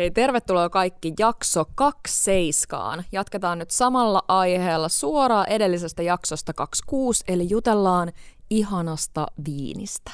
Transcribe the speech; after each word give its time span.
Hei, 0.00 0.10
tervetuloa 0.10 0.68
kaikki 0.68 1.12
jakso 1.18 1.64
27. 1.74 3.04
Jatketaan 3.12 3.58
nyt 3.58 3.70
samalla 3.70 4.22
aiheella 4.28 4.88
suoraan 4.88 5.48
edellisestä 5.48 6.02
jaksosta 6.02 6.52
26, 6.52 7.24
eli 7.28 7.50
jutellaan 7.50 8.12
ihanasta 8.50 9.26
viinistä. 9.46 10.10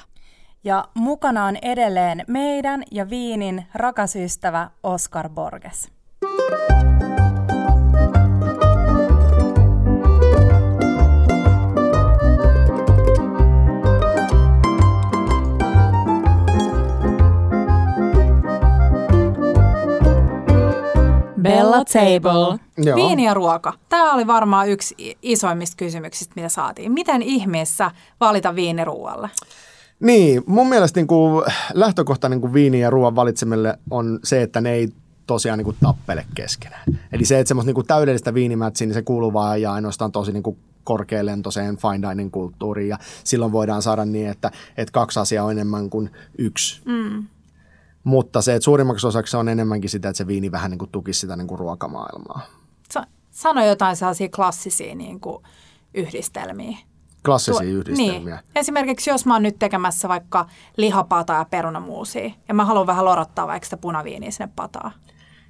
Ja 0.64 0.84
mukana 0.94 1.44
on 1.44 1.56
edelleen 1.62 2.24
meidän 2.28 2.82
ja 2.90 3.10
viinin 3.10 3.66
rakas 3.74 4.16
ystävä 4.16 4.70
Oskar 4.82 5.28
Borges. 5.28 5.88
Bella 21.42 21.84
Table. 21.84 22.58
Joo. 22.78 22.96
Viini 22.96 23.24
ja 23.24 23.34
ruoka. 23.34 23.72
Tämä 23.88 24.14
oli 24.14 24.26
varmaan 24.26 24.68
yksi 24.68 25.16
isoimmista 25.22 25.76
kysymyksistä, 25.76 26.32
mitä 26.36 26.48
saatiin. 26.48 26.92
Miten 26.92 27.22
ihmeessä 27.22 27.90
valita 28.20 28.54
viini 28.54 28.84
ruoalle? 28.84 29.30
Niin, 30.00 30.42
mun 30.46 30.68
mielestä 30.68 31.00
niin 31.00 31.06
kuin 31.06 31.44
lähtökohta 31.74 32.28
niin 32.28 32.40
kuin 32.40 32.52
viini 32.52 32.80
ja 32.80 32.90
ruoan 32.90 33.16
valitsemelle 33.16 33.78
on 33.90 34.20
se, 34.24 34.42
että 34.42 34.60
ne 34.60 34.72
ei 34.72 34.88
tosiaan 35.26 35.58
niin 35.58 35.64
kuin 35.64 35.76
tappele 35.80 36.26
keskenään. 36.34 36.84
Eli 37.12 37.24
se, 37.24 37.38
että 37.38 37.48
semmoista 37.48 37.68
niin 37.68 37.74
kuin 37.74 37.86
täydellistä 37.86 38.34
viinimätsiä, 38.34 38.86
niin 38.86 38.94
se 38.94 39.02
kuuluu 39.02 39.32
vaan 39.32 39.62
ja 39.62 39.72
ainoastaan 39.72 40.12
tosi 40.12 40.32
niin 40.32 40.42
kuin 40.42 40.56
korkealentoiseen 40.84 41.76
fine 41.76 42.08
dining 42.08 42.32
kulttuuriin 42.32 42.88
ja 42.88 42.98
silloin 43.24 43.52
voidaan 43.52 43.82
saada 43.82 44.04
niin, 44.04 44.28
että, 44.28 44.50
että 44.76 44.92
kaksi 44.92 45.20
asiaa 45.20 45.44
on 45.44 45.52
enemmän 45.52 45.90
kuin 45.90 46.10
yksi. 46.38 46.82
Mm. 46.84 47.24
Mutta 48.04 48.42
se, 48.42 48.54
että 48.54 48.64
suurimmaksi 48.64 49.06
osaksi 49.06 49.36
on 49.36 49.48
enemmänkin 49.48 49.90
sitä, 49.90 50.08
että 50.08 50.18
se 50.18 50.26
viini 50.26 50.52
vähän 50.52 50.70
niin 50.70 50.78
kuin 50.78 50.90
tukisi 50.90 51.20
sitä 51.20 51.36
niin 51.36 51.46
kuin 51.48 51.58
ruokamaailmaa. 51.58 52.40
Sa- 52.92 53.06
sano 53.30 53.64
jotain 53.66 53.96
sellaisia 53.96 54.28
klassisia 54.28 54.94
niin 54.94 55.20
kuin 55.20 55.44
yhdistelmiä. 55.94 56.78
Klassisia 57.24 57.60
Tuo- 57.60 57.68
yhdistelmiä. 57.68 58.34
Niin. 58.34 58.44
Esimerkiksi 58.56 59.10
jos 59.10 59.26
mä 59.26 59.34
oon 59.34 59.42
nyt 59.42 59.58
tekemässä 59.58 60.08
vaikka 60.08 60.46
lihapataa 60.76 61.38
ja 61.38 61.44
perunamuusia 61.44 62.30
ja 62.48 62.54
mä 62.54 62.64
haluan 62.64 62.86
vähän 62.86 63.04
lorottaa 63.04 63.46
vaikka 63.46 63.64
sitä 63.64 63.76
punaviiniä 63.76 64.30
sinne 64.30 64.52
pataan. 64.56 64.92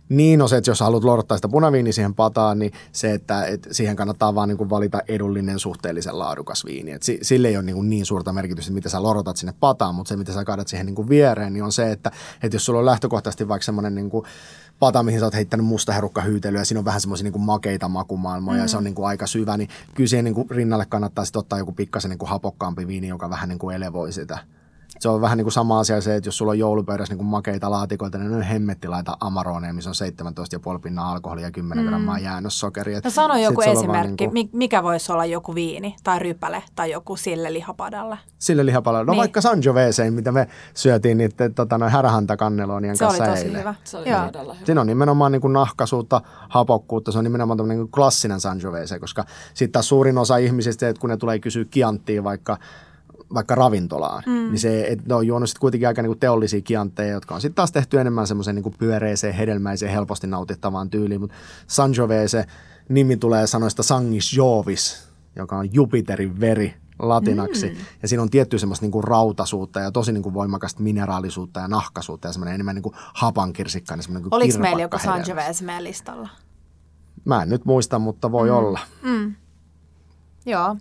Niin, 0.09 0.39
no 0.39 0.49
se, 0.49 0.57
että 0.57 0.71
jos 0.71 0.81
haluat 0.81 1.05
lorottaa 1.05 1.39
sitä 1.39 1.49
punaviiniä 1.49 1.93
siihen 1.93 2.15
pataan, 2.15 2.59
niin 2.59 2.73
se, 2.93 3.13
että, 3.13 3.45
että 3.45 3.75
siihen 3.75 3.97
kannattaa 3.97 4.35
vaan 4.35 4.49
niin 4.49 4.59
kuin 4.59 4.71
valita 4.71 5.01
edullinen 5.09 5.59
suhteellisen 5.59 6.19
laadukas 6.19 6.65
viini. 6.65 6.93
Et 6.93 7.03
si, 7.03 7.19
sille 7.23 7.49
ei 7.49 7.57
ole 7.57 7.65
niin, 7.65 7.91
niin 7.91 8.07
suurta 8.07 8.33
merkitystä, 8.33 8.73
mitä 8.73 8.89
sä 8.89 9.03
lorotat 9.03 9.37
sinne 9.37 9.55
pataan, 9.61 9.95
mutta 9.95 10.09
se, 10.09 10.17
mitä 10.17 10.33
sä 10.33 10.45
kaadat 10.45 10.69
siihen 10.69 10.87
niin 10.87 10.95
kuin 10.95 11.09
viereen, 11.09 11.53
niin 11.53 11.65
on 11.65 11.73
se, 11.73 11.93
että, 11.93 12.11
että 12.43 12.57
jos 12.57 12.65
sulla 12.65 12.79
on 12.79 12.87
lähtökohtaisesti 12.87 13.49
vaikka 13.49 13.65
semmoinen 13.65 13.95
niin 13.95 14.11
kuin 14.11 14.25
pata, 14.79 15.03
mihin 15.03 15.21
sä 15.21 15.27
oot 15.27 15.35
heittänyt 15.35 15.67
musta 15.67 15.93
herukkahyytelyä 15.93 16.61
ja 16.61 16.65
siinä 16.65 16.79
on 16.79 16.85
vähän 16.85 17.01
semmoisia 17.01 17.25
niin 17.25 17.33
kuin 17.33 17.43
makeita 17.43 17.89
makumaailmoja 17.89 18.57
mm. 18.57 18.63
ja 18.63 18.69
se 18.69 18.77
on 18.77 18.85
niin 18.85 18.95
kuin 18.95 19.07
aika 19.07 19.27
syvä, 19.27 19.57
niin 19.57 19.69
kyllä 19.95 20.09
siihen 20.09 20.25
niin 20.25 20.35
kuin 20.35 20.51
rinnalle 20.51 20.87
kannattaa 20.87 21.25
sitten 21.25 21.41
ottaa 21.41 21.59
joku 21.59 21.73
pikkasen 21.73 22.11
niin 22.11 22.19
kuin 22.19 22.29
hapokkaampi 22.29 22.87
viini, 22.87 23.09
joka 23.09 23.31
vähän 23.31 23.49
niin 23.49 23.59
kuin 23.59 23.77
elevoi 23.77 24.13
sitä. 24.13 24.39
Se 25.03 25.09
on 25.09 25.21
vähän 25.21 25.39
niin 25.39 25.45
kuin 25.45 25.53
sama 25.53 25.79
asia 25.81 26.01
se, 26.01 26.17
että 26.17 26.29
jos 26.29 26.39
sulla 26.39 26.51
on 26.53 26.59
joulupöydässä 26.59 27.13
niin 27.13 27.19
kuin 27.19 27.27
makeita 27.27 27.71
laatikoita, 27.71 28.19
niin 28.19 28.31
ne 28.31 28.37
on 28.37 28.43
hemmetti 28.43 28.89
laita 28.89 29.17
Amaroneja, 29.21 29.73
missä 29.73 29.91
on 29.91 29.95
17,5 30.75 30.79
pinnaa 30.79 31.13
alkoholia 31.13 31.45
ja 31.47 31.51
10 31.51 31.85
grammaa 31.85 32.19
jäännössokeria. 32.19 33.01
No 33.05 33.11
sano 33.11 33.37
joku 33.37 33.61
esimerkki, 33.61 34.09
niin 34.09 34.17
kuin- 34.17 34.33
mi- 34.33 34.51
mikä 34.53 34.83
voisi 34.83 35.13
olla 35.13 35.25
joku 35.25 35.55
viini 35.55 35.97
tai 36.05 36.19
rypäle 36.19 36.63
tai 36.75 36.91
joku 36.91 37.17
sille 37.17 37.53
lihapadalle. 37.53 38.19
Sille 38.39 38.67
lihapalalle. 38.67 39.05
No 39.07 39.13
Niin. 39.13 39.19
vaikka 39.19 39.41
Sangiovese, 39.41 40.11
mitä 40.11 40.33
me 40.33 40.49
syötiin 40.75 41.19
niiden 41.19 41.55
tota, 41.55 41.79
noin 41.79 41.93
härähantakanneloonien 41.93 42.97
Se 42.97 43.05
oli 43.07 43.19
kanssa 43.19 43.33
tosi 43.35 43.45
eilen. 43.47 43.61
hyvä. 43.61 43.75
Se 43.85 43.97
oli 43.97 44.09
Joo. 44.11 44.27
todella 44.27 44.55
hyvä. 44.55 44.67
Siinä 44.67 44.81
on 44.81 44.87
nimenomaan 44.87 45.33
niin 45.33 45.43
kuin 45.43 45.53
nahkaisuutta, 45.53 46.21
hapokkuutta, 46.49 47.13
se 47.13 47.19
on 47.19 47.25
nimenomaan 47.25 47.57
tämmöinen 47.59 47.79
niin 47.79 47.87
kuin 47.87 47.93
klassinen 47.93 48.41
Sangiovese, 48.41 48.99
koska 48.99 49.25
sitten 49.55 49.73
taas 49.73 49.89
suurin 49.89 50.19
osa 50.19 50.37
ihmisistä, 50.37 50.89
että 50.89 51.01
kun 51.01 51.11
ne 51.11 51.17
tulee 51.17 51.39
kysyä 51.39 51.65
kianttia 51.71 52.25
vaikka 52.25 52.59
vaikka 53.35 53.55
ravintolaan, 53.55 54.23
mm. 54.27 54.33
niin 54.33 54.59
se, 54.59 54.87
että 54.89 55.05
ne 55.09 55.15
on 55.15 55.27
juonut 55.27 55.49
sitten 55.49 55.61
kuitenkin 55.61 55.89
aika 55.89 56.03
niinku 56.03 56.15
teollisia 56.15 56.61
kiantteja, 56.61 57.13
jotka 57.13 57.35
on 57.35 57.41
sitten 57.41 57.55
taas 57.55 57.73
tehty 57.73 58.01
enemmän 58.01 58.27
semmoisen 58.27 58.55
niinku 58.55 58.75
pyöreeseen, 58.79 59.35
hedelmäiseen, 59.35 59.93
helposti 59.93 60.27
nautittavaan 60.27 60.91
tyyliin, 60.91 61.21
mutta 61.21 61.37
Sangiovese 61.67 62.45
nimi 62.89 63.17
tulee 63.17 63.47
sanoista 63.47 63.83
Sangis 63.83 64.33
Jovis, 64.33 65.09
joka 65.37 65.57
on 65.57 65.75
Jupiterin 65.75 66.41
veri 66.41 66.75
latinaksi. 66.99 67.71
Mm. 67.71 67.77
Ja 68.03 68.09
siinä 68.09 68.23
on 68.23 68.31
tietty 68.31 68.59
semmoista 68.59 68.85
niinku 68.85 69.03
rautaisuutta 69.03 69.81
ja 69.81 69.93
tosi 69.93 70.13
niinku 70.13 70.35
voimakasta 70.35 70.83
mineraalisuutta 70.83 71.61
ja 71.61 71.69
nahkaisuutta 71.69 72.29
ja 72.29 72.33
semmoinen 72.33 72.55
enemmän 72.55 72.75
niinku 72.75 72.95
hapankirsikkainen. 73.15 74.03
semmoinen 74.03 74.23
niinku 74.23 74.37
Oliko 74.37 74.59
meillä 74.59 74.83
joku. 74.83 74.99
Sangiovese 74.99 75.65
meidän 75.65 75.85
listalla? 75.85 76.29
Mä 77.25 77.43
en 77.43 77.49
nyt 77.49 77.65
muista, 77.65 77.99
mutta 77.99 78.33
voi 78.33 78.49
mm. 78.49 78.57
olla. 78.57 78.81
Joo. 80.47 80.77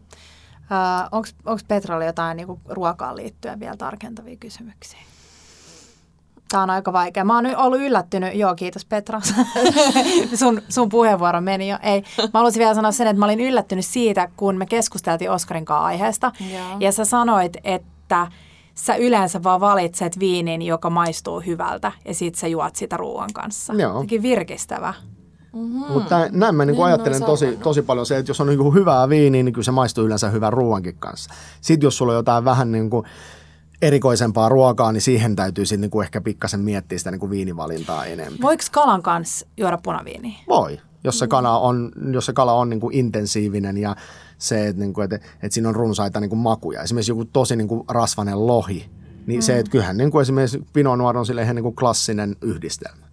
Uh, 0.72 1.20
Onko 1.46 1.60
Petralla 1.68 2.06
jotain 2.06 2.38
niinku 2.38 2.60
ruokaan 2.70 3.16
liittyen 3.16 3.60
vielä 3.60 3.78
tarkentavia 3.78 4.36
kysymyksiä? 4.36 5.00
Tämä 6.52 6.64
on 6.64 6.70
aika 6.70 6.94
vaikea. 6.94 7.24
Mä 7.24 7.36
oon 7.36 7.44
nyt 7.44 7.58
ollut 7.58 7.80
yllättynyt. 7.80 8.36
Joo, 8.36 8.56
kiitos 8.56 8.86
Petra. 8.86 9.22
sun, 10.40 10.62
sun 10.70 10.90
puheenvuoro 10.90 11.42
meni 11.42 11.70
jo. 11.70 11.78
Ei. 11.84 12.04
Mä 12.18 12.30
haluaisin 12.34 12.60
vielä 12.60 12.74
sanoa 12.74 12.92
sen, 12.92 13.08
että 13.08 13.20
mä 13.20 13.26
olin 13.26 13.40
yllättynyt 13.40 13.86
siitä, 13.86 14.30
kun 14.38 14.58
me 14.58 14.66
keskusteltiin 14.66 15.32
Oskarin 15.32 15.66
kanssa 15.66 15.86
aiheesta. 15.86 16.32
Joo. 16.54 16.78
Ja 16.80 16.92
sä 16.92 17.06
sanoit, 17.06 17.58
että 17.64 18.28
sä 18.76 18.96
yleensä 18.96 19.44
vaan 19.44 19.62
valitset 19.62 20.20
viinin, 20.20 20.62
joka 20.62 20.90
maistuu 20.90 21.40
hyvältä, 21.40 21.92
ja 22.06 22.14
sit 22.14 22.36
sä 22.36 22.48
juot 22.48 22.76
sitä 22.76 22.98
ruoan 22.98 23.34
kanssa. 23.34 23.74
Joo. 23.74 23.94
Jotenkin 23.94 24.22
virkistävä. 24.22 24.94
Mm. 25.54 25.94
Mutta 25.94 26.28
näin 26.32 26.56
mä 26.56 26.66
niinku 26.66 26.82
En 26.82 26.88
ajattelen 26.88 27.24
oo 27.24 27.30
tosi, 27.30 27.58
tosi 27.64 27.82
paljon 27.82 28.06
se, 28.06 28.18
että 28.18 28.30
jos 28.30 28.42
on 28.42 28.48
niinku 28.48 28.72
hyvää 28.72 29.10
viiniä, 29.10 29.44
niin 29.44 29.54
kyllä 29.54 29.66
se 29.66 29.72
maistuu 29.72 30.06
yleensä 30.06 30.30
hyvän 30.30 30.54
ruoankin 30.54 30.96
kanssa. 31.00 31.30
Sitten 31.62 31.88
jos 31.88 31.98
sulla 31.98 32.12
on 32.12 32.18
jotain 32.18 32.46
vähän 32.46 32.72
niinku 32.72 33.06
erikoisempaa 33.82 34.50
ruokaa, 34.50 34.92
niin 34.92 35.02
siihen 35.02 35.36
täytyy 35.36 35.66
sitten 35.66 35.82
niinku 35.82 36.02
ehkä 36.02 36.22
pikkasen 36.22 36.60
miettiä 36.60 36.98
sitä 36.98 37.12
niinku 37.12 37.30
viinivalintaa 37.30 38.06
enemmän. 38.06 38.42
Voiko 38.42 38.64
kalan 38.72 39.02
kanssa 39.02 39.48
juoda 39.58 39.78
punaviiniä? 39.84 40.40
Voi, 40.50 40.80
jos 41.04 41.20
se 41.20 41.28
kala 41.28 41.60
on, 41.60 41.92
jos 42.12 42.26
se 42.26 42.34
kala 42.34 42.54
on 42.54 42.70
niinku 42.70 42.90
intensiivinen 42.94 43.78
ja 43.78 43.96
se, 44.38 44.68
että 44.68 44.80
niinku, 44.80 45.02
et, 45.02 45.12
et 45.44 45.52
siinä 45.52 45.70
on 45.70 45.76
runsaita 45.76 46.20
niinku 46.20 46.36
makuja. 46.36 46.82
Esimerkiksi 46.82 47.12
joku 47.12 47.26
tosi 47.26 47.56
niinku 47.56 47.86
rasvainen 47.90 48.48
lohi, 48.48 48.90
niin 49.28 49.40
mm. 49.40 49.42
se, 49.42 49.60
että 49.60 49.72
kyllähän 49.72 49.98
niinku 49.98 50.20
esimerkiksi 50.20 50.66
Pinot 50.74 50.98
Noir 50.98 51.18
on 51.18 51.26
sille 51.26 51.42
ihan 51.42 51.56
niinku 51.56 51.72
klassinen 51.72 52.36
yhdistelmä. 52.42 53.11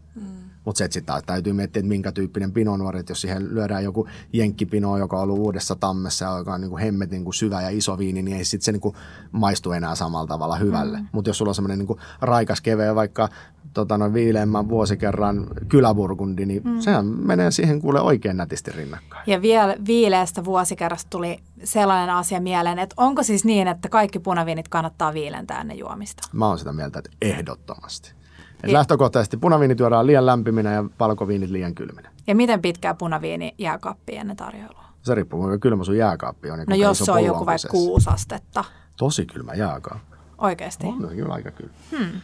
Mutta 0.69 0.79
sitten 0.79 1.23
täytyy 1.27 1.53
miettiä, 1.53 1.81
että 1.81 1.89
minkä 1.89 2.12
tyyppinen 2.12 2.53
Pinot 2.53 2.79
Noir, 2.79 2.97
että 2.97 3.11
jos 3.11 3.21
siihen 3.21 3.55
lyödään 3.55 3.84
joku 3.84 4.09
jenkkipino, 4.33 4.99
joka 4.99 5.17
on 5.17 5.23
ollut 5.23 5.39
uudessa 5.39 5.77
tammessa 5.77 6.25
ja 6.25 6.39
joka 6.39 6.55
on 6.55 6.61
niinku 6.61 6.77
hemmet 6.79 7.11
niinku 7.11 7.33
syvä 7.33 7.62
ja 7.62 7.69
iso 7.69 7.99
viini, 7.99 8.23
niin 8.23 8.37
ei 8.37 8.45
sitten 8.45 8.65
se 8.65 8.73
niinku 8.73 8.97
maistu 9.33 9.73
enää 9.73 9.95
samalla 9.95 10.27
tavalla 10.27 10.56
hyvälle. 10.56 10.99
Mm. 10.99 11.06
Mutta 11.12 11.31
jos 11.31 11.39
sulla 11.39 11.51
on 11.51 11.55
semmoinen 11.55 11.79
niinku 11.79 11.99
raikas 12.21 12.61
keveä, 12.61 12.95
vaikka 12.95 13.29
tota, 13.75 13.99
noin 13.99 14.12
viileämmän 14.12 14.69
vuosikerran 14.69 15.47
kyläburgundi, 15.69 16.47
niin 16.47 16.62
mm. 16.65 16.81
sehän 16.81 17.06
menee 17.06 17.50
siihen 17.50 17.81
kuule 17.81 18.00
oikein 18.00 18.37
nätisti 18.37 18.71
rinnakkain. 18.71 19.23
Ja 19.27 19.43
vielä 19.43 19.77
viileästä 19.87 20.45
vuosikerrasta 20.45 21.11
tuli 21.11 21.39
sellainen 21.65 22.15
asia 22.15 22.41
mieleen, 22.41 22.79
että 22.79 22.95
onko 22.97 23.23
siis 23.23 23.45
niin, 23.45 23.69
että 23.69 23.89
kaikki 23.89 24.19
punaviinit 24.19 24.69
kannattaa 24.69 25.15
viilentää 25.15 25.61
ennen 25.61 25.79
juomista? 25.79 26.29
Mä 26.33 26.47
oon 26.49 26.59
sitä 26.59 26.73
mieltä, 26.73 26.99
että 26.99 27.11
ehdottomasti. 27.23 28.18
Et 28.64 28.70
lähtökohtaisesti 28.70 29.36
punaviinit 29.36 29.80
juodaan 29.80 30.06
liian 30.06 30.26
lämpiminä 30.26 30.72
ja 30.72 30.84
valkoviinit 31.00 31.50
liian 31.50 31.74
kylminä. 31.74 32.10
Ja 32.26 32.34
miten 32.34 32.62
pitkää 32.62 32.94
punaviini 32.94 33.54
jää 33.58 33.78
kappiin 33.78 34.20
ennen 34.20 34.36
tarjoilua? 34.36 34.84
Se 35.02 35.14
riippuu, 35.14 35.41
kuinka 35.41 35.58
kylmä 35.58 35.84
sun 35.84 35.96
jääkaappi 35.96 36.50
on. 36.50 36.58
ja 36.58 36.64
No 36.69 36.76
jos 36.76 36.98
se 36.98 37.12
on 37.12 37.24
joku 37.24 37.46
vaikka 37.46 37.69
kuusi 37.69 38.10
astetta. 38.10 38.64
Tosi 38.96 39.26
kylmä 39.26 39.54
jääkaappi. 39.54 40.16
Oikeasti. 40.38 40.86
On 40.86 40.98
no, 40.98 41.08
kyllä 41.08 41.34
aika 41.34 41.50
kylmä. 41.50 41.74
Hmm. 41.98 42.20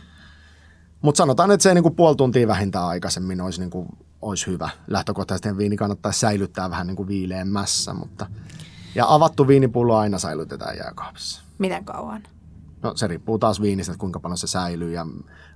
Mutta 1.03 1.19
sanotaan, 1.19 1.51
että 1.51 1.63
se 1.63 1.75
niinku 1.75 1.91
puoli 1.91 2.17
tuntia 2.17 2.49
vähintään 2.49 2.85
aikaisemmin 2.85 3.41
olisi, 3.41 3.61
niinku, 3.61 3.87
olisi 4.23 4.47
hyvä. 4.47 4.69
Lähtökohtaisesti 4.87 5.57
viini 5.57 5.77
kannattaa 5.77 6.13
säilyttää 6.13 6.71
vähän 6.71 6.87
niinku 6.87 7.07
viileämmässä, 7.07 7.95
mutta... 7.95 8.27
Ja 8.95 9.05
avattu 9.09 9.49
viinipullo 9.49 9.97
aina 9.97 10.19
säilytetään 10.19 10.77
jääkaapissa. 10.77 11.43
Miten 11.59 11.85
kauan? 11.85 12.23
No 12.83 12.93
se 12.97 13.07
riippuu 13.07 13.39
taas 13.39 13.61
viinistä, 13.61 13.93
että 13.93 14.01
kuinka 14.01 14.21
paljon 14.21 14.39
se 14.39 14.47
säilyy 14.47 14.93
ja 14.93 15.07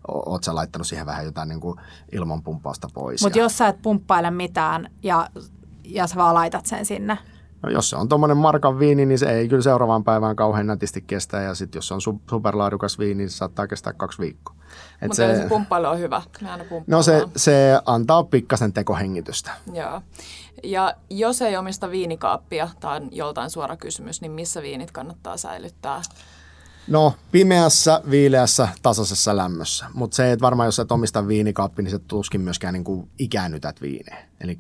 oot 0.09 0.45
sä 0.45 0.55
laittanut 0.55 0.87
siihen 0.87 1.07
vähän 1.07 1.25
jotain 1.25 1.49
niinku 1.49 1.77
ilmanpumppausta 2.13 2.89
pois. 2.95 3.23
Mutta 3.23 3.39
ja, 3.39 3.45
jos 3.45 3.59
sä 3.59 3.69
et 3.69 3.83
pumppaile 3.83 4.31
mitään 4.31 4.91
ja, 5.03 5.29
ja 5.85 6.07
sä 6.07 6.17
vaan 6.17 6.35
laitat 6.35 6.67
sen 6.67 6.87
sinne. 6.87 7.19
no, 7.63 7.71
jos 7.71 7.91
se 7.91 7.97
on 7.97 8.09
tuommoinen 8.09 8.37
markan 8.37 8.79
viini, 8.79 9.07
niin 9.07 9.19
se 9.19 9.31
ei 9.31 9.49
kyllä 9.49 9.63
seuraavaan 9.63 10.05
päivään 10.05 10.37
kauhean 10.37 10.67
nätisti 10.67 11.03
kestä. 11.03 11.41
Ja 11.41 11.55
sitten 11.55 11.79
jos 11.79 11.89
se 11.89 11.95
on 11.95 12.01
su- 12.01 12.21
superlaadukas 12.31 12.99
viini, 12.99 13.15
niin 13.15 13.31
se 13.31 13.37
saattaa 13.37 13.67
kestää 13.67 13.93
kaksi 13.93 14.19
viikkoa. 14.19 14.55
Et 15.03 15.09
Mutta 15.09 15.17
se, 15.17 15.43
se 15.43 15.49
pumppailu 15.49 15.87
on 15.87 15.99
hyvä. 15.99 16.23
Me 16.41 16.51
aina 16.51 16.65
no 16.87 17.03
se, 17.03 17.25
se 17.37 17.81
antaa 17.87 18.25
pikkasen 18.25 18.73
tekohengitystä. 18.73 19.51
Joo. 19.73 20.03
Ja 20.65 20.95
jos 21.11 21.43
ei 21.43 21.57
omista 21.57 21.91
viinikaappia, 21.91 22.69
tämä 22.81 22.95
on 22.95 23.09
joltain 23.13 23.51
suora 23.51 23.77
kysymys, 23.77 24.21
niin 24.21 24.33
missä 24.33 24.63
viinit 24.63 24.91
kannattaa 24.91 25.37
säilyttää? 25.37 26.03
No, 26.89 27.15
pimeässä, 27.33 28.03
viileässä, 28.11 28.69
tasaisessa 28.83 29.37
lämmössä. 29.37 29.87
Mutta 29.95 30.15
se, 30.15 30.33
että 30.33 30.43
varmaan 30.43 30.67
jos 30.67 30.79
et 30.79 30.93
omista 30.93 31.29
viinikaappi, 31.29 31.83
niin 31.83 31.91
sä 31.91 31.99
tuskin 31.99 32.41
myöskään 32.41 32.75
niin 32.75 32.85
kuin 32.85 33.09
ikäännytät 33.19 33.83
viinejä. 33.83 34.29
Eli 34.41 34.59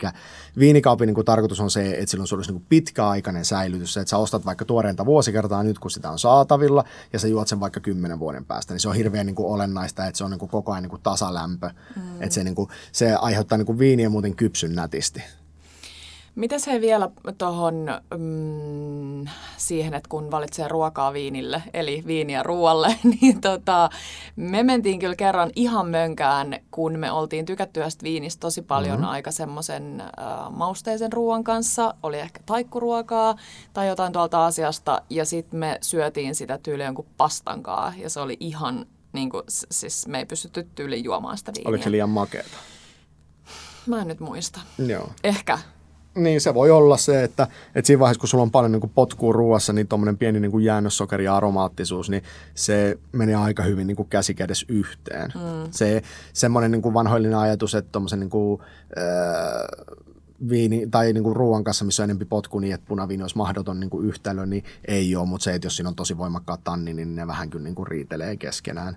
viinikaapin 0.59 1.07
niin 1.07 1.15
kuin 1.15 1.25
tarkoitus 1.25 1.61
on 1.61 1.71
se, 1.71 1.91
että 1.91 2.07
sillä 2.07 2.23
on 2.23 2.27
sulla 2.27 2.45
niin 2.49 2.67
pitkäaikainen 2.69 3.45
säilytys. 3.45 3.95
Se, 3.95 4.01
että 4.01 4.11
sä 4.11 4.19
ostat 4.19 4.47
vaikka 4.47 4.65
tuoreinta 4.65 5.07
vuosikertaa 5.07 5.63
nyt, 5.63 5.79
kun 5.79 5.91
sitä 5.91 6.11
on 6.11 6.19
saatavilla, 6.19 6.85
ja 7.13 7.19
sä 7.19 7.29
juot 7.29 7.49
sen 7.49 7.61
vaikka 7.61 7.81
kymmenen 7.81 8.19
vuoden 8.19 8.45
päästä. 8.45 8.75
Niin 8.75 8.81
se 8.81 8.89
on 8.89 8.95
hirveän 8.95 9.27
niin 9.27 9.37
kuin 9.37 9.49
olennaista, 9.53 10.07
että 10.07 10.19
se 10.19 10.25
on 10.25 10.31
niin 10.31 10.39
kuin 10.39 10.51
koko 10.51 10.73
ajan 10.73 10.83
niin 10.83 10.91
kuin 10.91 11.03
tasalämpö. 11.03 11.71
Mm. 11.97 12.23
Että 12.23 12.35
se, 12.35 12.45
niin 12.45 12.55
kuin, 12.55 12.69
se 12.93 13.15
aiheuttaa 13.15 13.59
niin 13.59 13.67
kuin 13.67 13.79
viiniä 13.79 14.09
muuten 14.09 14.37
kypsyn 14.37 14.75
nätisti. 14.75 15.23
Miten 16.38 16.61
se 16.61 16.81
vielä 16.81 17.11
tuohon 17.38 17.87
mm, 18.19 19.26
siihen, 19.56 19.94
että 19.94 20.08
kun 20.08 20.31
valitsee 20.31 20.69
ruokaa 20.69 21.12
viinille, 21.12 21.62
eli 21.75 22.02
viiniä 22.06 22.43
ruoalle, 22.43 22.96
niin 23.20 23.40
tota, 23.40 23.90
me 24.37 24.62
mentiin 24.62 24.99
kyllä 24.99 25.17
kerran 25.17 25.50
ihan 25.56 25.88
mönkään, 25.88 26.61
kun 26.70 26.99
me 26.99 27.12
oltiin 27.12 27.46
tykätty 27.46 27.81
viinistä 28.02 28.40
tosi 28.40 28.62
paljon 28.62 28.96
mm-hmm. 28.96 29.11
aika 29.11 29.31
semmoisen 29.31 30.00
äh, 30.00 30.06
mausteisen 30.50 31.12
ruoan 31.12 31.44
kanssa. 31.44 31.94
Oli 32.02 32.19
ehkä 32.19 32.40
taikkuruokaa 32.46 33.37
tai 33.73 33.88
jotain 33.88 34.12
tuolta 34.12 34.46
asiasta, 34.46 35.02
ja 35.11 35.25
sitten 35.25 35.61
me 35.61 35.79
syötiin 35.82 36.35
sitä 36.35 36.58
tyyliä 36.58 36.87
jonkun 36.87 37.06
pastankaa, 37.17 37.93
ja 37.96 38.11
se 38.11 38.20
oli 38.20 38.37
ihan, 38.40 38.87
niin 39.12 39.31
kuin, 39.31 39.43
siis 39.49 40.06
me 40.06 40.19
ei 40.19 40.26
pystytty 40.26 40.69
tyyliin 40.75 41.05
juomaan 41.05 41.38
sitä 41.38 41.52
viiniä. 41.56 41.69
Oliko 41.69 41.85
se 41.85 41.90
liian 41.90 42.11
makeata? 42.11 42.56
Mä 43.87 44.00
en 44.00 44.08
nyt 44.08 44.20
muista. 44.20 44.61
Joo. 44.87 45.08
Ehkä. 45.25 45.58
Niin 46.19 46.41
se 46.41 46.55
voi 46.55 46.70
olla 46.70 46.97
se, 46.97 47.25
että, 47.25 47.47
että 47.75 47.87
siinä 47.87 48.00
vaiheessa 48.00 48.20
kun 48.20 48.29
sulla 48.29 48.43
on 48.43 48.50
paljon 48.50 48.73
niin 48.73 48.91
potkua 48.94 49.32
ruoassa, 49.32 49.73
niin 49.73 49.88
tuommoinen 49.88 50.19
pieni 50.19 50.41
niin 50.41 50.50
kuin 50.50 50.65
jäännössokeri 50.65 51.25
ja 51.25 51.37
aromaattisuus, 51.37 52.11
niin 52.11 52.23
se 52.55 52.99
menee 53.12 53.35
aika 53.35 53.62
hyvin 53.62 53.87
niin 53.87 53.97
kuin 53.97 54.09
käsikädessä 54.09 54.67
yhteen. 54.69 55.32
Mm. 55.35 55.69
Se 55.70 56.03
semmoinen 56.32 56.70
niin 56.70 56.82
kuin 56.82 56.94
vanhoillinen 56.94 57.38
ajatus, 57.38 57.75
että 57.75 57.93
tuommoisen 57.93 58.20
niin 58.20 58.31
kuin, 58.31 58.61
äh, 58.99 59.99
viini 60.49 60.87
tai 60.91 61.12
niin 61.12 61.25
kuin 61.25 61.37
ruoan 61.37 61.65
kanssa, 61.65 61.85
missä 61.85 62.03
on 62.03 62.05
enemmän 62.05 62.26
potku, 62.26 62.59
niin 62.59 62.75
että 62.75 62.87
punaviini 62.88 63.23
olisi 63.23 63.37
mahdoton 63.37 63.81
niin 63.81 63.91
kuin 63.91 64.06
yhtälö, 64.06 64.47
niin 64.47 64.64
ei 64.88 65.17
ole, 65.17 65.26
mutta 65.26 65.44
se, 65.44 65.55
että 65.55 65.67
jos 65.67 65.76
siinä 65.76 65.88
on 65.88 65.94
tosi 65.94 66.19
voimakkaat 66.19 66.64
tanni, 66.64 66.94
niin 66.94 67.14
ne 67.14 67.26
vähän 67.26 67.50
kyllä 67.50 67.64
niin 67.64 67.75
kuin 67.75 67.87
riitelee 67.87 68.37
keskenään. 68.37 68.97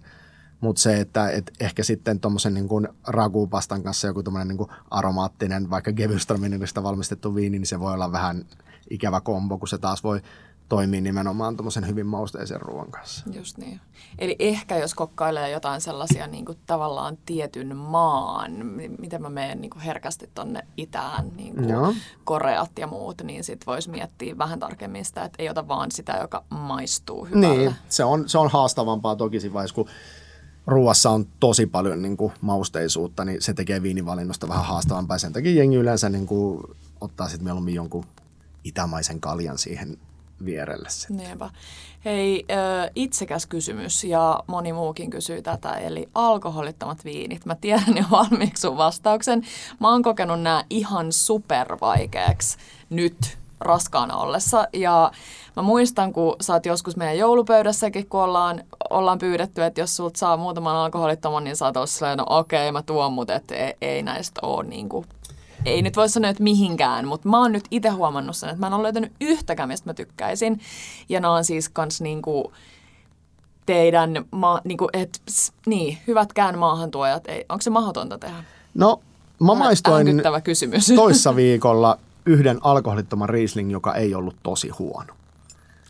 Mutta 0.62 0.82
se, 0.82 1.00
että 1.00 1.30
et 1.30 1.52
ehkä 1.60 1.84
sitten 1.84 2.20
tuommoisen 2.20 2.54
niin 2.54 2.88
ragupastan 3.08 3.84
kanssa 3.84 4.08
joku 4.08 4.24
tuommoinen 4.24 4.58
niin 4.58 4.68
aromaattinen, 4.92 5.70
vaikka 5.70 5.92
Gewürztraminista 5.92 6.84
valmistettu 6.84 7.36
viini, 7.36 7.60
niin 7.60 7.68
se 7.68 7.80
voi 7.80 7.94
olla 7.94 8.12
vähän 8.12 8.46
ikävä 8.90 9.22
kombo, 9.22 9.58
kun 9.58 9.68
se 9.68 9.78
taas 9.78 10.04
voi 10.04 10.22
toimii 10.70 11.02
nimenomaan 11.02 11.58
tuommoisen 11.58 11.88
hyvin 11.88 12.06
mausteisen 12.06 12.62
ruoan 12.62 12.92
kanssa. 12.92 13.26
Just 13.32 13.58
niin. 13.58 13.82
Eli 14.20 14.36
ehkä 14.40 14.78
jos 14.78 14.94
kokkailee 14.94 15.50
jotain 15.50 15.82
sellaisia 15.82 16.28
niin 16.28 16.46
kuin 16.46 16.58
tavallaan 16.66 17.18
tietyn 17.26 17.78
maan, 17.78 18.52
miten 19.00 19.22
mä 19.22 19.30
menen 19.30 19.62
niin 19.62 19.70
kuin 19.70 19.82
herkästi 19.82 20.30
tonne 20.34 20.68
itään, 20.78 21.32
niin 21.36 21.56
kuin 21.56 21.98
Koreat 22.24 22.72
ja 22.80 22.88
muut, 22.88 23.22
niin 23.24 23.44
sit 23.44 23.68
voisi 23.68 23.90
miettiä 23.90 24.38
vähän 24.38 24.60
tarkemmin 24.60 25.06
sitä, 25.06 25.24
että 25.24 25.44
ei 25.44 25.50
ota 25.50 25.68
vaan 25.68 25.92
sitä, 25.92 26.18
joka 26.22 26.44
maistuu 26.50 27.26
hyvälle. 27.26 27.58
Niin, 27.58 27.76
se 27.90 28.04
on, 28.04 28.30
se 28.30 28.38
on 28.38 28.50
haastavampaa 28.50 29.16
toki 29.16 29.40
siinä 29.40 29.54
vaiheessa, 29.54 29.76
kun 29.76 29.88
ruoassa 30.66 31.10
on 31.10 31.28
tosi 31.40 31.66
paljon 31.66 32.02
niin 32.02 32.18
kuin, 32.18 32.34
mausteisuutta, 32.42 33.26
niin 33.26 33.42
se 33.42 33.54
tekee 33.54 33.82
viinivalinnosta 33.82 34.48
vähän 34.48 34.66
haastavampaa. 34.66 35.18
Sen 35.18 35.34
takia 35.34 35.54
jengi 35.54 35.78
yleensä 35.78 36.10
niin 36.10 36.28
kuin, 36.28 36.64
ottaa 37.02 37.28
sitten 37.28 37.44
mieluummin 37.44 37.74
jonkun 37.76 38.06
itämaisen 38.64 39.20
kaljan 39.20 39.58
siihen 39.58 39.98
vierelle. 40.46 40.90
Niinpä. 41.10 41.50
Hei, 42.06 42.46
itsekäs 42.96 43.46
kysymys 43.46 44.04
ja 44.04 44.44
moni 44.48 44.74
muukin 44.74 45.10
kysyy 45.10 45.42
tätä, 45.42 45.74
eli 45.74 46.10
alkoholittomat 46.16 47.06
viinit. 47.06 47.46
Mä 47.46 47.56
tiedän 47.56 47.98
jo 47.98 48.04
valmiiksi 48.12 48.62
sun 48.62 48.78
vastauksen. 48.78 49.44
Mä 49.80 49.90
oon 49.92 50.04
kokenut 50.04 50.42
nämä 50.42 50.64
ihan 50.70 51.12
supervaikeaksi 51.12 52.58
nyt 52.90 53.38
raskaana 53.60 54.18
ollessa 54.18 54.68
ja 54.74 55.12
Mä 55.56 55.62
muistan, 55.62 56.14
kun 56.14 56.36
sä 56.42 56.54
oot 56.54 56.66
joskus 56.66 56.96
meidän 56.96 57.18
joulupöydässäkin, 57.18 58.08
kun 58.08 58.22
ollaan, 58.22 58.64
ollaan 58.92 59.20
pyydetty, 59.20 59.64
että 59.64 59.82
jos 59.82 59.96
sulta 59.96 60.20
saa 60.20 60.38
muutaman 60.38 60.76
alkoholittoman, 60.76 61.44
niin 61.44 61.56
sä 61.56 61.66
oot 61.66 61.90
silleen, 61.90 62.18
no 62.18 62.26
okei, 62.30 62.70
okay, 62.70 62.72
mä 62.72 62.82
tuon, 62.82 63.14
mutta 63.14 63.36
et 63.36 63.52
ei, 63.52 63.74
ei 63.82 64.04
näistä 64.04 64.40
ole 64.44 64.64
niin 64.64 64.90
kuin 64.90 65.06
ei 65.66 65.82
nyt 65.82 65.96
voi 65.96 66.10
sanoa, 66.10 66.30
että 66.30 66.44
mihinkään, 66.44 67.08
mutta 67.08 67.30
mä 67.30 67.40
oon 67.40 67.52
nyt 67.52 67.66
itse 67.72 67.90
huomannut 67.90 68.36
sen, 68.36 68.50
että 68.50 68.60
mä 68.60 68.68
en 68.68 68.74
ole 68.74 68.84
löytänyt 68.84 69.12
yhtäkään, 69.22 69.70
mistä 69.70 69.90
mä 69.90 69.94
tykkäisin. 69.94 70.60
Ja 71.10 71.20
nämä 71.20 71.34
on 71.34 71.46
siis 71.46 71.70
kans 71.70 72.02
niinku 72.02 72.52
teidän, 73.66 74.26
ma, 74.32 74.62
niinku, 74.64 74.90
et, 74.94 75.22
ps, 75.26 75.54
niin, 75.66 75.98
hyvätkään 76.08 76.58
maahantuojat. 76.58 77.28
Ei, 77.28 77.46
onko 77.50 77.62
se 77.62 77.70
mahdotonta 77.70 78.18
tehdä? 78.18 78.44
No, 78.74 79.02
mä 79.40 79.56
maistoin 79.56 80.22
kysymys. 80.44 80.88
toissa 80.96 81.36
viikolla 81.36 81.98
yhden 82.26 82.60
alkoholittoman 82.62 83.30
Riesling, 83.30 83.72
joka 83.72 83.96
ei 83.96 84.16
ollut 84.16 84.36
tosi 84.44 84.70
huono. 84.70 85.14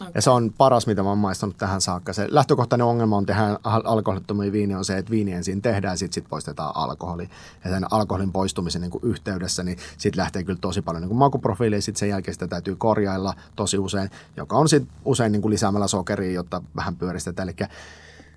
Okay. 0.01 0.11
Ja 0.15 0.21
se 0.21 0.29
on 0.29 0.53
paras, 0.57 0.87
mitä 0.87 1.03
mä 1.03 1.09
oon 1.09 1.17
maistanut 1.17 1.57
tähän 1.57 1.81
saakka. 1.81 2.13
Se 2.13 2.27
lähtökohtainen 2.29 2.87
ongelma 2.87 3.17
on 3.17 3.25
tehdä 3.25 3.59
alkoholittomia 3.63 4.51
viiniä 4.51 4.77
on 4.77 4.85
se, 4.85 4.97
että 4.97 5.11
viini 5.11 5.31
ensin 5.31 5.61
tehdään 5.61 5.93
ja 5.93 5.97
sitten 5.97 6.13
sit 6.13 6.29
poistetaan 6.29 6.75
alkoholi. 6.75 7.29
Ja 7.63 7.69
sen 7.69 7.93
alkoholin 7.93 8.31
poistumisen 8.31 8.81
niin 8.81 8.91
yhteydessä, 9.03 9.63
niin 9.63 9.77
sitten 9.97 10.21
lähtee 10.21 10.43
kyllä 10.43 10.59
tosi 10.61 10.81
paljon 10.81 11.01
niin 11.01 11.09
kuin 11.09 11.19
makuprofiilia 11.19 11.77
ja 11.77 11.81
sitten 11.81 11.99
sen 11.99 12.09
jälkeen 12.09 12.35
sitä 12.35 12.47
täytyy 12.47 12.75
korjailla 12.75 13.33
tosi 13.55 13.77
usein, 13.77 14.09
joka 14.37 14.57
on 14.57 14.69
sitten 14.69 14.95
usein 15.05 15.31
niin 15.31 15.49
lisäämällä 15.49 15.87
sokeria, 15.87 16.31
jotta 16.31 16.61
vähän 16.75 16.95
pyöristetään. 16.95 17.49
Eli 17.49 17.67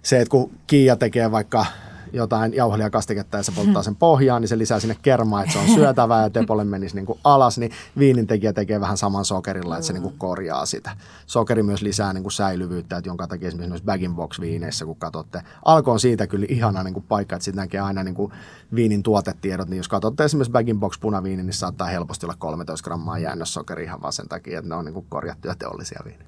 se, 0.02 0.20
että 0.20 0.30
kun 0.30 0.50
Kiia 0.66 0.96
tekee 0.96 1.30
vaikka 1.30 1.66
jotain 2.14 2.54
jauhelia 2.54 2.90
kastiketta 2.90 3.36
ja 3.36 3.42
se 3.42 3.52
polttaa 3.52 3.82
sen 3.82 3.96
pohjaan, 3.96 4.42
niin 4.42 4.48
se 4.48 4.58
lisää 4.58 4.80
sinne 4.80 4.96
kermaa, 5.02 5.42
että 5.42 5.52
se 5.52 5.58
on 5.58 5.68
syötävää 5.68 6.22
ja 6.22 6.30
tepolle 6.30 6.64
menisi 6.64 6.94
niin 6.94 7.06
kuin 7.06 7.18
alas, 7.24 7.58
niin 7.58 7.72
viinintekijä 7.98 8.52
tekee 8.52 8.80
vähän 8.80 8.96
saman 8.96 9.24
sokerilla, 9.24 9.76
että 9.76 9.86
se 9.86 9.92
niin 9.92 10.02
kuin 10.02 10.14
korjaa 10.18 10.66
sitä. 10.66 10.96
Sokeri 11.26 11.62
myös 11.62 11.82
lisää 11.82 12.12
niin 12.12 12.22
kuin 12.22 12.32
säilyvyyttä, 12.32 12.96
että 12.96 13.08
jonka 13.08 13.26
takia 13.26 13.48
esimerkiksi 13.48 13.84
bag 13.84 14.00
box 14.14 14.40
viineissä, 14.40 14.84
kun 14.84 14.96
katsotte, 14.96 15.42
alko 15.64 15.92
on 15.92 16.00
siitä 16.00 16.26
kyllä 16.26 16.46
ihana 16.48 16.82
niin 16.82 16.94
kuin 16.94 17.04
paikka, 17.08 17.36
että 17.36 17.44
sitten 17.44 17.62
näkee 17.62 17.80
aina 17.80 18.04
niin 18.04 18.14
kuin 18.14 18.32
viinin 18.74 19.02
tuotetiedot, 19.02 19.68
niin 19.68 19.76
jos 19.76 19.88
katsotte 19.88 20.24
esimerkiksi 20.24 20.52
bag 20.52 20.66
box 20.74 21.00
punaviini, 21.00 21.42
niin 21.42 21.52
saattaa 21.52 21.86
helposti 21.86 22.26
olla 22.26 22.36
13 22.38 22.84
grammaa 22.84 23.18
jäännössokeri 23.18 23.84
ihan 23.84 24.02
vaan 24.02 24.12
sen 24.12 24.28
takia, 24.28 24.58
että 24.58 24.68
ne 24.68 24.74
on 24.74 24.84
niin 24.84 24.94
kuin 24.94 25.06
korjattuja 25.08 25.54
teollisia 25.54 26.00
viiniä. 26.04 26.26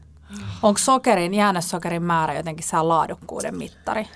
Onko 0.63 0.79
sokerin, 0.79 1.35
jäännössokerin 1.35 2.03
määrä 2.03 2.35
jotenkin 2.35 2.67
saa 2.67 2.89
laadukkuuden 2.89 3.57
mittari? 3.57 4.07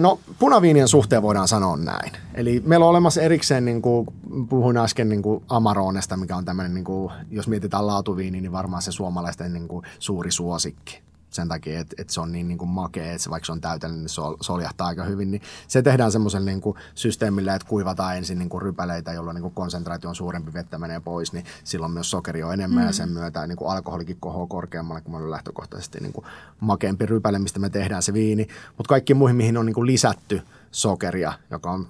No 0.00 0.18
punaviinien 0.38 0.88
suhteen 0.88 1.22
voidaan 1.22 1.48
sanoa 1.48 1.76
näin. 1.76 2.12
Eli 2.34 2.62
meillä 2.66 2.84
on 2.84 2.90
olemassa 2.90 3.22
erikseen, 3.22 3.64
niin 3.64 3.82
kuin 3.82 4.06
puhuin 4.48 4.76
äsken 4.76 5.08
niin 5.08 5.22
kuin 5.22 5.44
Amaronesta, 5.48 6.16
mikä 6.16 6.36
on 6.36 6.44
tämmöinen, 6.44 6.74
niin 6.74 6.84
kuin, 6.84 7.12
jos 7.30 7.48
mietitään 7.48 7.86
laatuviini, 7.86 8.40
niin 8.40 8.52
varmaan 8.52 8.82
se 8.82 8.92
suomalaisten 8.92 9.52
niin 9.52 9.68
kuin 9.68 9.86
suuri 9.98 10.30
suosikki 10.30 11.06
sen 11.36 11.48
takia, 11.48 11.80
että, 11.80 11.96
että 11.98 12.12
se 12.12 12.20
on 12.20 12.32
niin, 12.32 12.48
niin 12.48 12.58
kuin 12.58 12.68
makea, 12.68 13.12
että 13.12 13.18
se, 13.18 13.30
vaikka 13.30 13.46
se 13.46 13.52
on 13.52 13.60
täytellinen, 13.60 14.02
niin 14.02 14.08
sol, 14.08 14.36
soljahtaa 14.40 14.86
aika 14.86 15.04
hyvin. 15.04 15.30
Niin 15.30 15.42
se 15.68 15.82
tehdään 15.82 16.12
semmoisen 16.12 16.44
niin 16.44 16.60
kuin 16.60 16.76
systeemillä, 16.94 17.54
että 17.54 17.68
kuivataan 17.68 18.16
ensin 18.16 18.38
niin 18.38 18.48
kuin 18.48 18.62
rypäleitä, 18.62 19.12
jolloin 19.12 19.34
niin 19.34 19.42
kuin 19.42 19.54
konsentraatio 19.54 20.08
on 20.08 20.16
suurempi, 20.16 20.52
vettä 20.52 20.78
menee 20.78 21.00
pois, 21.00 21.32
niin 21.32 21.44
silloin 21.64 21.92
myös 21.92 22.10
sokeri 22.10 22.42
on 22.42 22.52
enemmän 22.52 22.82
mm. 22.82 22.86
ja 22.86 22.92
sen 22.92 23.08
myötä 23.08 23.46
niin 23.46 23.56
kuin 23.56 23.70
alkoholikin 23.70 24.16
kohoo 24.20 24.46
korkeammalle, 24.46 25.00
kun 25.00 25.14
on 25.14 25.30
lähtökohtaisesti 25.30 26.00
niin 26.00 26.12
kuin 26.12 26.26
makeampi 26.60 27.06
rypäle, 27.06 27.38
mistä 27.38 27.60
me 27.60 27.70
tehdään 27.70 28.02
se 28.02 28.12
viini. 28.12 28.46
Mutta 28.76 28.88
kaikki 28.88 29.14
muihin, 29.14 29.36
mihin 29.36 29.56
on 29.56 29.66
niin 29.66 29.74
kuin 29.74 29.86
lisätty 29.86 30.42
sokeria, 30.70 31.32
joka 31.50 31.70
on 31.70 31.86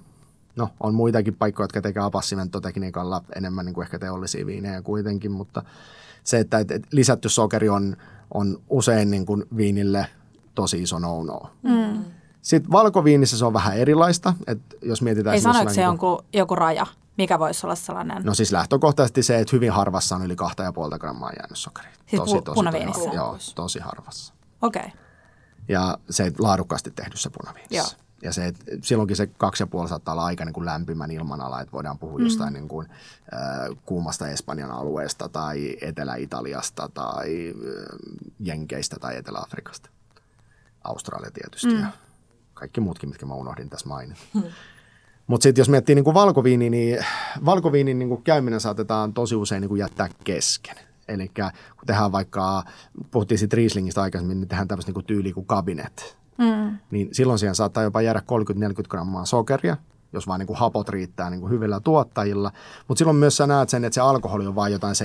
No, 0.57 0.69
on 0.79 0.95
muitakin 0.95 1.35
paikkoja, 1.35 1.63
jotka 1.63 1.81
tekee 1.81 2.03
apassimentotekniikalla 2.03 3.23
enemmän 3.35 3.65
niin 3.65 3.73
kuin 3.73 3.85
ehkä 3.85 3.99
teollisia 3.99 4.45
viinejä 4.45 4.81
kuitenkin, 4.81 5.31
mutta 5.31 5.63
se, 6.23 6.39
että 6.39 6.57
lisätty 6.91 7.29
sokeri 7.29 7.69
on 7.69 7.97
on 8.33 8.61
usein 8.69 9.11
niin 9.11 9.25
kuin 9.25 9.43
viinille 9.57 10.07
tosi 10.55 10.81
iso 10.81 10.99
no-no. 10.99 11.39
Mm. 11.63 12.05
Sitten 12.41 12.71
valkoviinissä 12.71 13.37
se 13.37 13.45
on 13.45 13.53
vähän 13.53 13.77
erilaista. 13.77 14.33
että 14.47 14.75
jos 14.81 15.01
mietitään 15.01 15.33
Ei 15.33 15.41
sano, 15.41 15.61
että 15.61 15.73
se 15.73 15.81
niin 15.81 16.19
joku 16.33 16.55
raja. 16.55 16.85
Mikä 17.17 17.39
voisi 17.39 17.65
olla 17.65 17.75
sellainen? 17.75 18.23
No 18.23 18.33
siis 18.33 18.51
lähtökohtaisesti 18.51 19.23
se, 19.23 19.39
että 19.39 19.55
hyvin 19.55 19.71
harvassa 19.71 20.15
on 20.15 20.25
yli 20.25 20.35
2,5 20.91 20.97
grammaa 20.99 21.31
jäänyt 21.39 21.57
sokeria. 21.57 21.91
Siis 22.07 22.21
tosi, 22.21 22.41
tosi, 22.41 22.55
punaviinissä? 22.55 23.03
Tosi, 23.03 23.15
joo, 23.15 23.37
tosi 23.55 23.79
harvassa. 23.79 24.33
Okei. 24.61 24.81
Okay. 24.85 24.99
Ja 25.67 25.97
se 26.09 26.31
laadukkaasti 26.39 26.91
tehdyssä 26.91 27.29
punaviinissä. 27.29 27.75
Joo. 27.75 28.06
Ja 28.21 28.33
se, 28.33 28.45
että 28.45 28.63
silloinkin 28.81 29.17
se 29.17 29.27
kaksi 29.27 29.63
ja 29.63 29.67
puoli 29.67 29.89
saattaa 29.89 30.11
olla 30.11 30.25
aika 30.25 30.45
niin 30.45 30.53
kuin 30.53 30.65
lämpimän 30.65 31.11
ilmanala, 31.11 31.61
että 31.61 31.71
voidaan 31.71 31.99
puhua 31.99 32.17
mm. 32.19 32.23
jostain 32.23 32.53
niin 32.53 32.67
kuin, 32.67 32.87
äh, 33.33 33.77
kuumasta 33.85 34.27
Espanjan 34.27 34.71
alueesta 34.71 35.29
tai 35.29 35.77
Etelä-Italiasta 35.81 36.89
tai 36.93 37.49
äh, 37.49 38.23
Jenkeistä 38.39 38.95
tai 38.99 39.17
Etelä-Afrikasta. 39.17 39.89
Australia 40.83 41.31
tietysti 41.31 41.67
mm. 41.73 41.81
ja 41.81 41.87
kaikki 42.53 42.81
muutkin, 42.81 43.09
mitkä 43.09 43.25
mä 43.25 43.33
unohdin 43.33 43.69
tässä 43.69 43.87
mainita. 43.87 44.21
Mm. 44.33 44.43
Mutta 45.27 45.43
sitten 45.43 45.61
jos 45.61 45.69
miettii 45.69 45.95
niin 45.95 46.03
kuin 46.03 46.13
valkoviini, 46.13 46.69
niin 46.69 47.05
valkoviinin 47.45 47.99
niin 47.99 48.09
kuin 48.09 48.23
käyminen 48.23 48.59
saatetaan 48.59 49.13
tosi 49.13 49.35
usein 49.35 49.61
niin 49.61 49.69
kuin 49.69 49.79
jättää 49.79 50.09
kesken. 50.23 50.75
Eli 51.07 51.27
kun 51.27 51.85
tehdään 51.85 52.11
vaikka, 52.11 52.63
puhuttiin 53.11 53.37
siitä 53.37 53.55
Rieslingistä 53.55 54.01
aikaisemmin, 54.01 54.39
niin 54.39 54.47
tehdään 54.47 54.67
tämmöistä 54.67 54.91
niin 54.91 55.05
tyyli 55.05 55.33
kuin 55.33 55.45
kabinet. 55.45 56.17
Mm. 56.37 56.77
Niin 56.91 57.09
silloin 57.11 57.39
siihen 57.39 57.55
saattaa 57.55 57.83
jopa 57.83 58.01
jäädä 58.01 58.21
30-40 58.83 58.87
grammaa 58.89 59.25
sokeria, 59.25 59.77
jos 60.13 60.27
vaan 60.27 60.39
niin 60.39 60.47
kuin 60.47 60.59
hapot 60.59 60.89
riittää 60.89 61.29
niin 61.29 61.39
kuin 61.39 61.51
hyvillä 61.51 61.79
tuottajilla. 61.79 62.51
Mutta 62.87 62.99
silloin 62.99 63.17
myös 63.17 63.37
sä 63.37 63.47
näet 63.47 63.69
sen, 63.69 63.85
että 63.85 63.95
se 63.95 64.01
alkoholi 64.01 64.47
on 64.47 64.55
vain 64.55 64.73
jotain 64.73 64.95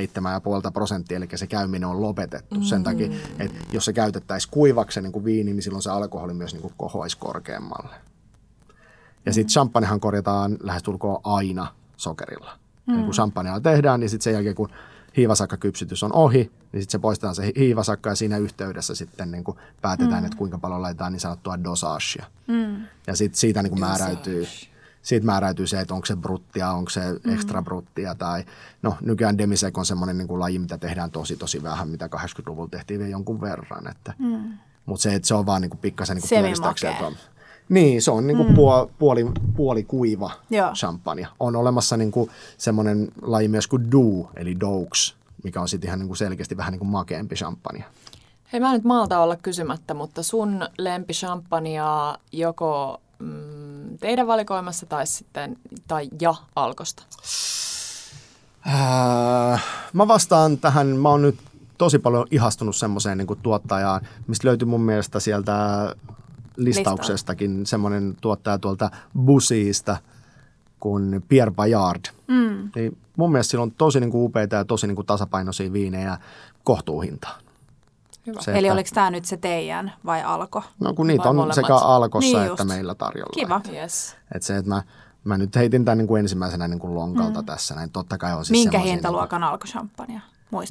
7,5 0.64 0.72
prosenttia, 0.72 1.16
eli 1.16 1.28
se 1.34 1.46
käyminen 1.46 1.88
on 1.88 2.02
lopetettu 2.02 2.54
mm. 2.54 2.62
sen 2.62 2.82
takia, 2.82 3.12
että 3.38 3.58
jos 3.72 3.84
se 3.84 3.92
käytettäisiin 3.92 4.50
kuivaksi 4.50 5.00
niin 5.00 5.12
kuin 5.12 5.24
viini, 5.24 5.52
niin 5.52 5.62
silloin 5.62 5.82
se 5.82 5.90
alkoholi 5.90 6.34
myös 6.34 6.52
niin 6.52 6.62
kuin 6.62 6.74
kohoisi 6.76 7.18
korkeammalle. 7.18 7.94
Ja 9.26 9.32
mm. 9.32 9.34
sitten 9.34 9.52
champagnehan 9.52 10.00
korjataan 10.00 10.56
lähestulkoon 10.62 11.20
aina 11.24 11.66
sokerilla. 11.96 12.58
Mm. 12.86 12.94
Eli 12.94 13.02
kun 13.02 13.12
champagnea 13.12 13.60
tehdään, 13.60 14.00
niin 14.00 14.10
sitten 14.10 14.24
sen 14.24 14.32
jälkeen 14.32 14.54
kun 14.54 14.68
hiivasakkakypsytys 15.16 16.02
on 16.02 16.12
ohi, 16.12 16.50
niin 16.72 16.82
sitten 16.82 16.92
se 16.92 16.98
poistetaan 16.98 17.34
se 17.34 17.52
hiivasakka 17.56 18.10
ja 18.10 18.16
siinä 18.16 18.36
yhteydessä 18.38 18.94
sitten 18.94 19.30
niin 19.30 19.44
kuin 19.44 19.58
päätetään, 19.82 20.22
mm. 20.22 20.24
että 20.24 20.38
kuinka 20.38 20.58
paljon 20.58 20.82
laitetaan 20.82 21.12
niin 21.12 21.20
sanottua 21.20 21.64
dosagea. 21.64 22.26
Mm. 22.46 22.76
Ja 23.06 23.16
sitten 23.16 23.38
siitä 23.38 23.62
niin 23.62 23.70
kuin 23.70 23.80
määräytyy, 23.80 24.46
siitä 25.02 25.26
määräytyy 25.26 25.66
se, 25.66 25.80
että 25.80 25.94
onko 25.94 26.06
se 26.06 26.16
bruttia, 26.16 26.70
onko 26.70 26.90
se 26.90 27.00
mm. 27.00 27.34
extra 27.34 27.62
bruttia 27.62 28.14
tai 28.14 28.44
no 28.82 28.96
nykyään 29.00 29.38
demisek 29.38 29.78
on 29.78 29.86
semmoinen 29.86 30.18
niin 30.18 30.28
kuin 30.28 30.40
laji, 30.40 30.58
mitä 30.58 30.78
tehdään 30.78 31.10
tosi 31.10 31.36
tosi 31.36 31.62
vähän, 31.62 31.88
mitä 31.88 32.08
80-luvulla 32.16 32.68
tehtiin 32.70 33.00
vielä 33.00 33.10
jonkun 33.10 33.40
verran. 33.40 33.90
Että, 33.90 34.14
mm. 34.18 34.58
Mutta 34.86 35.02
se, 35.02 35.14
että 35.14 35.28
se 35.28 35.34
on 35.34 35.46
vaan 35.46 35.62
niin 35.62 35.70
kuin 35.70 35.80
pikkasen 35.80 36.16
niin 36.16 36.28
kuin 36.28 36.28
niin, 37.72 38.02
se 38.02 38.10
on 38.10 38.26
niin 38.26 38.36
kuin 38.36 38.48
mm. 38.48 38.54
puoli, 38.54 38.88
puoli, 38.98 39.26
puoli 39.56 39.82
kuiva 39.82 40.30
Joo. 40.50 40.72
champagne. 40.72 41.28
On 41.40 41.56
olemassa 41.56 41.96
niin 41.96 42.10
kuin 42.10 42.30
semmoinen 42.58 43.08
laji 43.22 43.48
myös 43.48 43.66
kuin 43.66 43.90
Doux, 43.90 44.30
eli 44.36 44.60
Doux, 44.60 45.14
mikä 45.44 45.60
on 45.60 45.68
sitten 45.68 45.88
ihan 45.88 45.98
niin 45.98 46.06
kuin 46.06 46.16
selkeästi 46.16 46.56
vähän 46.56 46.72
niin 46.72 46.78
kuin 46.78 46.88
makeampi 46.88 47.34
champagne. 47.34 47.84
Hei, 48.52 48.60
mä 48.60 48.72
nyt 48.72 48.84
malta 48.84 49.20
olla 49.20 49.36
kysymättä, 49.36 49.94
mutta 49.94 50.22
sun 50.22 50.68
lempi 50.78 51.12
champagnea 51.12 52.16
joko 52.32 53.00
mm, 53.18 53.98
teidän 54.00 54.26
valikoimassa 54.26 54.86
tai 54.86 55.06
sitten, 55.06 55.56
tai 55.88 56.08
ja 56.20 56.34
alkosta? 56.56 57.02
Äh, 58.66 59.64
mä 59.92 60.08
vastaan 60.08 60.58
tähän, 60.58 60.86
mä 60.86 61.08
oon 61.08 61.22
nyt 61.22 61.38
tosi 61.78 61.98
paljon 61.98 62.26
ihastunut 62.30 62.76
semmoiseen 62.76 63.18
niin 63.18 63.38
tuottajaan, 63.42 64.00
mistä 64.26 64.48
löytyy 64.48 64.68
mun 64.68 64.80
mielestä 64.80 65.20
sieltä 65.20 65.54
listauksestakin 66.56 67.66
semmoinen 67.66 68.16
tuottaja 68.20 68.58
tuolta 68.58 68.90
Busiista 69.24 69.96
kuin 70.80 71.24
Pierre 71.28 71.54
Bayard. 71.54 72.04
Mm. 72.28 72.70
Niin 72.74 72.98
mun 73.16 73.32
mielestä 73.32 73.50
sillä 73.50 73.62
on 73.62 73.72
tosi 73.72 74.00
niin 74.00 74.10
kuin 74.10 74.24
upeita 74.24 74.56
ja 74.56 74.64
tosi 74.64 74.86
niin 74.86 74.96
kuin 74.96 75.06
tasapainoisia 75.06 75.72
viinejä 75.72 76.18
kohtuuhintaan. 76.64 77.42
Hyvä. 78.26 78.40
Se, 78.40 78.52
Eli 78.52 78.66
että, 78.66 78.72
oliko 78.72 78.90
tämä 78.94 79.10
nyt 79.10 79.24
se 79.24 79.36
teidän 79.36 79.92
vai 80.06 80.22
Alko? 80.22 80.62
No 80.80 80.94
kun 80.94 81.06
niitä 81.06 81.24
vai 81.24 81.30
on 81.30 81.36
molemmat? 81.36 81.54
sekä 81.54 81.74
Alkossa 81.74 82.38
niin 82.38 82.50
että 82.50 82.64
meillä 82.64 82.94
tarjolla. 82.94 83.32
Kiva. 83.34 83.60
Yes. 83.72 84.16
Että 84.34 84.46
se, 84.46 84.56
että 84.56 84.68
mä, 84.68 84.82
mä 85.24 85.38
nyt 85.38 85.56
heitin 85.56 85.84
tämän 85.84 85.98
niin 85.98 86.08
kuin 86.08 86.20
ensimmäisenä 86.20 86.68
niin 86.68 86.78
kuin 86.78 86.94
lonkalta 86.94 87.40
mm. 87.40 87.46
tässä. 87.46 87.74
Näin 87.74 87.90
totta 87.90 88.18
kai 88.18 88.34
on 88.34 88.44
siis 88.44 88.64
Minkä 88.64 88.78
hintaluokan 88.78 89.40
niin 89.40 89.50
Alko-champagnea? 89.50 90.20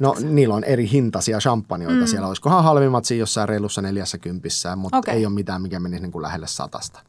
No 0.00 0.14
niillä 0.20 0.54
on 0.54 0.64
eri 0.64 0.90
hintaisia 0.90 1.38
champanjoita. 1.38 2.00
Mm. 2.00 2.06
Siellä 2.06 2.28
olisikohan 2.28 2.64
halvimmat 2.64 3.04
siinä 3.04 3.20
jossain 3.20 3.48
reilussa 3.48 3.82
neljässä 3.82 4.18
kympissä, 4.18 4.76
mutta 4.76 4.98
okay. 4.98 5.14
ei 5.14 5.26
ole 5.26 5.34
mitään, 5.34 5.62
mikä 5.62 5.80
menisi 5.80 6.02
niin 6.02 6.12
kuin 6.12 6.22
lähelle 6.22 6.46
satasta. 6.46 7.00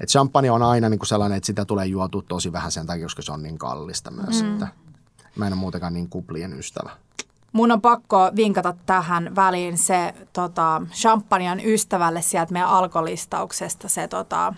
Et 0.00 0.08
champagne 0.08 0.50
on 0.50 0.62
aina 0.62 0.88
niin 0.88 0.98
kuin 0.98 1.06
sellainen, 1.06 1.36
että 1.36 1.46
sitä 1.46 1.64
tulee 1.64 1.86
juotu 1.86 2.22
tosi 2.22 2.52
vähän 2.52 2.72
sen 2.72 2.86
takia, 2.86 3.04
koska 3.04 3.22
se 3.22 3.32
on 3.32 3.42
niin 3.42 3.58
kallista 3.58 4.10
myös. 4.10 4.42
Mm. 4.42 4.52
Että 4.52 4.68
mä 5.36 5.46
en 5.46 5.52
ole 5.52 5.60
muutenkaan 5.60 5.94
niin 5.94 6.08
kuplien 6.08 6.58
ystävä. 6.58 6.90
Mun 7.52 7.72
on 7.72 7.80
pakko 7.80 8.30
vinkata 8.36 8.74
tähän 8.86 9.36
väliin 9.36 9.78
se 9.78 10.14
tota, 10.32 10.82
champagnen 10.92 11.60
ystävälle 11.64 12.22
sieltä 12.22 12.52
meidän 12.52 12.68
alkolistauksesta 12.68 13.88
se 13.88 14.08
tota, 14.08 14.54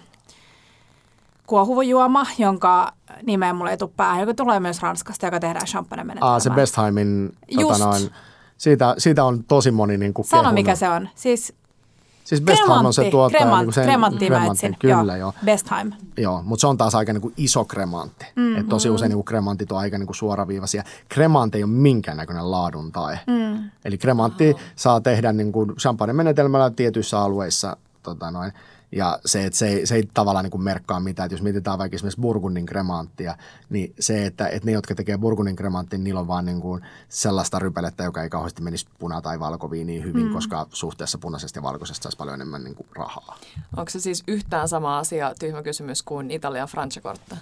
kuohuvujuoma, 1.47 2.27
jonka 2.39 2.93
nimeä 3.23 3.53
mulle 3.53 3.71
ei 3.71 3.77
tule 3.77 3.91
päähän, 3.97 4.21
joka 4.21 4.35
tulee 4.35 4.61
myös 4.61 4.83
Ranskasta, 4.83 5.27
joka 5.27 5.41
tehdään 5.41 5.67
champagne 5.67 6.05
menetelmällä. 6.05 6.35
Ah, 6.35 6.43
se 6.43 6.51
Bestheimin, 6.51 7.37
tota 7.61 7.79
noin, 7.79 8.11
siitä, 8.57 8.95
siitä 8.99 9.25
on 9.25 9.45
tosi 9.45 9.71
moni 9.71 9.99
niin 9.99 10.15
kuin 10.15 10.27
Sano, 10.27 10.43
kehunut. 10.43 10.55
mikä 10.55 10.75
se 10.75 10.89
on. 10.89 11.09
Siis 11.15 11.55
Siis 12.25 12.41
Bestheim 12.41 12.87
on 12.87 12.93
se 12.95 13.11
tuottaja. 13.11 13.41
Kremant, 13.41 13.67
niin 13.67 13.73
sen, 13.73 13.85
kremantti, 13.85 14.27
kremantti 14.27 14.77
Kyllä, 14.79 15.17
joo. 15.17 15.35
Bestheim. 15.45 15.93
Joo, 16.17 16.43
mutta 16.43 16.61
se 16.61 16.67
on 16.67 16.77
taas 16.77 16.95
aika 16.95 17.13
niin 17.13 17.21
kuin 17.21 17.35
iso 17.37 17.65
kremantti. 17.65 18.27
Mm, 18.37 18.57
Et 18.57 18.69
tosi 18.69 18.89
mm. 18.89 18.95
usein 18.95 19.11
niin 19.11 19.25
kremantit 19.25 19.73
on 19.73 19.79
aika 19.79 19.99
niin 19.99 20.07
kuin 20.07 20.17
suoraviivaisia. 20.17 20.83
Kremantti 21.09 21.59
ei 21.59 21.65
ole 21.65 21.73
minkäännäköinen 21.73 22.51
laadun 22.51 22.93
tai. 22.93 23.17
Mm. 23.27 23.71
Eli 23.85 23.99
kremantti 23.99 24.51
oh. 24.51 24.61
saa 24.77 25.01
tehdä 25.01 25.33
niin 25.33 25.53
kuin 25.53 25.71
champagne-menetelmällä 25.71 26.71
tietyissä 26.71 27.21
alueissa 27.21 27.77
tota 28.03 28.31
noin, 28.31 28.53
ja 28.93 29.19
se, 29.25 29.45
että 29.45 29.59
se 29.59 29.69
ei, 29.69 29.87
se 29.87 29.95
ei 29.95 30.09
tavallaan 30.15 30.45
niin 30.45 30.51
kuin 30.51 30.63
merkkaa 30.63 31.01
mitään, 31.01 31.27
että 31.27 31.35
jos 31.35 31.43
mietitään 31.43 31.79
vaikka 31.79 31.95
esimerkiksi 31.95 32.21
Burgundin 32.21 32.67
kremanttia, 32.67 33.37
niin 33.71 33.95
se, 34.01 34.27
että, 34.27 34.49
että 34.49 34.67
ne, 34.67 34.73
jotka 34.73 34.95
tekee 34.95 35.19
Burgundin 35.19 35.57
kremanttia, 35.57 35.99
niillä 35.99 36.21
on 36.21 36.29
vaan 36.29 36.45
niin 36.45 36.61
kuin 36.61 36.83
sellaista 37.09 37.59
rypelettä, 37.59 38.05
joka 38.05 38.23
ei 38.23 38.31
kauheasti 38.31 38.63
menisi 38.63 38.87
puna- 38.99 39.23
tai 39.23 39.41
valkoviiniin 39.41 40.05
hyvin, 40.05 40.27
mm. 40.27 40.33
koska 40.33 40.67
suhteessa 40.73 41.19
punaisesta 41.19 41.59
ja 41.59 41.63
valkoisesta 41.63 42.03
saisi 42.03 42.17
paljon 42.17 42.35
enemmän 42.35 42.65
niin 42.65 42.75
kuin 42.75 42.87
rahaa. 42.97 43.39
Onko 43.77 43.91
se 43.91 44.01
siis 44.01 44.23
yhtään 44.29 44.69
sama 44.69 44.99
asia, 44.99 45.35
tyhmä 45.39 45.63
kysymys, 45.63 46.03
kuin 46.03 46.31
Italian 46.31 46.69
Franciacorta? 46.69 47.37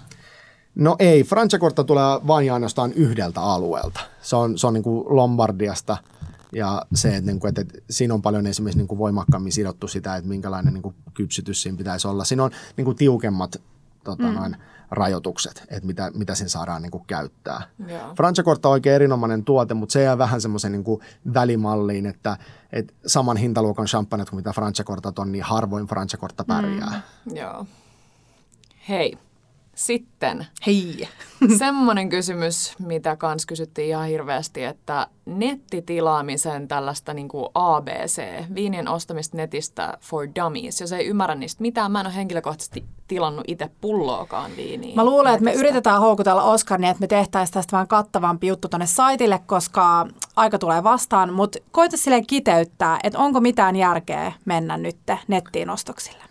No 0.75 0.95
ei, 0.99 1.23
Franciacorta 1.23 1.83
tulee 1.83 2.19
vain 2.27 2.53
ainoastaan 2.53 2.93
yhdeltä 2.93 3.41
alueelta. 3.41 3.99
Se 4.21 4.35
on, 4.35 4.57
se 4.57 4.67
on 4.67 4.73
niin 4.73 4.83
kuin 4.83 5.05
Lombardiasta– 5.15 5.97
ja 6.51 6.85
se, 6.93 7.15
että, 7.15 7.31
niin 7.31 7.39
kuin, 7.39 7.49
että, 7.49 7.61
että 7.61 7.79
siinä 7.89 8.13
on 8.13 8.21
paljon 8.21 8.47
esimerkiksi 8.47 8.77
niin 8.77 8.87
kuin 8.87 8.99
voimakkaammin 8.99 9.51
sidottu 9.51 9.87
sitä, 9.87 10.15
että 10.15 10.29
minkälainen 10.29 10.73
niin 10.73 10.81
kuin 10.81 10.95
kypsytys 11.13 11.61
siinä 11.61 11.77
pitäisi 11.77 12.07
olla. 12.07 12.23
Siinä 12.23 12.43
on 12.43 12.51
niin 12.77 12.85
kuin 12.85 12.97
tiukemmat 12.97 13.61
tota, 14.03 14.23
mm. 14.23 14.33
noin, 14.33 14.55
rajoitukset, 14.91 15.63
että 15.69 15.87
mitä, 15.87 16.11
mitä 16.15 16.35
siinä 16.35 16.49
saadaan 16.49 16.81
niin 16.81 16.91
kuin, 16.91 17.03
käyttää. 17.07 17.61
Yeah. 17.89 18.15
Franciacorta 18.15 18.69
on 18.69 18.71
oikein 18.71 18.95
erinomainen 18.95 19.43
tuote, 19.43 19.73
mutta 19.73 19.93
se 19.93 20.03
jää 20.03 20.17
vähän 20.17 20.41
semmoisen 20.41 20.71
niin 20.71 20.83
välimalliin, 21.33 22.05
että, 22.05 22.37
että 22.71 22.93
saman 23.05 23.37
hintaluokan 23.37 23.85
champagne 23.85 24.25
kuin 24.25 24.37
mitä 24.37 24.53
Franciacortat 24.53 25.19
on, 25.19 25.31
niin 25.31 25.43
harvoin 25.43 25.87
Franciacorta 25.87 26.43
pärjää. 26.43 27.01
Mm. 27.25 27.35
Joo. 27.35 27.65
Hei, 28.89 29.17
sitten 29.75 30.47
Hei. 30.67 31.07
semmoinen 31.59 32.09
kysymys, 32.09 32.75
mitä 32.79 33.15
kans 33.15 33.45
kysyttiin 33.45 33.87
ihan 33.87 34.07
hirveästi, 34.07 34.63
että 34.63 35.07
nettitilaamisen 35.25 36.67
tällaista 36.67 37.13
niin 37.13 37.27
kuin 37.27 37.45
ABC, 37.53 38.23
viinien 38.55 38.87
ostamista 38.87 39.37
netistä 39.37 39.97
for 40.01 40.27
dummies, 40.35 40.81
jos 40.81 40.91
ei 40.91 41.07
ymmärrä 41.07 41.35
niistä 41.35 41.61
mitään, 41.61 41.91
mä 41.91 41.99
en 41.99 42.05
ole 42.05 42.15
henkilökohtaisesti 42.15 42.85
tilannut 43.07 43.45
itse 43.47 43.69
pulloakaan 43.81 44.51
viiniä. 44.57 44.95
Mä 44.95 45.05
luulen, 45.05 45.33
että 45.33 45.43
me 45.43 45.53
yritetään 45.53 46.01
houkutella 46.01 46.43
Oskar 46.43 46.79
niin, 46.79 46.91
että 46.91 47.01
me 47.01 47.07
tehtäisiin 47.07 47.53
tästä 47.53 47.71
vähän 47.71 47.87
kattavampi 47.87 48.47
juttu 48.47 48.67
tuonne 48.67 48.87
saitille, 48.87 49.39
koska 49.45 50.07
aika 50.35 50.59
tulee 50.59 50.83
vastaan, 50.83 51.33
mutta 51.33 51.59
koita 51.71 51.97
silleen 51.97 52.27
kiteyttää, 52.27 52.99
että 53.03 53.19
onko 53.19 53.39
mitään 53.39 53.75
järkeä 53.75 54.31
mennä 54.45 54.77
nyt 54.77 54.97
nettiin 55.27 55.69
ostoksille? 55.69 56.23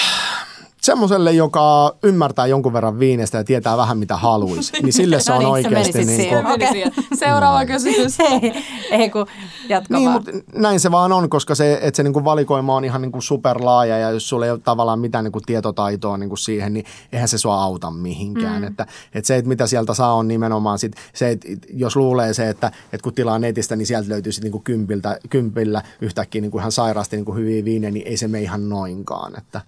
semmoiselle, 0.80 1.32
joka 1.32 1.96
ymmärtää 2.02 2.46
jonkun 2.46 2.72
verran 2.72 2.98
viinestä 2.98 3.38
ja 3.38 3.44
tietää 3.44 3.76
vähän 3.76 3.98
mitä 3.98 4.16
haluaisi, 4.16 4.72
niin 4.82 4.92
sille 4.92 5.20
se 5.20 5.32
on 5.32 5.42
no 5.42 5.54
niin, 5.54 5.66
oikeasti. 5.66 6.04
niin 6.04 6.28
kuin... 6.28 6.46
okay. 6.46 7.04
Seuraava 7.18 7.66
kysymys. 7.66 8.20
ei, 8.20 8.64
ei 8.90 9.10
kun 9.10 9.26
jatka 9.68 9.96
niin, 9.96 10.08
vaan. 10.08 10.22
Mutta 10.24 10.58
näin 10.58 10.80
se 10.80 10.90
vaan 10.90 11.12
on, 11.12 11.30
koska 11.30 11.54
se, 11.54 11.78
että 11.82 11.96
se 11.96 12.02
niin 12.02 12.12
kuin 12.12 12.24
valikoima 12.24 12.76
on 12.76 12.84
ihan 12.84 13.02
niin 13.02 13.12
kuin 13.12 13.22
superlaaja 13.22 13.98
ja 13.98 14.10
jos 14.10 14.28
sulla 14.28 14.44
ei 14.44 14.50
ole 14.50 14.60
tavallaan 14.64 14.98
mitään 14.98 15.24
niin 15.24 15.32
kuin 15.32 15.44
tietotaitoa 15.46 16.16
niin 16.16 16.28
kuin 16.28 16.38
siihen, 16.38 16.72
niin 16.72 16.84
eihän 17.12 17.28
se 17.28 17.38
sua 17.38 17.62
auta 17.62 17.90
mihinkään. 17.90 18.62
Mm. 18.62 18.68
Että, 18.68 18.86
että 19.14 19.26
se, 19.26 19.36
että 19.36 19.48
mitä 19.48 19.66
sieltä 19.66 19.94
saa 19.94 20.14
on 20.14 20.28
nimenomaan 20.28 20.78
sit, 20.78 20.92
se, 21.12 21.30
että 21.30 21.48
jos 21.72 21.96
luulee 21.96 22.34
se, 22.34 22.48
että, 22.48 22.66
että 22.66 23.02
kun 23.02 23.14
tilaa 23.14 23.38
netistä, 23.38 23.76
niin 23.76 23.86
sieltä 23.86 24.08
löytyy 24.08 24.32
sitten 24.32 24.52
niin 24.52 24.62
kympiltä, 24.62 25.18
kympillä 25.30 25.82
yhtäkkiä 26.00 26.40
niin 26.40 26.50
kuin 26.50 26.60
ihan 26.60 26.72
sairaasti 26.72 27.16
niin 27.16 27.24
kuin 27.24 27.38
hyviä 27.38 27.64
viinejä, 27.64 27.90
niin 27.90 28.06
ei 28.06 28.16
se 28.16 28.28
me 28.28 28.40
ihan 28.40 28.68
noinkaan. 28.68 29.38
Että, 29.38 29.60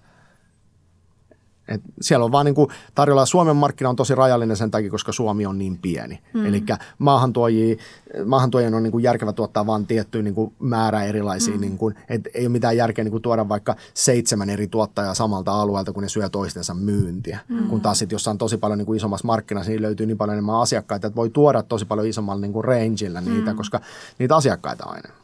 et 1.67 1.81
siellä 2.01 2.25
on 2.25 2.31
vaan 2.31 2.45
niin 2.45 2.55
kuin 2.55 2.69
tarjolla, 2.95 3.25
Suomen 3.25 3.55
markkina 3.55 3.89
on 3.89 3.95
tosi 3.95 4.15
rajallinen 4.15 4.57
sen 4.57 4.71
takia, 4.71 4.91
koska 4.91 5.11
Suomi 5.11 5.45
on 5.45 5.57
niin 5.57 5.77
pieni. 5.77 6.19
Mm. 6.33 6.45
Eli 6.45 6.63
maahantuojien 6.97 8.73
on 8.73 8.83
niin 8.83 8.91
kuin 8.91 9.03
järkevä 9.03 9.33
tuottaa 9.33 9.65
vain 9.65 9.87
tietty 9.87 10.23
niin 10.23 10.35
kuin 10.35 10.53
määrä 10.59 11.03
erilaisia, 11.03 11.53
mm. 11.53 11.61
niin 11.61 11.77
kuin, 11.77 11.95
et 12.09 12.21
ei 12.33 12.45
ole 12.45 12.51
mitään 12.51 12.77
järkeä 12.77 13.03
niin 13.03 13.11
kuin 13.11 13.21
tuoda 13.21 13.49
vaikka 13.49 13.75
seitsemän 13.93 14.49
eri 14.49 14.67
tuottajaa 14.67 15.13
samalta 15.13 15.51
alueelta, 15.51 15.93
kun 15.93 16.03
ne 16.03 16.09
syö 16.09 16.29
toistensa 16.29 16.73
myyntiä. 16.73 17.39
Mm. 17.47 17.67
Kun 17.67 17.81
taas 17.81 17.99
sitten, 17.99 18.15
jos 18.15 18.27
on 18.27 18.37
tosi 18.37 18.57
paljon 18.57 18.77
niin 18.77 18.85
kuin 18.85 18.97
isommassa 18.97 19.27
markkinassa, 19.27 19.69
niin 19.69 19.81
löytyy 19.81 20.05
niin 20.05 20.17
paljon 20.17 20.33
enemmän 20.33 20.59
asiakkaita, 20.59 21.07
että 21.07 21.15
voi 21.15 21.29
tuoda 21.29 21.63
tosi 21.63 21.85
paljon 21.85 22.07
isommalla 22.07 22.41
niin 22.41 22.53
kuin 22.53 22.63
rangeilla 22.63 23.21
niitä, 23.21 23.51
mm. 23.51 23.57
koska 23.57 23.79
niitä 24.19 24.35
asiakkaita 24.35 24.85
on 24.85 24.97
enemmän. 24.97 25.23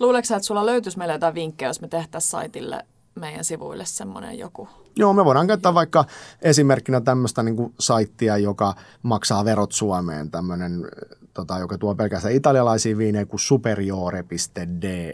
Luuleeko 0.00 0.26
että 0.34 0.46
sulla 0.46 0.66
löytyisi 0.66 0.98
meille 0.98 1.14
jotain 1.14 1.34
vinkkejä, 1.34 1.68
jos 1.68 1.80
me 1.80 1.88
tehtäisiin 1.88 2.30
saitille 2.30 2.86
meidän 3.14 3.44
sivuille 3.44 3.84
semmoinen 3.86 4.38
joku? 4.38 4.68
Joo, 4.98 5.12
me 5.12 5.24
voidaan 5.24 5.46
käyttää 5.46 5.74
vaikka 5.74 6.04
esimerkkinä 6.42 7.00
tämmöistä 7.00 7.42
niin 7.42 7.74
saittia, 7.80 8.38
joka 8.38 8.74
maksaa 9.02 9.44
verot 9.44 9.72
Suomeen, 9.72 10.30
tämmöinen 10.30 10.88
tota, 11.34 11.58
joka 11.58 11.78
tuo 11.78 11.94
pelkästään 11.94 12.34
italialaisia 12.34 12.98
viinejä, 12.98 13.26
kuin 13.26 13.40
superiore.de. 13.40 15.12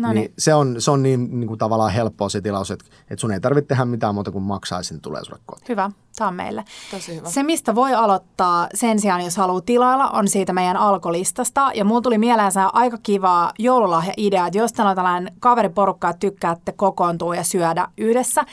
No 0.00 0.12
niin 0.12 0.20
niin. 0.20 0.34
se 0.38 0.54
on, 0.54 0.76
se 0.78 0.90
on 0.90 1.02
niin, 1.02 1.40
niin 1.40 1.48
kuin 1.48 1.58
tavallaan 1.58 1.92
helppoa 1.92 2.28
se 2.28 2.40
tilaus, 2.40 2.70
että, 2.70 2.84
että 3.10 3.20
sun 3.20 3.32
ei 3.32 3.40
tarvitse 3.40 3.68
tehdä 3.68 3.84
mitään 3.84 4.14
muuta 4.14 4.30
kuin 4.30 4.44
maksaa 4.44 4.78
ja 4.78 4.82
sinne 4.82 5.00
tulee 5.00 5.24
sulle 5.24 5.38
kotiin. 5.46 5.68
Hyvä, 5.68 5.90
tämä 6.16 6.28
on 6.28 6.34
meille. 6.34 6.64
Tosi 6.90 7.16
hyvä. 7.16 7.30
Se, 7.30 7.42
mistä 7.42 7.74
voi 7.74 7.94
aloittaa 7.94 8.68
sen 8.74 9.00
sijaan, 9.00 9.24
jos 9.24 9.36
haluaa 9.36 9.60
tilailla, 9.60 10.08
on 10.08 10.28
siitä 10.28 10.52
meidän 10.52 10.76
alkolistasta. 10.76 11.70
Ja 11.74 11.84
mulla 11.84 12.00
tuli 12.00 12.18
mieleen 12.18 12.52
se 12.52 12.60
aika 12.72 12.98
kiva 13.02 13.52
joululahja-idea, 13.58 14.46
että 14.46 14.58
jos 14.58 14.72
teillä 14.72 14.90
on 14.90 14.96
tällainen 14.96 15.32
kaveriporukka, 15.40 16.08
että 16.08 16.20
tykkäätte 16.20 16.72
kokoontua 16.72 17.36
ja 17.36 17.44
syödä 17.44 17.88
yhdessä, 17.98 18.44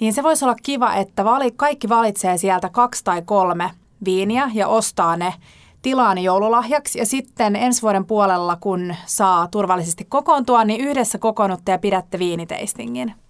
niin 0.00 0.14
se 0.14 0.22
voisi 0.22 0.44
olla 0.44 0.56
kiva, 0.62 0.94
että 0.94 1.24
vali, 1.24 1.50
kaikki 1.50 1.88
valitsee 1.88 2.38
sieltä 2.38 2.68
kaksi 2.68 3.04
tai 3.04 3.22
kolme 3.22 3.70
viiniä 4.04 4.50
ja 4.54 4.68
ostaa 4.68 5.16
ne 5.16 5.34
tilaa 5.84 6.14
ne 6.14 6.20
joululahjaksi. 6.20 6.98
Ja 6.98 7.06
sitten 7.06 7.56
ensi 7.56 7.82
vuoden 7.82 8.06
puolella, 8.06 8.56
kun 8.56 8.94
saa 9.06 9.48
turvallisesti 9.48 10.04
kokoontua, 10.04 10.64
niin 10.64 10.80
yhdessä 10.80 11.18
kokoonnutte 11.18 11.72
ja 11.72 11.78
pidätte 11.78 12.18
viiniteistingin. 12.18 13.23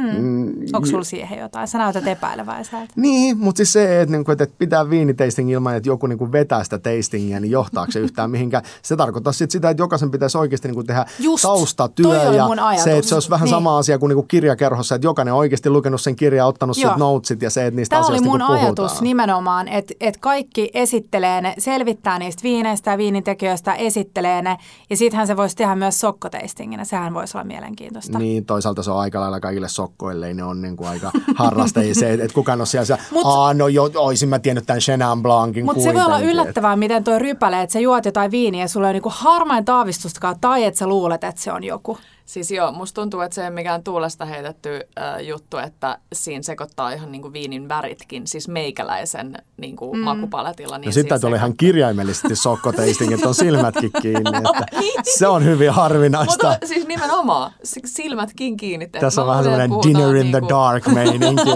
Hmm. 0.00 0.48
Onko 0.72 0.86
sulla 0.86 1.04
siihen 1.04 1.38
jotain? 1.38 1.68
Sä 1.68 1.78
näytät 1.78 2.06
epäileväiseltä. 2.06 2.92
Niin, 2.96 3.38
mutta 3.38 3.56
siis 3.58 3.72
se, 3.72 4.00
että, 4.00 4.12
niinku, 4.12 4.32
että 4.32 4.46
pitää 4.58 4.90
viinitasting 4.90 5.50
ilman, 5.50 5.76
että 5.76 5.88
joku 5.88 6.06
niinku 6.06 6.32
vetää 6.32 6.64
sitä 6.64 6.78
tastingia, 6.78 7.40
niin 7.40 7.50
johtaako 7.50 7.92
se 7.92 8.00
yhtään 8.06 8.30
mihinkään. 8.30 8.62
Se 8.82 8.96
tarkoittaa 8.96 9.32
sit 9.32 9.50
sitä, 9.50 9.70
että 9.70 9.82
jokaisen 9.82 10.10
pitäisi 10.10 10.38
oikeasti 10.38 10.68
niinku 10.68 10.84
tehdä 10.84 11.06
Just. 11.18 11.42
taustatyö 11.42 12.04
Toi 12.04 12.26
oli 12.26 12.36
ja 12.76 12.82
se, 12.84 12.96
että 12.98 13.08
se 13.08 13.14
olisi 13.14 13.30
vähän 13.30 13.44
Niin. 13.44 13.50
sama 13.50 13.78
asia 13.78 13.98
kuin 13.98 14.08
niinku 14.08 14.22
kirjakerhossa, 14.22 14.94
että 14.94 15.06
jokainen 15.06 15.34
on 15.34 15.40
oikeasti 15.40 15.70
lukenut 15.70 16.00
sen 16.00 16.16
kirjan, 16.16 16.48
ottanut 16.48 16.76
Joo. 16.78 16.96
notesit 16.96 17.42
ja 17.42 17.50
se, 17.50 17.66
että 17.66 17.76
niistä 17.76 17.96
Tämä 17.96 18.00
oli 18.06 18.06
asioista 18.06 18.28
mun 18.28 18.38
niinku 18.38 18.52
ajatus 18.52 18.76
puhutaan. 18.76 19.04
nimenomaan, 19.04 19.68
että, 19.68 19.94
että 20.00 20.20
kaikki 20.20 20.70
esittelee 20.74 21.40
ne, 21.40 21.54
selvittää 21.58 22.18
niistä 22.18 22.42
viineistä 22.42 22.90
ja 22.90 22.98
viinintekijöistä, 22.98 23.74
esittelee 23.74 24.42
ne. 24.42 24.56
Ja 24.90 24.96
sittenhän 24.96 25.26
se 25.26 25.36
voisi 25.36 25.56
tehdä 25.56 25.76
myös 25.76 26.00
sokkoteistinginä, 26.00 26.84
sehän 26.84 27.14
voisi 27.14 27.36
olla 27.36 27.44
mielenkiintoista. 27.44 28.18
Niin, 28.18 28.44
toisaalta 28.46 28.82
se 28.82 28.90
on 28.90 29.00
aika 29.00 29.20
lailla 29.20 29.40
kaikille 29.40 29.68
sokkoille, 29.80 30.26
niin 30.26 30.36
ne 30.36 30.44
on 30.44 30.62
niin 30.62 30.76
kuin 30.76 30.88
aika 30.88 31.10
harrastajia 31.36 31.94
se, 31.94 32.12
että, 32.12 32.24
että 32.24 32.34
kukaan 32.34 32.60
on 32.60 32.66
siellä, 32.66 32.84
se, 32.84 32.94
Mut- 32.94 33.22
Aa, 33.24 33.54
no 33.54 33.68
jo, 33.68 33.90
oisin 33.94 34.28
mä 34.28 34.38
tiennyt 34.38 34.66
tämän 34.66 34.80
Chenin 34.80 35.22
Blancin 35.22 35.64
Mutta 35.64 35.82
se 35.82 35.94
voi 35.94 36.02
olla 36.02 36.20
yllättävää, 36.20 36.76
miten 36.76 37.04
tuo 37.04 37.18
rypäle, 37.18 37.62
että 37.62 37.72
sä 37.72 37.80
juot 37.80 38.04
jotain 38.04 38.30
viiniä 38.30 38.64
ja 38.64 38.68
sulla 38.68 38.86
ei 38.86 38.92
niinku 38.92 39.12
harmain 39.14 39.64
taavistustakaan, 39.64 40.36
tai 40.40 40.64
että 40.64 40.78
sä 40.78 40.86
luulet, 40.86 41.24
että 41.24 41.42
se 41.42 41.52
on 41.52 41.64
joku. 41.64 41.98
Siis 42.30 42.50
joo, 42.50 42.72
musta 42.72 43.00
tuntuu, 43.00 43.20
että 43.20 43.34
se 43.34 43.40
ei 43.40 43.48
ole 43.48 43.54
mikään 43.54 43.82
tuulesta 43.82 44.24
heitetty 44.24 44.68
äh, 44.74 45.20
juttu, 45.20 45.56
että 45.58 45.98
siinä 46.12 46.42
sekoittaa 46.42 46.92
ihan 46.92 47.12
niinku 47.12 47.32
viinin 47.32 47.68
väritkin, 47.68 48.26
siis 48.26 48.48
meikäläisen 48.48 49.34
niinku 49.56 49.94
mm. 49.94 50.00
makupaletilla. 50.00 50.78
Niin 50.78 50.86
No 50.86 50.92
sitten 50.92 51.02
siis 51.02 51.08
täytyy 51.08 51.26
olla 51.26 51.36
ihan 51.36 51.56
kirjaimellisesti 51.56 52.36
sokkoteisting, 52.36 53.12
että 53.12 53.28
on 53.28 53.34
silmätkin 53.34 53.90
kiinni. 54.02 54.36
Että 54.36 54.66
Niin. 54.80 55.02
se 55.18 55.26
on 55.26 55.44
hyvin 55.44 55.70
harvinaista. 55.70 56.48
Mutta 56.48 56.66
siis 56.66 56.86
nimenomaan, 56.86 57.52
si- 57.64 57.80
silmätkin 57.86 58.56
kiinni. 58.56 58.84
että 58.84 59.00
Tässä 59.00 59.22
on 59.22 59.28
vähän 59.28 59.44
puhutaan 59.70 59.82
dinner 59.82 60.16
in 60.16 60.30
the 60.30 60.40
niinku- 60.40 60.48
dark 60.54 60.86
meininki. 60.86 61.50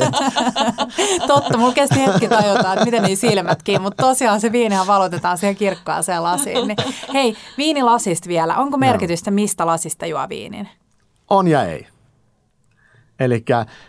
Totta, 1.27 1.59
mulla 1.59 1.73
kesti 1.75 2.07
hetki 2.07 2.29
tajuta, 2.29 2.73
että 2.73 2.85
miten 2.85 3.03
niin 3.03 3.17
silmätkin, 3.17 3.83
mutta 3.83 4.03
tosiaan 4.03 4.41
se 4.41 4.53
viinihän 4.53 4.87
valotetaan 4.87 5.39
siihen 5.39 5.57
kirkkaaseen 5.57 6.23
lasiin. 6.23 6.69
Niin, 6.69 6.77
hei, 7.13 7.37
viinilasista 7.59 8.29
vielä. 8.29 8.57
Onko 8.57 8.77
merkitystä, 8.77 9.31
mistä 9.31 9.67
lasista 9.67 10.07
juo 10.07 10.27
viinin? 10.29 10.64
On 11.31 11.49
ja 11.49 11.65
ei. 11.65 11.87
Eli 13.21 13.45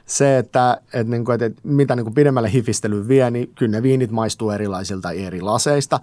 se, 0.06 0.38
että, 0.38 0.82
että, 0.94 1.12
niin 1.12 1.26
kuin, 1.26 1.44
että, 1.44 1.62
mitä 1.64 1.96
niin 1.96 2.04
kuin 2.04 2.14
pidemmälle 2.14 2.52
hifistely 2.52 3.08
vie, 3.08 3.32
niin 3.32 3.52
kyllä 3.56 3.72
ne 3.72 3.84
viinit 3.84 4.12
maistuu 4.12 4.50
erilaisilta 4.50 5.12
eri 5.12 5.42
laseista 5.42 6.00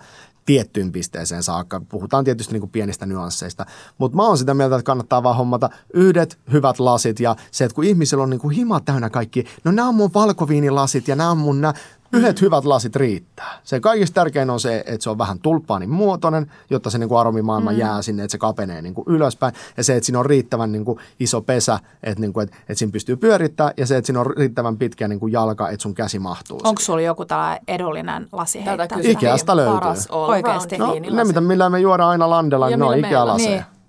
tiettyyn 0.46 0.92
pisteeseen 0.92 1.42
saakka. 1.42 1.80
Puhutaan 1.88 2.24
tietysti 2.24 2.52
niin 2.52 2.60
kuin 2.60 2.70
pienistä 2.70 3.06
nyansseista, 3.06 3.66
mutta 3.98 4.16
mä 4.16 4.26
oon 4.26 4.38
sitä 4.38 4.54
mieltä, 4.54 4.76
että 4.76 4.86
kannattaa 4.86 5.22
vaan 5.22 5.36
hommata 5.36 5.70
yhdet 5.94 6.38
hyvät 6.52 6.78
lasit 6.78 7.20
ja 7.20 7.36
se, 7.50 7.64
että 7.64 7.74
kun 7.74 7.84
ihmisillä 7.84 8.22
on 8.22 8.30
niin 8.30 8.40
kuin 8.40 8.56
hima 8.56 8.80
täynnä 8.80 9.10
kaikki, 9.10 9.44
no 9.64 9.72
nämä 9.72 9.88
on 9.88 9.94
mun 9.94 10.14
valkoviinilasit 10.14 11.08
ja 11.08 11.16
nämä 11.16 11.30
on 11.30 11.38
mun 11.38 11.60
nämä 11.60 11.74
Yhdet 12.12 12.40
hyvät 12.40 12.64
lasit 12.64 12.96
riittää. 12.96 13.60
Se 13.64 13.80
kaikista 13.80 14.14
tärkein 14.14 14.50
on 14.50 14.60
se, 14.60 14.84
että 14.86 15.02
se 15.04 15.10
on 15.10 15.18
vähän 15.18 15.38
tulppaanin 15.38 15.90
muotoinen, 15.90 16.52
jotta 16.70 16.90
se 16.90 16.98
niin 16.98 17.08
kuin 17.08 17.18
aromimaailma 17.18 17.72
mm. 17.72 17.78
jää 17.78 18.02
sinne, 18.02 18.24
että 18.24 18.32
se 18.32 18.38
kapenee 18.38 18.82
niin 18.82 18.94
kuin 18.94 19.04
ylöspäin. 19.08 19.54
Ja 19.76 19.84
se, 19.84 19.96
että 19.96 20.06
siinä 20.06 20.18
on 20.18 20.26
riittävän 20.26 20.72
niin 20.72 20.84
kuin 20.84 20.98
iso 21.20 21.40
pesä, 21.40 21.78
että, 22.02 22.20
niin 22.20 22.32
kuin, 22.32 22.44
että, 22.44 22.56
että 22.60 22.74
siinä 22.74 22.92
pystyy 22.92 23.16
pyörittämään. 23.16 23.74
Ja 23.76 23.86
se, 23.86 23.96
että 23.96 24.06
siinä 24.06 24.20
on 24.20 24.26
riittävän 24.36 24.76
pitkä 24.76 25.08
niin 25.08 25.20
kuin 25.20 25.32
jalka, 25.32 25.68
että 25.68 25.82
sun 25.82 25.94
käsi 25.94 26.18
mahtuu 26.18 26.60
Onko 26.64 26.80
sulla 26.80 27.00
joku 27.00 27.24
tällainen 27.24 27.62
edullinen 27.68 28.28
lasi 28.32 28.64
heittää? 28.64 28.98
Ikeasta 29.02 29.56
löytyy. 29.56 29.74
Paras 29.74 30.06
all 30.10 30.42
round 30.42 30.78
No, 30.78 31.16
ne, 31.16 31.24
mitä, 31.24 31.40
millä 31.40 31.70
me 31.70 31.80
juodaan 31.80 32.10
aina 32.10 32.30
landella, 32.30 32.70
Ja 32.70 32.76
niin 32.76 32.80
ne 32.80 32.86
on. 32.86 32.98
Ikea-laseja. 32.98 33.50
Niin. 33.50 33.81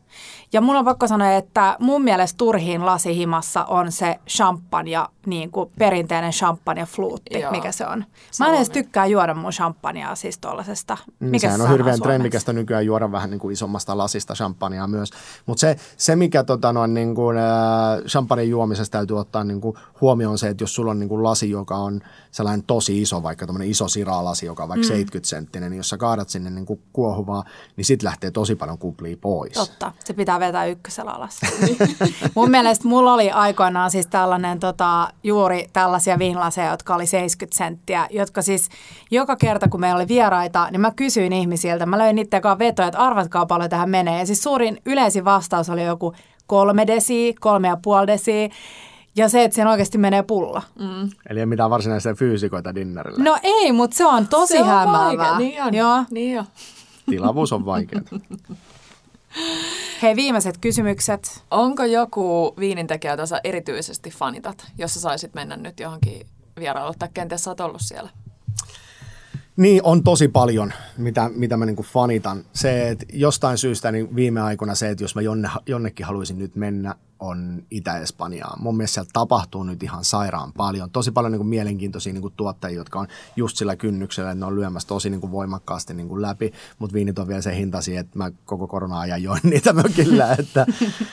Ja 0.54 0.62
mun 0.62 0.76
on 0.76 0.86
pakko 0.86 1.08
sanoa, 1.08 1.32
että 1.32 1.78
mun 1.80 2.04
mielestä 2.04 2.38
turhiin 2.38 2.86
lasihimassa 2.86 3.66
on 3.66 3.92
se 3.92 4.20
champagne, 4.30 4.92
niin 5.26 5.52
kuin 5.52 5.72
perinteinen 5.80 6.32
champagne 6.32 6.86
fluutti, 6.86 7.39
Joo. 7.39 7.52
mikä 7.52 7.72
se 7.72 7.88
on. 7.88 8.06
Mä 8.39 8.48
en 8.48 8.56
edes 8.56 8.70
tykkää 8.70 9.06
juoda 9.06 9.34
mun 9.34 9.52
champagnea 9.52 10.16
siis 10.16 10.38
tollasesta. 10.38 10.98
Mm, 11.20 11.28
Mikä 11.28 11.39
Sehän 11.39 11.58
se 11.58 11.63
on 11.63 11.70
hirveän 11.70 12.02
trendikästä 12.02 12.54
nykyään 12.54 12.86
juoda 12.86 13.12
vähän 13.12 13.30
niin 13.30 13.39
kuin 13.39 13.54
isommasta 13.54 13.98
lasista 13.98 14.34
champagnea 14.34 14.88
myös. 14.88 15.10
Mutta 15.46 15.62
se, 15.62 15.76
se, 15.98 16.16
mikä 16.16 16.44
tota, 16.44 16.74
noin, 16.74 16.94
niin 16.94 17.16
kuin, 17.16 17.38
äh, 17.38 17.44
champagnen 18.08 18.50
juomisessa 18.50 18.92
täytyy 18.92 19.20
ottaa 19.20 19.44
niin 19.44 19.62
kuin, 19.62 19.76
huomioon 20.02 20.38
se, 20.38 20.50
että 20.50 20.63
jos 20.63 20.76
sulla 20.76 20.92
on 20.92 21.00
niin 21.00 21.10
kuin, 21.10 21.24
lasi, 21.24 21.50
joka 21.50 21.76
on 21.76 22.02
sellainen 22.32 22.63
tosi 22.63 23.02
iso, 23.02 23.24
vaikka 23.24 23.46
tämmöinen 23.46 23.70
iso 23.70 23.88
siralasi, 23.88 24.46
joka 24.46 24.63
on 24.63 24.70
vaikka 24.70 24.86
mm. 24.86 24.88
70 24.88 25.30
senttinen, 25.30 25.72
niin 25.72 25.78
jos 25.78 25.89
sä 25.89 25.98
kaadat 25.98 26.30
sinne 26.30 26.50
niin 26.50 26.66
kuin, 26.66 26.82
kuohuvaa, 26.94 27.44
niin 27.76 27.86
sit 27.86 28.04
lähtee 28.04 28.32
tosi 28.32 28.56
paljon 28.56 28.78
kuplia 28.78 29.18
pois. 29.22 29.54
Totta, 29.54 29.92
se 30.06 30.13
pitää 30.13 30.39
vetää 30.46 30.66
ykkösellä 30.66 31.12
alas. 31.12 31.40
Mun 32.36 32.52
mielestä 32.52 32.88
mulla 32.88 33.14
oli 33.14 33.32
aikoinaan 33.32 33.92
siis 33.92 34.08
tällainen 34.08 34.60
tota, 34.60 35.10
juuri 35.24 35.68
tällaisia 35.74 36.20
viinilaseja, 36.20 36.72
jotka 36.72 36.96
oli 36.96 37.06
70 37.06 37.58
senttiä, 37.58 38.08
jotka 38.12 38.42
siis 38.42 38.70
joka 39.12 39.36
kerta 39.36 39.70
kun 39.70 39.80
meillä 39.80 39.96
oli 39.96 40.08
vieraita, 40.08 40.68
niin 40.72 40.82
mä 40.82 40.92
kysyin 40.96 41.34
ihmisiltä, 41.34 41.86
mä 41.86 41.98
löin 41.98 42.16
niiden 42.16 42.42
kanssa 42.42 42.60
vetoja, 42.60 42.88
että 42.88 43.00
arvatkaa 43.00 43.46
paljon 43.46 43.70
tähän 43.70 43.90
menee. 43.90 44.20
Ja 44.20 44.26
siis 44.26 44.44
suurin 44.44 44.82
yleisin 44.86 45.26
vastaus 45.26 45.70
oli 45.70 45.84
joku 45.86 46.14
kolme 46.48 46.88
desi, 46.88 47.36
kolme 47.40 47.68
ja 47.68 47.78
puoli 47.84 48.08
desi. 48.08 48.50
Ja 49.16 49.30
se, 49.30 49.44
että 49.44 49.56
siinä 49.56 49.72
oikeasti 49.72 49.98
menee 49.98 50.24
pulla. 50.24 50.62
Mm. 50.80 51.10
Eli 51.30 51.40
ei 51.40 51.46
mitään 51.46 51.70
varsinaisia 51.70 52.16
fyysikoita 52.16 52.76
dinnerillä. 52.76 53.24
No 53.24 53.38
ei, 53.44 53.72
mutta 53.72 53.98
se 53.98 54.06
on 54.06 54.28
tosi 54.28 54.54
Se 54.54 54.62
on 54.62 54.68
hämäävää. 54.68 55.18
vaikea. 55.18 55.38
Niin 55.38 55.64
on. 55.64 55.74
Joo. 55.74 56.04
Niin 56.12 56.36
jo. 56.36 56.44
Tilavuus 57.10 57.54
on 57.54 57.66
vaikeaa. 57.66 58.02
Hei, 60.02 60.15
viimeiset 60.15 60.58
kysymykset. 60.58 61.43
Onko 61.52 61.84
joku 61.84 62.54
viinintekijä, 62.60 63.13
jota 63.13 63.26
sä 63.26 63.41
erityisesti 63.43 64.10
fanitat, 64.10 64.65
jos 64.78 64.93
sä 64.93 65.00
saisit 65.00 65.34
mennä 65.34 65.58
nyt 65.58 65.80
johonkin 65.80 66.28
vierailulle, 66.60 66.96
tai 67.00 67.10
kenties 67.13 67.43
sä 67.43 67.52
oot 67.52 67.60
ollut 67.60 67.82
siellä? 67.82 68.10
Niin, 69.58 69.82
on 69.84 70.04
tosi 70.04 70.28
paljon, 70.28 70.74
mitä, 70.98 71.30
mitä 71.36 71.58
mä 71.58 71.66
niinku 71.66 71.84
fanitan. 71.84 72.44
Se, 72.54 72.89
että 72.89 73.06
jostain 73.13 73.58
syystä 73.58 73.92
niin 73.92 74.16
viime 74.16 74.42
aikoina 74.42 74.76
se, 74.76 74.89
että 74.89 75.04
jos 75.04 75.16
mä 75.16 75.22
jonne, 75.22 75.50
jonnekin 75.68 76.06
haluaisin 76.06 76.38
nyt 76.38 76.56
mennä, 76.56 76.96
on 77.20 77.63
Itä-Espanjaa. 77.72 78.58
Mun 78.60 78.78
mielestä 78.78 78.94
siellä 78.94 79.10
tapahtuu 79.13 79.63
nyt 79.63 79.84
ihan 79.84 80.04
sairaan 80.04 80.54
paljon. 80.54 80.92
Tosi 80.92 81.12
paljon 81.12 81.32
niinku 81.32 81.44
mielenkiintoisia 81.44 82.13
niinku 82.13 82.30
tuottajia, 82.30 82.78
jotka 82.78 83.00
on 83.00 83.08
just 83.36 83.58
sillä 83.58 83.76
kynnyksellä, 83.76 84.32
että 84.32 84.39
ne 84.39 84.46
on 84.46 84.56
lyömässä 84.56 84.88
tosi 84.88 85.10
niinku 85.10 85.32
voimakkaasti 85.32 85.94
niinku 85.94 86.22
läpi, 86.22 86.54
mutta 86.80 86.94
viinit 86.94 87.20
on 87.20 87.28
vielä 87.28 87.42
se 87.42 87.56
hintasi, 87.56 87.98
että 87.98 88.18
mä 88.18 88.32
koko 88.46 88.68
korona-ajan 88.68 89.24
join 89.24 89.39
niitä 89.44 89.74
mökillä, 89.74 90.36
että 90.39 90.66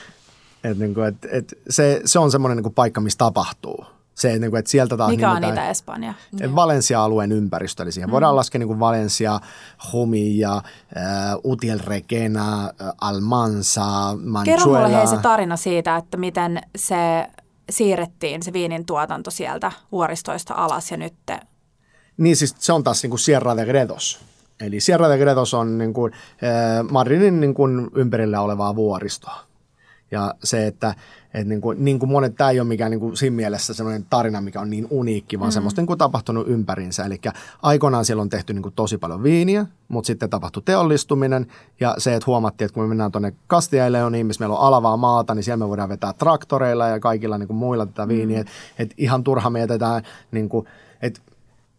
et 0.65 0.79
niinku, 0.79 1.01
et, 1.01 1.17
et 1.31 1.59
se, 1.71 2.03
se 2.05 2.19
on 2.19 2.31
semmoinen 2.31 2.57
niinku 2.57 2.71
paikka, 2.71 3.01
missä 3.01 3.19
tapahtuu. 3.19 4.00
Se, 4.21 4.39
niinku, 4.39 4.57
että 4.57 4.71
sieltä 4.71 4.97
taas 4.97 5.11
Mikä 5.11 5.31
on 5.31 5.35
nimetään- 5.37 5.55
niitä 5.55 5.71
Espanja? 5.71 6.15
Valencia-alueen 6.55 7.33
ympäristö, 7.33 7.83
eli 7.83 7.93
siihen 7.93 8.11
voidaan 8.11 8.37
laskea 8.37 8.59
niin 8.59 8.67
kuin 8.67 8.81
Valencia, 8.81 9.41
Humilla, 9.93 10.57
äh, 10.57 11.03
Utiel 11.45 11.79
Requena, 11.87 12.65
äh, 12.65 12.71
Almansa, 13.01 13.83
Manchuela. 14.25 14.45
Kerro 14.45 14.73
mulle 14.73 14.97
hei 14.97 15.07
se 15.07 15.17
tarina 15.17 15.57
siitä, 15.57 15.97
että 15.97 16.17
miten 16.17 16.61
se 16.77 17.27
siirrettiin 17.71 18.43
se 18.43 18.53
viinin 18.53 18.87
tuotanto 18.87 19.31
sieltä 19.31 19.73
vuoristoista 19.93 20.55
alas 20.55 20.91
ja 20.91 20.97
nyt 20.97 21.15
te... 21.27 21.41
Niin 22.17 22.37
siis 22.37 22.55
se 22.59 22.73
on 22.73 22.85
taas 22.85 23.03
niin 23.03 23.11
kuin 23.11 23.21
Sierra 23.21 23.57
de 23.57 23.67
Gredos. 23.67 24.21
Eli 24.61 24.81
Sierra 24.81 25.09
de 25.09 25.19
Gredos 25.19 25.55
on 25.55 25.79
niin 25.79 25.93
kuin, 25.95 26.13
äh, 26.13 26.91
Madridin 26.91 27.41
niin 27.41 27.55
kuin 27.55 27.91
ympärillä 27.95 28.41
olevaa 28.41 28.77
vuoristoa. 28.77 29.41
Ja 30.11 30.35
se, 30.45 30.67
että 30.67 30.95
et 31.35 31.47
niin 31.47 31.61
kuin, 31.61 31.85
niin 31.85 31.99
kuin 31.99 32.11
monet, 32.11 32.35
tämä 32.35 32.51
ei 32.51 32.61
ole 32.61 32.69
mikään 32.69 32.91
niin 32.91 33.01
kuin 33.01 33.17
siinä 33.17 33.37
mielessä 33.37 33.75
sellainen 33.75 34.07
tarina, 34.11 34.41
mikä 34.41 34.61
on 34.61 34.71
niin 34.71 34.87
uniikki, 34.91 35.39
vaan 35.39 35.51
mm. 35.51 35.53
semmoista 35.53 35.81
niin 35.81 35.87
kuin 35.87 35.99
tapahtunut 35.99 36.49
ympärinsä. 36.49 37.05
Eli 37.05 37.21
aikoinaan 37.63 38.05
siellä 38.05 38.21
on 38.21 38.29
tehty 38.29 38.53
niin 38.53 38.63
kuin 38.63 38.75
tosi 38.75 38.99
paljon 38.99 39.23
viiniä, 39.23 39.67
mutta 39.89 40.07
sitten 40.07 40.31
tapahtui 40.31 40.63
teollistuminen 40.63 41.47
ja 41.81 41.95
se, 41.99 42.15
että 42.15 42.27
huomattiin, 42.27 42.67
että 42.67 42.75
kun 42.75 42.83
me 42.83 42.89
mennään 42.89 43.13
tuonne 43.13 43.35
Castilla 43.49 43.87
y 43.87 43.93
Leoniin, 43.93 44.27
missä 44.27 44.43
meillä 44.43 44.57
on 44.57 44.67
alavaa 44.67 44.97
maata, 44.97 45.35
niin 45.35 45.43
siellä 45.43 45.65
me 45.65 45.69
voidaan 45.69 45.89
vetää 45.89 46.13
traktoreilla 46.13 46.89
ja 46.89 47.01
kaikilla 47.01 47.39
niin 47.39 47.47
kuin 47.47 47.57
muilla 47.57 47.87
tätä 47.87 48.09
viiniä. 48.09 48.39
Mm. 48.39 48.41
Että 48.41 48.53
et 48.79 48.95
ihan 48.97 49.25
turha 49.25 49.51
me 49.51 49.61
jätetään, 49.61 50.03
niin 50.31 50.49
kuin, 50.49 50.67
että 51.03 51.21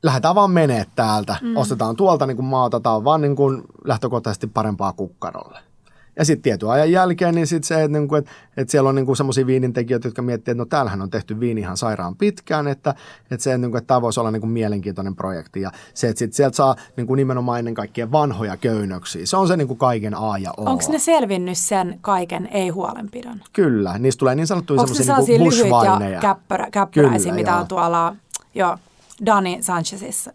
lähdetään 0.04 0.36
vaan 0.36 0.52
menee 0.52 0.86
täältä, 0.96 1.36
mm. 1.42 1.58
ostetaan 1.58 1.96
tuolta 1.96 2.26
niin 2.26 2.38
kuin 2.38 2.46
maata, 2.46 2.80
tämä 2.80 2.96
on 2.96 3.04
vaan 3.04 3.22
niin 3.22 3.36
kuin 3.36 3.64
lähtökohtaisesti 3.86 4.48
parempaa 4.48 4.94
kukkarolle. 4.94 5.71
Ja 6.16 6.26
sitten 6.26 6.44
tietyn 6.44 6.70
ajan 6.70 6.92
jälkeen, 6.92 7.36
niin 7.36 7.48
sitten 7.48 7.68
se, 7.68 7.84
että, 7.84 7.98
niin 7.98 8.08
kuin, 8.08 8.20
että, 8.20 8.32
että 8.58 8.72
siellä 8.72 8.90
on 8.90 8.96
niin 8.96 9.16
semmoisia 9.16 9.48
viinintekijöitä, 9.48 10.08
jotka 10.08 10.22
miettii, 10.22 10.52
että 10.52 10.62
no 10.62 10.66
täällähän 10.66 11.02
on 11.02 11.10
tehty 11.10 11.40
viini 11.40 11.62
ihan 11.62 11.78
sairaan 11.78 12.16
pitkään, 12.16 12.68
että, 12.68 12.96
että, 13.32 13.44
se, 13.44 13.58
niin 13.58 13.72
kuin, 13.72 13.78
että 13.78 13.88
tämä 13.88 14.02
voisi 14.02 14.20
olla 14.20 14.32
niin 14.32 14.42
kuin 14.42 14.52
mielenkiintoinen 14.52 15.16
projekti. 15.16 15.62
Ja 15.62 15.72
se, 15.94 16.08
että 16.08 16.20
sit 16.20 16.34
sieltä 16.34 16.56
saa 16.56 16.76
niin 16.98 17.08
kuin 17.08 17.18
nimenomaan 17.18 17.60
ennen 17.60 17.74
kaikkea 17.74 18.12
vanhoja 18.12 18.58
köynnöksiä, 18.58 19.26
se 19.26 19.38
on 19.38 19.48
se 19.48 19.58
niin 19.58 19.68
kuin 19.68 19.78
kaiken 19.78 20.16
A 20.16 20.38
ja 20.38 20.52
O. 20.58 20.70
Onko 20.70 20.84
ne 20.90 21.00
selvinnyt 21.00 21.58
sen 21.58 22.00
kaiken 22.02 22.50
ei-huolenpidon? 22.52 23.42
Kyllä, 23.54 23.98
niistä 23.98 24.20
tulee 24.20 24.36
niin 24.36 24.48
sanottuja 24.48 24.88
semmoisia 24.88 25.38
niin 25.38 25.44
lyhyitä 25.44 26.10
ja 26.10 26.20
käppärä, 26.20 26.68
käppäräisiä, 26.72 27.34
mitä 27.34 27.56
on 27.56 27.68
tuolla, 27.68 28.16
joo, 28.56 28.78
Dani 29.26 29.58
Sanchezissa, 29.62 30.34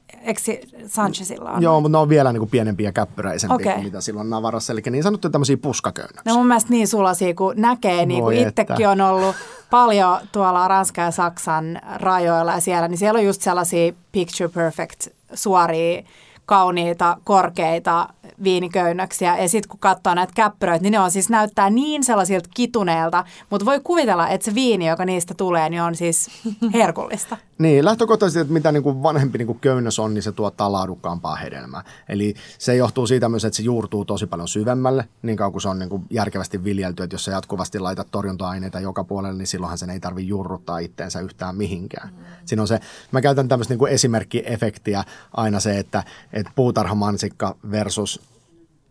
Sanchezilla 0.87 1.51
on? 1.51 1.63
Joo, 1.63 1.81
mutta 1.81 1.99
ne 1.99 2.03
on 2.03 2.09
vielä 2.09 2.33
niin 2.33 2.41
kuin 2.41 2.51
pienempiä 2.51 2.89
ja 2.89 2.93
käppyräisempiä 2.93 3.55
okay. 3.55 3.73
kuin 3.73 3.85
mitä 3.85 4.01
silloin 4.01 4.31
Navarassa. 4.31 4.73
Eli 4.73 4.83
niin 4.91 5.03
sanottuja 5.03 5.33
tämmöisiä 5.33 5.57
puskaköynnöksiä. 5.57 6.33
No 6.33 6.35
mun 6.35 6.47
mielestä 6.47 6.71
niin 6.71 6.89
sulasia, 6.89 7.35
kun 7.35 7.55
näkee, 7.57 8.07
niin 8.07 8.23
kuin 8.23 8.49
itsekin 8.49 8.89
on 8.89 9.01
ollut 9.01 9.37
paljon 9.71 10.19
tuolla 10.33 10.69
Ranskan 10.69 11.05
ja 11.05 11.11
Saksan 11.11 11.81
rajoilla 11.97 12.53
ja 12.53 12.61
siellä, 12.61 12.89
niin 12.89 12.99
siellä 12.99 13.19
on 13.19 13.25
just 13.25 13.43
sellaisia 13.43 13.93
picture 14.13 14.49
perfect 14.49 15.09
suoria 15.35 16.03
kauniita, 16.47 17.17
korkeita 17.25 18.09
viiniköynnöksiä. 18.45 19.39
Ja 19.39 19.49
sitten 19.49 19.69
kun 19.69 19.81
katsoo 19.81 20.15
näitä 20.15 20.33
käppyröitä, 20.37 20.83
niin 20.83 20.93
ne 20.93 21.01
on 21.01 21.11
siis 21.11 21.31
näyttää 21.31 21.71
niin 21.71 22.05
sellaisilta 22.05 22.49
kituneelta, 22.55 23.25
mutta 23.51 23.67
voi 23.67 23.81
kuvitella, 23.85 24.29
että 24.29 24.45
se 24.45 24.55
viini, 24.55 24.87
joka 24.87 25.05
niistä 25.05 25.35
tulee, 25.35 25.71
niin 25.71 25.83
on 25.83 25.95
siis 25.95 26.31
herkullista. 26.75 27.37
niin, 27.59 27.85
lähtökohtaisesti, 27.85 28.41
että 28.41 28.53
mitä 28.53 28.73
niin 28.73 28.83
kuin 28.83 29.03
vanhempi 29.03 29.39
niin 29.39 29.47
kuin 29.47 29.61
köynnös 29.61 29.99
on, 29.99 30.15
niin 30.15 30.23
se 30.23 30.33
tuottaa 30.33 30.73
laadukkaampaa 30.73 31.37
hedelmää. 31.37 31.83
Eli 32.09 32.35
se 32.59 32.77
johtuu 32.77 33.07
siitä 33.07 33.29
myös, 33.29 33.45
että 33.45 33.57
se 33.57 33.63
juurtuu 33.63 34.05
tosi 34.05 34.27
paljon 34.27 34.49
syvemmälle, 34.49 35.09
niin 35.23 35.37
kauan 35.37 35.53
kuin 35.53 35.63
se 35.63 35.69
on 35.69 35.79
niin 35.79 35.89
kuin 35.89 36.03
järkevästi 36.11 36.65
viljelty, 36.65 37.03
että 37.03 37.15
jos 37.15 37.25
sä 37.25 37.33
jatkuvasti 37.33 37.79
laitat 37.79 38.09
torjunta-aineita 38.11 38.81
joka 38.81 39.05
puolelle, 39.05 39.39
niin 39.39 39.47
silloinhan 39.47 39.79
sen 39.79 39.91
ei 39.91 40.01
tarvitse 40.01 40.29
juurruttaa 40.29 40.79
itteensä 40.79 41.21
yhtään 41.21 41.57
mihinkään. 41.57 42.09
Mm. 42.09 42.25
Siinä 42.45 42.63
on 42.63 42.69
se, 42.69 42.81
mä 43.13 43.21
käytän 43.21 43.49
tämmöistä 43.49 43.73
niin 43.73 43.79
kuin 43.79 43.93
esimerkkiefektiä 43.93 45.05
aina 45.33 45.61
se, 45.61 45.79
että, 45.79 46.05
että 46.33 46.53
puutarhamansikka 46.57 47.57
versus 47.71 48.16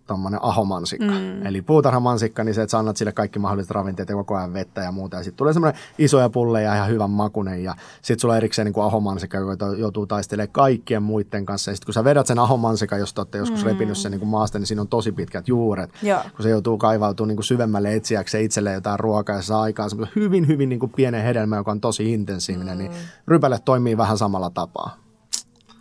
tuommoinen 0.07 0.39
ahomansikka. 0.43 1.05
Mm. 1.05 1.45
Eli 1.45 1.61
puutarhamansikka, 1.61 2.43
niin 2.43 2.55
se, 2.55 2.61
että 2.61 2.71
sä 2.71 2.79
annat 2.79 2.97
sille 2.97 3.11
kaikki 3.11 3.39
mahdolliset 3.39 3.71
ravinteet 3.71 4.09
ja 4.09 4.15
koko 4.15 4.35
ajan 4.35 4.53
vettä 4.53 4.81
ja 4.81 4.91
muuta. 4.91 5.17
Ja 5.17 5.23
sitten 5.23 5.37
tulee 5.37 5.53
semmoinen 5.53 5.81
isoja 5.97 6.29
pulleja 6.29 6.69
ja 6.69 6.75
ihan 6.75 6.89
hyvän 6.89 7.09
makunen. 7.09 7.63
Ja 7.63 7.75
sitten 8.01 8.19
sulla 8.19 8.33
on 8.33 8.37
erikseen 8.37 8.65
niin 8.65 8.73
kuin 8.73 8.83
ahomansikka, 8.83 9.37
joka 9.37 9.65
joutuu 9.77 10.07
taistelemaan 10.07 10.51
kaikkien 10.51 11.03
muiden 11.03 11.45
kanssa. 11.45 11.71
Ja 11.71 11.75
sitten 11.75 11.85
kun 11.85 11.93
sä 11.93 12.03
vedät 12.03 12.27
sen 12.27 12.39
ahomansikka, 12.39 12.97
jos 12.97 13.13
te 13.13 13.21
olette 13.21 13.37
joskus 13.37 13.63
mm. 13.63 13.67
repinyt 13.67 13.97
sen 13.97 14.11
niin 14.11 14.19
kuin 14.19 14.29
maasta, 14.29 14.59
niin 14.59 14.67
siinä 14.67 14.81
on 14.81 14.87
tosi 14.87 15.11
pitkät 15.11 15.47
juuret. 15.47 15.89
Joo. 16.01 16.21
Kun 16.35 16.43
se 16.43 16.49
joutuu 16.49 16.77
kaivautumaan 16.77 17.27
niin 17.27 17.37
kuin 17.37 17.45
syvemmälle 17.45 17.95
etsiäkseen 17.95 18.43
itselleen 18.43 18.75
jotain 18.75 18.99
ruokaa 18.99 19.35
ja 19.35 19.41
saa 19.41 19.61
aikaan 19.61 19.89
semmoisen 19.89 20.15
hyvin, 20.15 20.47
hyvin 20.47 20.69
niin 20.69 20.79
kuin 20.79 20.91
pienen 20.95 21.23
hedelmän, 21.23 21.57
joka 21.57 21.71
on 21.71 21.81
tosi 21.81 22.13
intensiivinen, 22.13 22.77
niin 22.77 22.91
mm. 22.91 22.97
niin 22.97 23.07
rypäle 23.27 23.59
toimii 23.65 23.97
vähän 23.97 24.17
samalla 24.17 24.49
tapaa. 24.49 25.04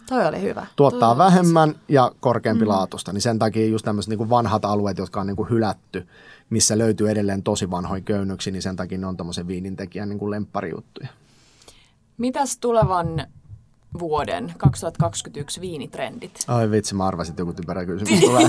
Toi 0.09 0.27
oli 0.27 0.41
hyvä. 0.41 0.67
Tuottaa 0.77 1.15
Toi 1.15 1.19
vähemmän 1.19 1.75
ja 1.89 2.13
korkeampi 2.21 2.65
mm. 2.65 2.69
laatusta, 2.69 3.13
niin 3.13 3.21
sen 3.21 3.39
takia 3.39 3.67
just 3.67 3.85
tämmöiset 3.85 4.19
niin 4.19 4.31
vanhat 4.31 4.65
alueet, 4.65 4.99
jotka 4.99 5.21
on 5.21 5.27
niin 5.27 5.37
kuin 5.37 5.51
hylätty, 5.51 6.07
missä 6.51 6.79
löytyy 6.79 7.11
edelleen 7.11 7.43
tosi 7.43 7.71
vanhoja 7.71 8.01
köynnöksiä, 8.01 8.53
niin 8.53 8.63
sen 8.63 8.77
takia 8.77 8.99
ne 8.99 9.07
on 9.07 9.17
tämmöisen 9.17 9.47
viinintekijän 9.47 10.09
niin 10.09 10.19
kuin 10.19 10.31
lempparijuttuja. 10.31 11.09
Mitäs 12.19 12.57
tulevan 12.57 13.27
vuoden 13.99 14.55
2021 14.59 15.61
viinitrendit? 15.61 16.45
Ai 16.49 16.71
vitsi, 16.71 16.95
mä 16.95 17.07
arvasin, 17.07 17.33
että 17.33 17.43
joku 17.43 17.53
typerä 17.53 17.87
kysymys 17.87 18.21
tulee. 18.21 18.49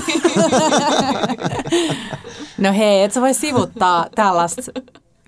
no 2.58 2.72
hei, 2.72 3.02
et 3.02 3.12
sä 3.12 3.20
voi 3.20 3.34
sivuttaa 3.34 4.06
tällaista 4.14 4.62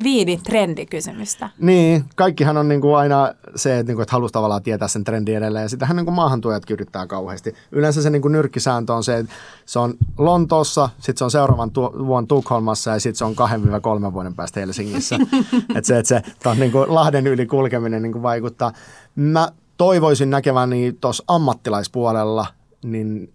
viinitrendikysymystä. 0.02 1.50
Niin, 1.58 2.04
kaikkihan 2.16 2.56
on 2.56 2.68
niin 2.68 2.80
kuin 2.80 2.96
aina 2.96 3.34
se, 3.58 3.78
että, 3.78 3.90
niin 3.90 3.96
kuin, 3.96 4.02
että 4.02 4.12
haluaa 4.12 4.30
tavallaan 4.30 4.62
tietää 4.62 4.88
sen 4.88 5.04
trendin 5.04 5.36
edelleen. 5.36 5.62
Ja 5.62 5.68
sitähän 5.68 5.96
niin 5.96 6.04
kuin 6.06 6.14
maahantuojatkin 6.14 6.74
yrittää 6.74 7.06
kauheasti. 7.06 7.54
Yleensä 7.72 8.02
se 8.02 8.10
niin 8.10 8.22
kuin 8.22 8.32
nyrkkisääntö 8.32 8.94
on 8.94 9.04
se, 9.04 9.18
että 9.18 9.32
se 9.66 9.78
on 9.78 9.94
Lontoossa, 10.18 10.88
sitten 10.96 11.18
se 11.18 11.24
on 11.24 11.30
seuraavan 11.30 11.70
tu- 11.70 11.92
vuonna 12.06 12.26
Tukholmassa 12.26 12.90
ja 12.90 13.00
sitten 13.00 13.18
se 13.18 13.24
on 13.24 13.34
2-3 14.08 14.12
vuoden 14.12 14.34
päästä 14.34 14.60
Helsingissä. 14.60 15.18
että 15.76 15.86
se, 15.86 15.98
että 15.98 16.22
se 16.42 16.48
on 16.48 16.58
niin 16.58 16.72
kuin 16.72 16.94
Lahden 16.94 17.26
yli 17.26 17.46
kulkeminen 17.46 18.02
niin 18.02 18.12
kuin 18.12 18.22
vaikuttaa. 18.22 18.72
Mä 19.14 19.48
toivoisin 19.76 20.30
näkeväni 20.30 20.92
tuossa 21.00 21.24
ammattilaispuolella, 21.28 22.46
niin 22.84 23.32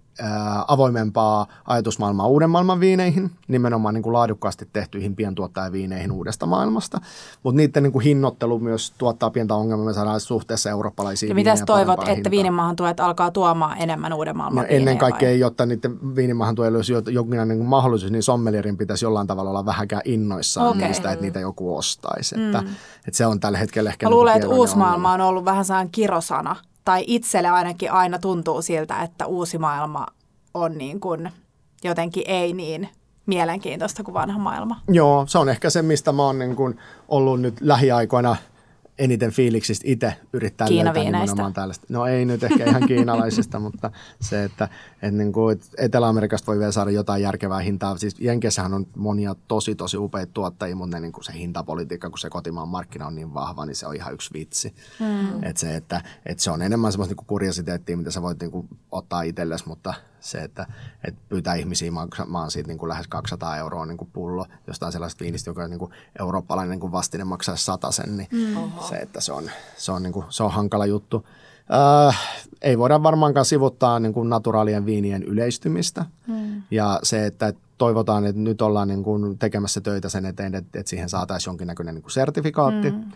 avoimempaa 0.68 1.48
ajatusmaailmaa 1.66 2.28
uuden 2.28 2.50
maailman 2.50 2.80
viineihin, 2.80 3.32
nimenomaan 3.48 3.94
niin 3.94 4.04
kuin 4.04 4.14
laadukkaasti 4.14 4.70
tehtyihin 4.74 5.16
pientuottajaviineihin 5.16 6.12
uudesta 6.12 6.46
maailmasta. 6.46 7.02
Mutta 7.44 7.58
niiden 7.58 7.84
niin 7.84 7.92
kuin 7.94 8.04
hinnoittelu 8.04 8.60
myös 8.60 8.94
tuottaa 8.98 9.30
pientä 9.30 9.56
ongelmaa, 9.56 9.86
me 9.86 9.94
saadaan 9.94 10.20
suhteessa 10.20 10.70
eurooppalaisiin 10.70 11.30
Ja 11.30 11.36
mitä 11.36 11.56
toivot, 11.66 12.08
että 12.08 12.32
viinimaahan 12.32 12.76
tuet 12.76 13.00
alkaa 13.00 13.32
tuomaan 13.32 13.78
enemmän 13.78 14.14
uuden 14.14 14.38
maailman 14.38 14.64
no, 14.64 14.70
Ennen 14.70 14.98
kaikkea, 14.98 15.30
vai? 15.30 15.40
jotta 15.40 15.66
niiden 15.66 16.16
viinimaahan 16.16 16.56
tuella 16.56 16.78
olisi 16.78 16.94
jonkinlainen 17.12 17.60
niin 17.60 17.68
mahdollisuus, 17.68 18.12
niin 18.12 18.24
sommelierin 18.24 18.78
pitäisi 18.78 19.06
jollain 19.06 19.28
tavalla 19.28 19.50
olla 19.50 19.66
vähäkään 19.66 20.02
innoissaan 20.06 20.68
okay. 20.68 20.82
niistä, 20.82 21.12
että 21.12 21.26
niitä 21.26 21.40
joku 21.40 21.78
ostaisi. 21.78 22.36
Mm. 22.36 22.46
Että, 22.46 22.64
että 23.08 23.18
se 23.18 23.26
on 23.26 23.40
tällä 23.40 23.58
hetkellä 23.58 23.90
ehkä... 23.90 24.06
Mä 24.06 24.10
luulen, 24.10 24.34
niin 24.34 24.44
että 24.44 24.56
uusi 24.56 24.78
maailma 24.78 25.14
on 25.14 25.22
ollut 25.22 25.46
vähän 25.46 25.66
sellainen 25.66 25.92
kirosana 25.92 26.56
tai 26.86 27.04
itselle 27.08 27.50
ainakin 27.50 27.92
aina 27.92 28.20
tuntuu 28.20 28.62
siltä, 28.62 29.02
että 29.02 29.26
uusi 29.26 29.58
maailma 29.58 30.08
on 30.54 30.78
niin 30.78 31.00
kuin 31.00 31.32
jotenkin 31.84 32.24
ei 32.28 32.54
niin 32.54 32.90
mielenkiintoista 33.26 34.04
kuin 34.04 34.14
vanha 34.14 34.40
maailma. 34.40 34.80
Joo, 34.88 35.26
se 35.28 35.38
on 35.38 35.50
ehkä 35.50 35.70
se, 35.70 35.82
mistä 35.82 36.12
mä 36.12 36.24
oon 36.24 36.40
niin 36.40 36.56
kuin 36.56 36.80
ollut 37.08 37.42
nyt 37.42 37.62
lähiaikoina– 37.62 38.36
eniten 38.98 39.32
fiiliksistä 39.32 39.84
itse 39.88 40.14
yrittää 40.34 40.68
löytää 40.70 41.04
nimenomaan 41.04 41.54
tällaista. 41.54 41.86
No 41.90 42.06
ei 42.06 42.26
nyt 42.26 42.44
ehkä 42.44 42.66
ihan 42.66 42.88
kiinalaisista, 42.88 43.60
mutta 43.60 43.92
se, 44.22 44.44
että, 44.44 44.70
että 44.94 45.18
niin 45.18 45.34
kuin 45.34 45.60
Etelä-Amerikasta 45.78 46.48
voi 46.48 46.60
vielä 46.60 46.72
saada 46.72 46.92
jotain 46.92 47.22
järkevää 47.22 47.60
hintaa. 47.60 47.98
Siis 47.98 48.16
Jenkessähän 48.20 48.74
on 48.74 48.88
monia 48.96 49.36
tosi 49.48 49.76
tosi 49.76 49.98
upeita 49.98 50.34
tuottajia, 50.34 50.76
mutta 50.76 50.98
ne, 50.98 51.02
niin 51.02 51.12
kuin 51.12 51.24
se 51.24 51.34
hintapolitiikka, 51.34 52.10
kun 52.10 52.20
se 52.20 52.30
kotimaan 52.30 52.68
markkina 52.68 53.08
on 53.08 53.16
niin 53.16 53.34
vahva, 53.34 53.66
niin 53.66 53.76
se 53.76 53.88
on 53.88 53.96
ihan 53.96 54.14
yksi 54.14 54.30
vitsi. 54.34 54.76
Hmm. 55.00 55.44
Että 55.44 55.60
se, 55.60 55.76
että, 55.76 56.02
että 56.26 56.44
se 56.44 56.52
on 56.52 56.62
enemmän 56.62 56.92
semmoista 56.92 57.16
niin 57.16 57.28
kuriositeettia, 57.28 57.98
mitä 57.98 58.12
sä 58.12 58.22
voit 58.22 58.40
niin 58.40 58.52
kuin 58.52 58.68
ottaa 58.92 59.22
itsellesi, 59.22 59.68
mutta 59.68 59.94
se, 60.24 60.38
että, 60.38 60.66
että 61.04 61.22
pyytää 61.30 61.56
ihmisiä 61.56 61.92
maksamaan 61.92 62.52
siitä 62.52 62.68
niin 62.68 62.78
kuin 62.78 62.90
lähes 62.90 63.08
200 63.08 63.58
euroa 63.58 63.86
niin 63.86 63.98
kuin 63.98 64.10
pullo 64.14 64.46
jostain 64.68 64.92
sellaista 64.92 65.24
viinistä, 65.24 65.50
joka 65.50 65.68
niin 65.68 65.80
kuin 65.80 65.92
eurooppalainen 66.20 66.72
niin 66.72 66.80
kuin 66.80 66.92
vastine 66.92 67.24
maksaa 67.24 67.56
sen, 67.92 68.18
niin 68.18 68.28
mm. 68.32 68.72
se, 68.90 68.96
että 68.96 69.22
se 69.22 69.34
on, 69.34 69.52
se 69.78 69.92
on, 69.92 70.04
niin 70.04 70.14
kuin, 70.14 70.26
se 70.30 70.44
on 70.44 70.52
hankala 70.52 70.86
juttu. 70.86 71.28
Äh, 72.10 72.20
ei 72.62 72.78
voida 72.78 73.04
varmaankaan 73.04 73.46
sivuttaa 73.46 74.00
niin 74.00 74.14
kuin 74.14 74.30
naturaalien 74.30 74.86
viinien 74.86 75.24
yleistymistä 75.24 76.06
mm. 76.28 76.62
ja 76.72 77.00
se, 77.04 77.26
että 77.26 77.54
toivotaan, 77.78 78.26
että 78.26 78.42
nyt 78.42 78.62
ollaan 78.62 78.88
niin 78.88 79.04
kuin 79.04 79.38
tekemässä 79.38 79.82
töitä 79.82 80.10
sen 80.10 80.26
eteen, 80.26 80.56
että, 80.56 80.80
että 80.80 80.90
siihen 80.90 81.10
saataisiin 81.10 81.52
jonkinnäköinen 81.52 81.96
niin 81.96 82.04
kuin 82.04 82.12
sertifikaatti. 82.12 82.92
Mm 82.92 83.12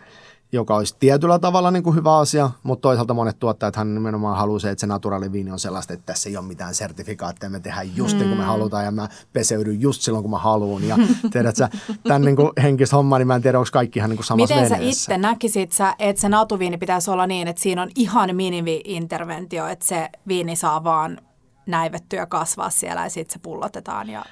joka 0.52 0.76
olisi 0.76 0.96
tietyllä 1.00 1.38
tavalla 1.38 1.70
niin 1.70 1.82
kuin 1.82 1.96
hyvä 1.96 2.18
asia, 2.18 2.50
mutta 2.62 2.82
toisaalta 2.82 3.14
monet 3.14 3.38
tuottajat 3.38 3.76
hän 3.76 3.94
nimenomaan 3.94 4.36
haluaa 4.36 4.58
se, 4.58 4.70
että 4.70 4.80
se 4.80 4.86
naturaaliviini 4.86 5.50
on 5.50 5.58
sellaista, 5.58 5.92
että 5.92 6.06
tässä 6.06 6.28
ei 6.28 6.36
ole 6.36 6.46
mitään 6.46 6.74
sertifikaatteja, 6.74 7.50
me 7.50 7.60
tehdään 7.60 7.96
just 7.96 8.12
mm. 8.12 8.18
niin 8.18 8.28
kuin 8.28 8.38
me 8.38 8.44
mm. 8.44 8.48
halutaan 8.48 8.84
ja 8.84 8.90
mä 8.90 9.08
peseydyn 9.32 9.80
just 9.80 10.02
silloin, 10.02 10.22
kun 10.22 10.30
mä 10.30 10.38
haluan. 10.38 10.84
Ja 10.84 10.96
tiedät 11.32 11.56
sä, 11.56 11.68
tämän 12.02 12.22
niin 12.22 12.36
kuin 12.36 12.50
henkistä 12.62 12.96
hommaa, 12.96 13.18
niin 13.18 13.26
mä 13.26 13.34
en 13.34 13.42
tiedä, 13.42 13.58
onko 13.58 13.68
kaikki 13.72 13.98
ihan 13.98 14.10
niin 14.10 14.18
kuin 14.18 14.26
samassa 14.26 14.54
Miten 14.54 14.70
veneessä. 14.70 15.04
sä 15.04 15.14
itse 15.14 15.18
näkisit 15.18 15.72
sä, 15.72 15.94
että 15.98 16.20
se 16.20 16.28
natuviini 16.28 16.78
pitäisi 16.78 17.10
olla 17.10 17.26
niin, 17.26 17.48
että 17.48 17.62
siinä 17.62 17.82
on 17.82 17.90
ihan 17.94 18.36
minimi-interventio, 18.36 19.66
että 19.66 19.86
se 19.86 20.08
viini 20.28 20.56
saa 20.56 20.84
vaan 20.84 21.20
näivettyä 21.66 22.26
kasvaa 22.26 22.70
siellä 22.70 23.02
ja 23.02 23.10
sitten 23.10 23.32
se 23.32 23.38
pullotetaan 23.42 24.10
ja 24.10 24.24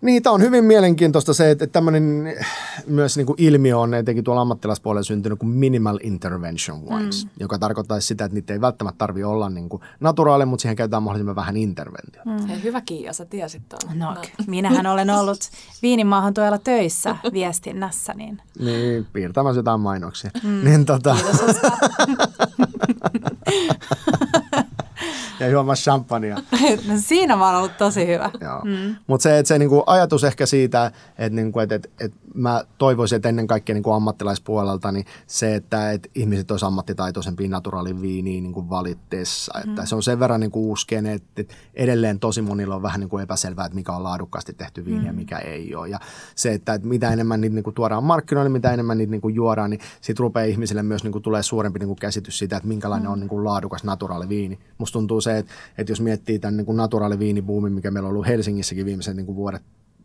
niin, 0.00 0.22
tämä 0.22 0.34
on 0.34 0.40
hyvin 0.40 0.64
mielenkiintoista 0.64 1.34
se, 1.34 1.50
että 1.50 1.66
tämmöinen 1.66 2.34
myös 2.86 3.16
niin 3.16 3.26
kuin 3.26 3.42
ilmiö 3.42 3.78
on 3.78 3.94
etenkin 3.94 4.24
tuolla 4.24 4.40
ammattilaispuolella 4.40 5.02
syntynyt 5.02 5.38
kuin 5.38 5.50
minimal 5.50 5.98
intervention 6.02 6.88
wines, 6.88 7.24
mm. 7.24 7.30
joka 7.40 7.58
tarkoittaa 7.58 8.00
sitä, 8.00 8.24
että 8.24 8.34
niitä 8.34 8.52
ei 8.52 8.60
välttämättä 8.60 8.98
tarvitse 8.98 9.26
olla 9.26 9.50
niin 9.50 9.68
kuin 9.68 9.82
naturaali, 10.00 10.46
mutta 10.46 10.62
siihen 10.62 10.76
käytetään 10.76 11.02
mahdollisimman 11.02 11.36
vähän 11.36 11.56
interventio. 11.56 12.22
Mm. 12.24 12.62
hyvä 12.62 12.80
Kiia, 12.80 13.12
sä 13.12 13.24
tiesit 13.24 13.62
tuon. 13.68 13.98
No, 13.98 14.14
no. 14.14 14.20
minähän 14.46 14.86
olen 14.86 15.10
ollut 15.10 15.38
Viinimaahan 15.82 16.34
tuolla 16.34 16.58
töissä 16.58 17.16
viestinnässä. 17.32 18.14
Niin, 18.14 18.42
niin 18.58 19.06
piirtämässä 19.12 19.58
jotain 19.58 19.80
mainoksia. 19.80 20.30
Mm. 20.42 20.64
Niin, 20.64 20.84
tota... 20.84 21.14
Kiitos 21.14 21.40
ja 25.40 25.48
juomassa 25.48 25.90
champagnea. 25.90 26.36
no 26.88 26.94
siinä 26.96 27.36
mä 27.36 27.46
oon 27.46 27.56
ollut 27.56 27.76
tosi 27.76 28.06
hyvä. 28.06 28.30
Joo. 28.40 28.60
Mm. 28.64 28.96
Mutta 29.06 29.22
se, 29.22 29.38
että 29.38 29.48
se 29.48 29.58
niinku 29.58 29.82
ajatus 29.86 30.24
ehkä 30.24 30.46
siitä, 30.46 30.92
että 31.18 31.36
niinku, 31.36 31.60
et, 31.60 31.72
et, 31.72 31.90
et 32.00 32.12
mä 32.34 32.64
toivoisin, 32.78 33.16
että 33.16 33.28
ennen 33.28 33.46
kaikkea 33.46 33.74
niinku 33.74 33.92
ammattilaispuolelta, 33.92 34.92
niin 34.92 35.06
se, 35.26 35.54
että 35.54 35.92
et 35.92 36.10
ihmiset 36.14 36.50
olisivat 36.50 36.68
ammattitaitoisempia 36.68 37.48
naturaalin 37.48 38.02
viiniin 38.02 38.42
niinku 38.42 38.70
valitteessa. 38.70 39.52
Mm. 39.54 39.70
Että 39.70 39.86
se 39.86 39.94
on 39.94 40.02
sen 40.02 40.20
verran 40.20 40.40
niinku 40.40 40.72
uskene, 40.72 41.12
että 41.12 41.42
et 41.42 41.54
edelleen 41.74 42.18
tosi 42.18 42.42
monilla 42.42 42.74
on 42.74 42.82
vähän 42.82 43.00
niinku 43.00 43.18
epäselvää, 43.18 43.66
että 43.66 43.76
mikä 43.76 43.92
on 43.92 44.02
laadukkaasti 44.02 44.52
tehty 44.52 44.84
viini 44.84 45.00
mm. 45.00 45.06
ja 45.06 45.12
mikä 45.12 45.38
ei 45.38 45.74
ole. 45.74 45.88
Ja 45.88 45.98
se, 46.34 46.52
että 46.52 46.74
et 46.74 46.84
mitä 46.84 47.12
enemmän 47.12 47.40
niitä 47.40 47.54
niinku 47.54 47.72
tuodaan 47.72 48.04
markkinoille, 48.04 48.50
mitä 48.50 48.72
enemmän 48.72 48.98
niitä 48.98 49.10
niinku 49.10 49.28
juodaan, 49.28 49.70
niin 49.70 49.80
siitä 50.00 50.20
rupeaa 50.20 50.44
ihmisille 50.44 50.82
myös 50.82 51.02
niinku 51.02 51.20
tulee 51.20 51.42
suurempi 51.42 51.78
niinku 51.78 51.94
käsitys 51.94 52.38
siitä, 52.38 52.56
että 52.56 52.68
minkälainen 52.68 53.08
mm. 53.08 53.12
on 53.12 53.20
niinku 53.20 53.44
laadukas 53.44 53.84
naturaali 53.84 54.28
viini. 54.28 54.58
Musta 54.78 54.92
tuntuu 54.92 55.20
se, 55.20 55.27
että, 55.36 55.52
että 55.78 55.92
jos 55.92 56.00
miettii 56.00 56.38
tämän 56.38 56.56
niinku 56.56 56.72
naturaaliviinibuumin, 56.72 57.72
mikä 57.72 57.90
meillä 57.90 58.06
on 58.06 58.12
ollut 58.12 58.26
Helsingissäkin 58.26 58.86
viimeiset 58.86 59.16
niinku 59.16 59.36
vuodet 59.36 59.62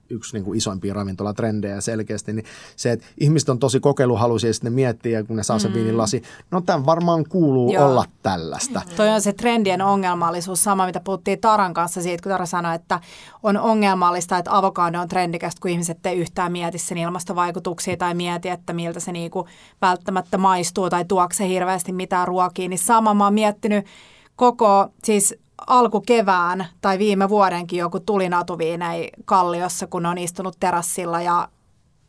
yksi 0.10 0.34
niin 0.34 0.44
kuin 0.44 0.58
isoimpia 0.58 0.94
ravintolatrendejä 0.94 1.82
selkeästi, 1.82 2.34
niin 2.34 2.46
se, 2.76 2.92
että 2.92 3.06
ihmiset 3.20 3.50
on 3.50 3.60
tosi 3.60 3.80
kokeiluhaluisia 3.80 4.50
ja 4.50 4.54
sitten 4.54 4.72
ne 4.72 4.76
miettii, 4.76 5.12
ja 5.12 5.24
kun 5.24 5.36
ne 5.36 5.44
saa 5.44 5.60
sen 5.60 5.72
mm. 5.72 5.76
viinin 5.76 5.98
lasi, 5.98 6.24
no 6.52 6.62
tämän 6.62 6.86
varmaan 6.86 7.26
kuuluu 7.30 7.74
Joo. 7.74 7.86
olla 7.86 8.06
tällaista. 8.24 8.82
Toi 8.96 9.10
on 9.10 9.22
se 9.22 9.34
trendien 9.34 9.82
ongelmallisuus, 9.82 10.64
sama 10.64 10.86
mitä 10.86 11.00
puhuttiin 11.00 11.42
Taran 11.42 11.74
kanssa 11.74 12.02
siitä, 12.02 12.24
kun 12.24 12.32
Tara 12.32 12.46
sanoi, 12.46 12.76
että 12.76 13.00
on 13.44 13.58
ongelmallista, 13.58 14.38
että 14.38 14.58
avokado 14.58 15.02
on 15.02 15.08
trendikästä, 15.08 15.62
kun 15.62 15.72
ihmiset 15.72 16.06
ei 16.06 16.18
yhtään 16.18 16.52
mieti 16.52 16.78
sen 16.78 16.98
ilmastovaikutuksia 16.98 17.98
tai 17.98 18.14
mieti, 18.14 18.50
että 18.50 18.74
miltä 18.74 19.00
se 19.00 19.12
niinku 19.12 19.48
välttämättä 19.82 20.38
maistuu 20.38 20.90
tai 20.90 21.06
tuokse 21.06 21.38
se 21.38 21.48
hirveästi 21.48 21.92
mitään 21.92 22.28
ruokia, 22.28 22.70
niin 22.70 22.80
sama 22.80 23.14
mä 23.14 23.24
oon 23.24 23.34
miettinyt 23.34 23.86
koko, 24.36 24.88
siis 25.04 25.36
alkukevään 25.68 26.66
tai 26.82 27.00
viime 27.00 27.30
vuodenkin 27.30 27.80
joku 27.80 28.00
tuli 28.00 28.30
natuviinei 28.30 29.10
Kalliossa, 29.26 29.88
kun 29.88 30.06
on 30.06 30.18
istunut 30.18 30.56
terassilla 30.60 31.22
ja 31.22 31.48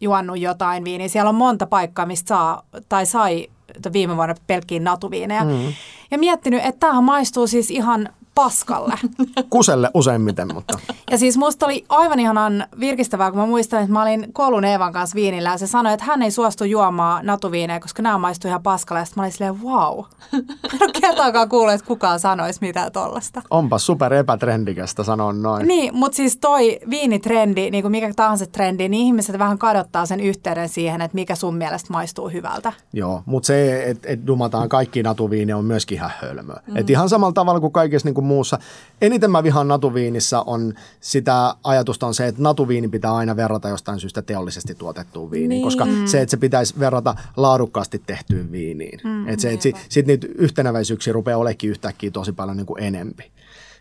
juonnut 0.01 0.39
jotain 0.39 0.85
viiniä. 0.85 1.09
Siellä 1.09 1.29
on 1.29 1.35
monta 1.35 1.67
paikkaa, 1.67 2.07
mistä 2.07 2.29
saa 2.29 2.63
tai 2.89 3.07
sai 3.07 3.49
viime 3.93 4.17
vuonna 4.17 4.35
pelkkiin 4.47 4.85
natuviineja. 4.85 5.45
Mm. 5.45 5.73
Ja 6.11 6.19
miettinyt, 6.19 6.65
että 6.65 6.81
tämähän 6.81 7.05
maistuu 7.05 7.47
siis 7.47 7.71
ihan 7.71 8.09
paskalle. 8.35 8.95
Kuselle 9.51 9.91
useimmiten, 9.95 10.55
mutta... 10.55 10.79
Ja 11.11 11.19
siis 11.19 11.37
musta 11.37 11.67
oli 11.67 11.85
aivan 11.89 12.21
ihanan 12.21 12.67
virkistävää, 12.81 13.31
kun 13.31 13.41
mä 13.41 13.47
muistan, 13.47 13.81
että 13.81 13.93
mä 13.93 14.03
olin 14.03 14.33
koulun 14.33 14.65
Eevan 14.65 14.93
kanssa 14.93 15.15
viinillä 15.15 15.51
ja 15.51 15.59
se 15.59 15.67
sanoi, 15.67 15.93
että 15.93 16.05
hän 16.05 16.23
ei 16.23 16.31
suostu 16.31 16.65
juomaan 16.65 17.27
natuviineja, 17.27 17.81
koska 17.81 18.03
nämä 18.03 18.19
maistuu 18.19 18.49
ihan 18.49 18.63
paskalle. 18.63 19.01
Ja 19.01 19.07
mä 19.17 19.23
olin 19.23 19.33
silleen, 19.33 19.63
wow. 19.63 20.05
Mä 20.33 20.39
en 20.75 20.83
ole 20.83 20.91
kertaakaan 21.01 21.49
kuullut, 21.49 21.75
että 21.75 21.87
kukaan 21.87 22.21
sanoisi 22.21 22.59
mitään 22.61 22.93
tollasta. 22.93 23.43
Onpa 23.51 23.79
super 23.79 24.15
epätrendikästä 24.15 25.05
sanoa 25.05 25.33
noin. 25.33 25.69
Niin, 25.69 25.95
mutta 25.95 26.17
siis 26.17 26.37
toi 26.37 26.79
viinitrendi, 26.91 27.71
niin 27.71 27.83
kuin 27.83 27.93
mikä 27.93 28.13
tahansa 28.17 28.47
trendi, 28.47 28.89
niin 28.89 29.07
ihmiset 29.07 29.39
vähän 29.39 29.59
kadottaa 29.59 30.07
sen 30.07 30.21
yhteyden 30.21 30.69
siihen, 30.69 31.01
että 31.01 31.15
mikä 31.15 31.35
sun 31.35 31.55
mielestä 31.55 31.93
maistuu 31.93 32.29
hyvältä. 32.29 32.73
Joo, 32.93 33.23
mutta 33.27 33.47
se, 33.47 33.85
että 33.85 34.09
et 34.09 34.27
dumataan 34.27 34.69
kaikki 34.69 35.03
natuviini 35.03 35.53
on 35.53 35.65
myöskin 35.65 35.97
ihan 35.97 36.11
hölmöä. 36.21 36.61
Mm. 36.67 36.77
Et 36.77 36.91
ihan 36.91 37.09
samalla 37.09 37.33
tavalla 37.33 37.61
kuin 37.61 37.73
kaikessa 37.73 38.09
niin 38.09 38.15
kuin 38.15 38.24
muussa. 38.25 38.59
Eniten 39.03 39.31
mä 39.31 39.43
vihaan 39.43 39.69
natuviinissa 39.69 40.43
on 40.47 40.75
sitä 41.01 41.55
ajatusta 41.65 42.07
on 42.07 42.15
se, 42.15 42.27
että 42.27 42.43
natuviini 42.43 42.89
pitää 42.89 43.15
aina 43.15 43.37
verrata 43.37 43.69
jostain 43.69 44.01
syystä 44.01 44.23
teollisesti 44.23 44.75
tuotettuun 44.75 45.31
viiniin, 45.31 45.49
niin. 45.49 45.63
koska 45.63 45.87
se, 46.05 46.21
että 46.21 46.31
se 46.31 46.37
pitäisi 46.37 46.79
verrata 46.79 47.15
laadukkaasti 47.37 48.03
tehtyyn 48.07 48.53
viiniin. 48.53 49.01
Mm, 49.05 49.29
että 49.29 49.43
se, 49.43 49.53
että 49.53 49.69
sitten 49.89 50.07
niitä 50.07 50.27
yhtenäväisyyksiä 50.35 51.13
rupeaa 51.13 51.39
olekin 51.39 51.71
yhtäkkiä 51.71 52.11
tosi 52.11 52.33
paljon 52.33 52.57
niin 52.57 52.67
kuin 52.67 52.83
enempi. 52.83 53.31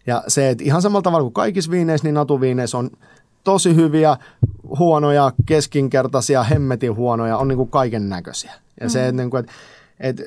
Ja 0.07 0.23
se, 0.27 0.49
että 0.49 0.63
ihan 0.63 0.81
samalla 0.81 1.01
tavalla 1.01 1.23
kuin 1.23 1.33
kaikissa 1.33 1.71
viineissä, 1.71 2.07
niin 2.07 2.13
natuviineissä 2.13 2.77
on 2.77 2.89
tosi 3.43 3.75
hyviä, 3.75 4.17
huonoja, 4.79 5.31
keskinkertaisia, 5.45 6.43
hemmetin 6.43 6.95
huonoja, 6.95 7.37
on 7.37 7.47
niin 7.47 7.57
kuin 7.57 7.69
kaiken 7.69 8.09
näköisiä. 8.09 8.53
Ja 8.79 8.85
mm. 8.85 8.89
se, 8.89 9.07
että, 9.07 9.21
niin 9.21 9.29
kuin, 9.29 9.39
että, 9.39 9.53
että 9.99 10.23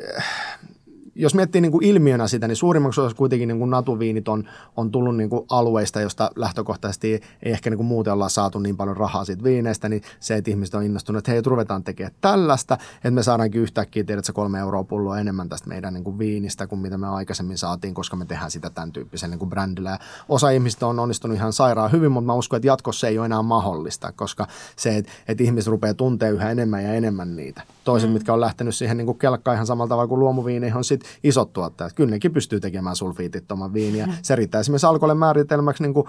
jos 1.17 1.35
miettii 1.35 1.61
niin 1.61 1.73
kuin 1.73 1.85
ilmiönä 1.85 2.29
sitä, 2.29 2.49
niin 2.49 2.57
suurimmaksi 2.57 3.01
osaksi 3.01 3.17
kuitenkin 3.17 3.49
niin 3.49 3.59
kuin 3.59 3.71
natuviinit 3.71 4.29
on, 4.29 4.45
on 4.77 4.91
tullut 4.91 5.17
niin 5.17 5.31
kuin 5.31 5.47
alueista, 5.51 6.01
josta 6.01 6.31
lähtökohtaisesti 6.37 7.13
ei 7.43 7.53
ehkä 7.53 7.71
niin 7.71 7.77
kuin 7.77 7.87
muuten 7.87 8.13
olla 8.13 8.29
saatu 8.29 8.59
niin 8.59 8.77
paljon 8.77 8.97
rahaa 8.97 9.25
siitä 9.25 9.43
viineistä, 9.43 9.89
niin 9.89 10.03
se, 10.21 10.37
että 10.37 10.51
ihmiset 10.51 10.75
on 10.75 10.83
innostunut, 10.83 11.19
että 11.19 11.31
hei, 11.33 11.43
ruvetaan 11.47 11.85
tekemään 11.85 12.15
tällaista, 12.21 12.79
että 12.97 13.11
me 13.11 13.23
saadaankin 13.23 13.61
yhtäkkiä, 13.61 14.05
tiedät 14.05 14.25
se 14.25 14.33
kolme 14.33 14.59
euroa 14.59 14.85
pulloa 14.85 15.19
enemmän 15.19 15.49
tästä 15.49 15.69
meidän 15.69 15.95
niin 15.95 16.05
kuin 16.05 16.19
viinistä 16.19 16.67
kuin 16.67 16.79
mitä 16.79 16.99
me 16.99 17.07
aikaisemmin 17.07 17.59
saatiin, 17.59 17.95
koska 17.95 18.17
me 18.17 18.25
tehdään 18.25 18.51
sitä 18.51 18.71
tämän 18.71 18.93
tyyppisen 18.93 19.31
niin 19.31 19.39
kuin 19.39 19.51
brändillä. 19.51 19.91
Ja 19.91 19.99
osa 20.29 20.51
ihmistä 20.51 20.87
on 20.87 20.99
onnistunut 20.99 21.37
ihan 21.37 21.53
sairaan 21.53 21.93
hyvin, 21.93 22.13
mutta 22.13 22.27
mä 22.27 22.35
uskon, 22.35 22.57
että 22.57 22.67
jatkossa 22.67 23.01
se 23.01 23.09
ei 23.09 23.19
ole 23.19 23.27
enää 23.27 23.43
mahdollista, 23.43 24.13
koska 24.13 24.47
se, 24.77 24.97
että, 24.97 25.13
että 25.29 25.45
ihmiset 25.45 25.71
rupeaa 25.71 25.95
tuntea 25.95 26.31
yhä 26.31 26.51
enemmän 26.51 26.85
ja 26.85 26.95
enemmän 26.95 27.37
niitä. 27.37 27.63
Toiset, 27.87 28.11
mm. 28.11 28.15
mitkä 28.15 28.33
on 28.33 28.41
lähtenyt 28.41 28.75
siihen 28.75 28.97
niin 28.97 29.07
kuin 29.07 29.19
kelkkaan 29.19 29.55
ihan 29.55 29.67
samalla 29.67 29.89
tavalla 29.89 30.09
kuin 30.09 30.19
luomuviineihin, 30.19 30.77
on 30.77 30.85
sit 30.85 31.05
isot 31.25 31.53
tuottajat. 31.53 31.93
Kyllä 31.93 32.11
nekin 32.11 32.33
pystyy 32.33 32.61
tekemään 32.61 32.97
sulfiitittoman 32.97 33.75
viiniä. 33.75 34.07
Mm. 34.07 34.13
Se 34.23 34.37
riittää 34.37 34.61
esimerkiksi 34.61 34.87
alkoholin 34.87 35.17
määritelmäksi 35.17 35.83
niin 35.83 35.95
kuin 35.95 36.07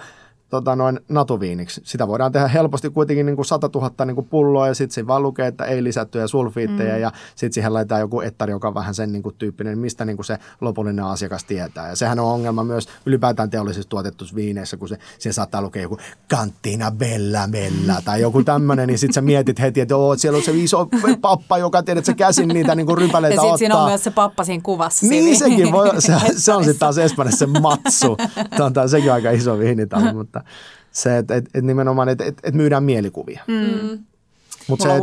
tota, 0.49 0.75
noin 0.75 0.99
natuviiniksi. 1.09 1.81
Sitä 1.83 2.07
voidaan 2.07 2.31
tehdä 2.31 2.47
helposti 2.47 2.89
kuitenkin 2.89 3.25
niin 3.25 3.35
kuin 3.35 3.45
100 3.45 3.69
000 3.75 4.05
niin 4.05 4.15
kuin 4.15 4.27
pulloa 4.27 4.67
ja 4.67 4.73
sitten 4.73 4.93
siinä 4.93 5.07
vaan 5.07 5.23
lukee, 5.23 5.47
että 5.47 5.65
ei 5.65 5.83
lisättyjä 5.83 6.27
sulfiitteja 6.27 6.95
mm. 6.95 7.01
ja 7.01 7.11
sitten 7.29 7.53
siihen 7.53 7.73
laitetaan 7.73 8.01
joku 8.01 8.21
ettari, 8.21 8.51
joka 8.51 8.67
on 8.67 8.73
vähän 8.73 8.95
sen 8.95 9.11
niin 9.11 9.23
kuin 9.23 9.35
tyyppinen, 9.37 9.79
mistä 9.79 10.05
niin 10.05 10.17
kuin 10.17 10.25
se 10.25 10.37
lopullinen 10.61 11.05
asiakas 11.05 11.43
tietää. 11.43 11.89
Ja 11.89 11.95
sehän 11.95 12.19
on 12.19 12.25
ongelma 12.25 12.63
myös 12.63 12.87
ylipäätään 13.05 13.49
teollisissa 13.49 13.89
tuotettuissa 13.89 14.35
viineissä, 14.35 14.77
kun 14.77 14.89
se, 14.89 14.97
siihen 15.19 15.33
saattaa 15.33 15.61
lukea 15.61 15.81
joku 15.81 15.97
kantina 16.29 16.91
bella 16.91 17.47
bella 17.47 18.01
tai 18.05 18.21
joku 18.21 18.43
tämmöinen, 18.43 18.87
niin 18.87 18.99
sitten 18.99 19.13
sä 19.13 19.21
mietit 19.21 19.59
heti, 19.59 19.81
että 19.81 19.95
Oo, 19.95 20.15
siellä 20.15 20.37
on 20.37 20.43
se 20.43 20.51
iso 20.51 20.87
pappa, 21.21 21.57
joka 21.57 21.83
tiedät, 21.83 21.99
että 21.99 22.11
se 22.11 22.13
käsin 22.13 22.47
niitä 22.47 22.75
niin 22.75 22.85
kuin 22.85 22.97
rypäleitä 22.97 23.35
ja 23.35 23.41
ottaa. 23.41 23.57
siinä 23.57 23.77
on 23.77 23.89
myös 23.89 24.03
se 24.03 24.11
pappa 24.11 24.43
siinä 24.43 24.61
kuvassa. 24.63 25.07
Niin, 25.07 25.37
sekin 25.37 25.71
voi, 25.71 26.01
se, 26.01 26.13
se 26.35 26.53
on 26.53 26.63
sitten 26.63 26.79
taas 26.87 26.97
Espanjassa 26.97 27.45
se 27.45 27.59
matsu. 27.59 28.17
Tämä 28.73 28.87
sekin 28.87 29.13
aika 29.13 29.31
iso 29.31 29.59
viinitalo, 29.59 30.13
mutta 30.13 30.36
mutta 30.37 30.51
se, 30.91 31.17
että 31.17 31.35
et, 31.35 31.49
et 31.53 31.63
nimenomaan, 31.63 32.09
että 32.09 32.23
et, 32.23 32.39
et 32.43 32.53
myydään 32.53 32.83
mielikuvia. 32.83 33.41
Mm. 33.47 33.99
Mutta 34.67 34.85
se, 34.85 34.99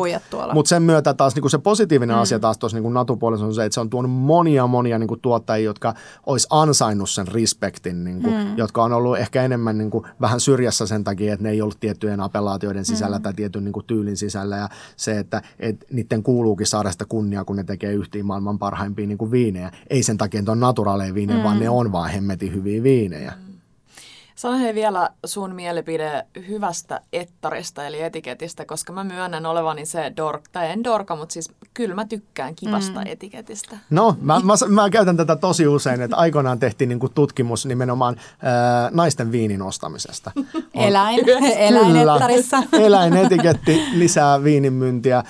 mut 0.52 0.66
sen 0.66 0.82
myötä 0.82 1.14
taas 1.14 1.34
niinku 1.34 1.48
se 1.48 1.58
positiivinen 1.58 2.16
mm. 2.16 2.22
asia 2.22 2.38
taas 2.38 2.58
tuossa 2.58 2.76
niinku 2.76 2.90
Natu-puolella 2.90 3.46
on 3.46 3.54
se, 3.54 3.64
että 3.64 3.74
se 3.74 3.80
on 3.80 3.90
tuonut 3.90 4.10
monia 4.10 4.66
monia 4.66 4.98
niinku 4.98 5.16
tuottajia, 5.16 5.64
jotka 5.64 5.94
olisi 6.26 6.46
ansainnut 6.50 7.10
sen 7.10 7.28
respektin, 7.28 8.04
niinku, 8.04 8.30
mm. 8.30 8.56
jotka 8.56 8.84
on 8.84 8.92
ollut 8.92 9.18
ehkä 9.18 9.42
enemmän 9.42 9.78
niinku, 9.78 10.06
vähän 10.20 10.40
syrjässä 10.40 10.86
sen 10.86 11.04
takia, 11.04 11.32
että 11.32 11.42
ne 11.42 11.50
ei 11.50 11.62
ollut 11.62 11.80
tiettyjen 11.80 12.20
apelaatioiden 12.20 12.84
sisällä 12.84 13.16
mm. 13.16 13.22
tai 13.22 13.34
tietyn 13.34 13.64
niinku, 13.64 13.82
tyylin 13.82 14.16
sisällä. 14.16 14.56
Ja 14.56 14.68
se, 14.96 15.18
että 15.18 15.42
et, 15.58 15.84
niiden 15.92 16.22
kuuluukin 16.22 16.66
saada 16.66 16.92
sitä 16.92 17.04
kunniaa, 17.08 17.44
kun 17.44 17.56
ne 17.56 17.64
tekee 17.64 17.92
yhtiin 17.92 18.26
maailman 18.26 18.58
parhaimpia 18.58 19.06
niinku, 19.06 19.30
viinejä. 19.30 19.70
Ei 19.90 20.02
sen 20.02 20.18
takia, 20.18 20.38
että 20.38 20.52
on 20.52 20.60
naturaaleja 20.60 21.14
viinejä, 21.14 21.38
mm. 21.38 21.44
vaan 21.44 21.60
ne 21.60 21.68
on 21.68 21.92
vaan 21.92 22.10
hemmetin 22.10 22.54
hyviä 22.54 22.82
viinejä. 22.82 23.32
Mm. 23.36 23.43
Sano 24.34 24.58
hei 24.58 24.74
vielä 24.74 25.10
sun 25.26 25.54
mielipide 25.54 26.26
hyvästä 26.48 27.00
ettarista 27.12 27.86
eli 27.86 28.02
etiketistä, 28.02 28.64
koska 28.64 28.92
mä 28.92 29.04
myönnän 29.04 29.46
olevani 29.46 29.86
se 29.86 30.12
dork, 30.16 30.44
tai 30.52 30.70
en 30.70 30.84
dorka, 30.84 31.16
mutta 31.16 31.32
siis 31.32 31.50
kyllä 31.74 31.94
mä 31.94 32.04
tykkään 32.04 32.54
kivasta 32.54 33.00
mm. 33.00 33.06
etiketistä. 33.06 33.76
No, 33.90 34.16
mä, 34.20 34.40
mä, 34.44 34.54
mä 34.68 34.90
käytän 34.90 35.16
tätä 35.16 35.36
tosi 35.36 35.66
usein, 35.66 36.02
että 36.02 36.16
aikoinaan 36.16 36.58
tehtiin 36.58 36.88
niinku 36.88 37.08
tutkimus 37.08 37.66
nimenomaan 37.66 38.16
ää, 38.42 38.90
naisten 38.92 39.32
viinin 39.32 39.62
ostamisesta. 39.62 40.32
On, 40.36 40.46
Eläin, 40.86 41.20
eläinettarissa. 41.56 42.62
eläinetiketti 42.86 43.82
lisää 43.92 44.44
viinin 44.44 44.72
myyntiä. 44.72 45.22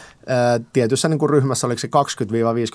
Tietyssä 0.72 1.08
niinku 1.08 1.26
ryhmässä 1.26 1.66
oliko 1.66 1.78
se 1.78 1.88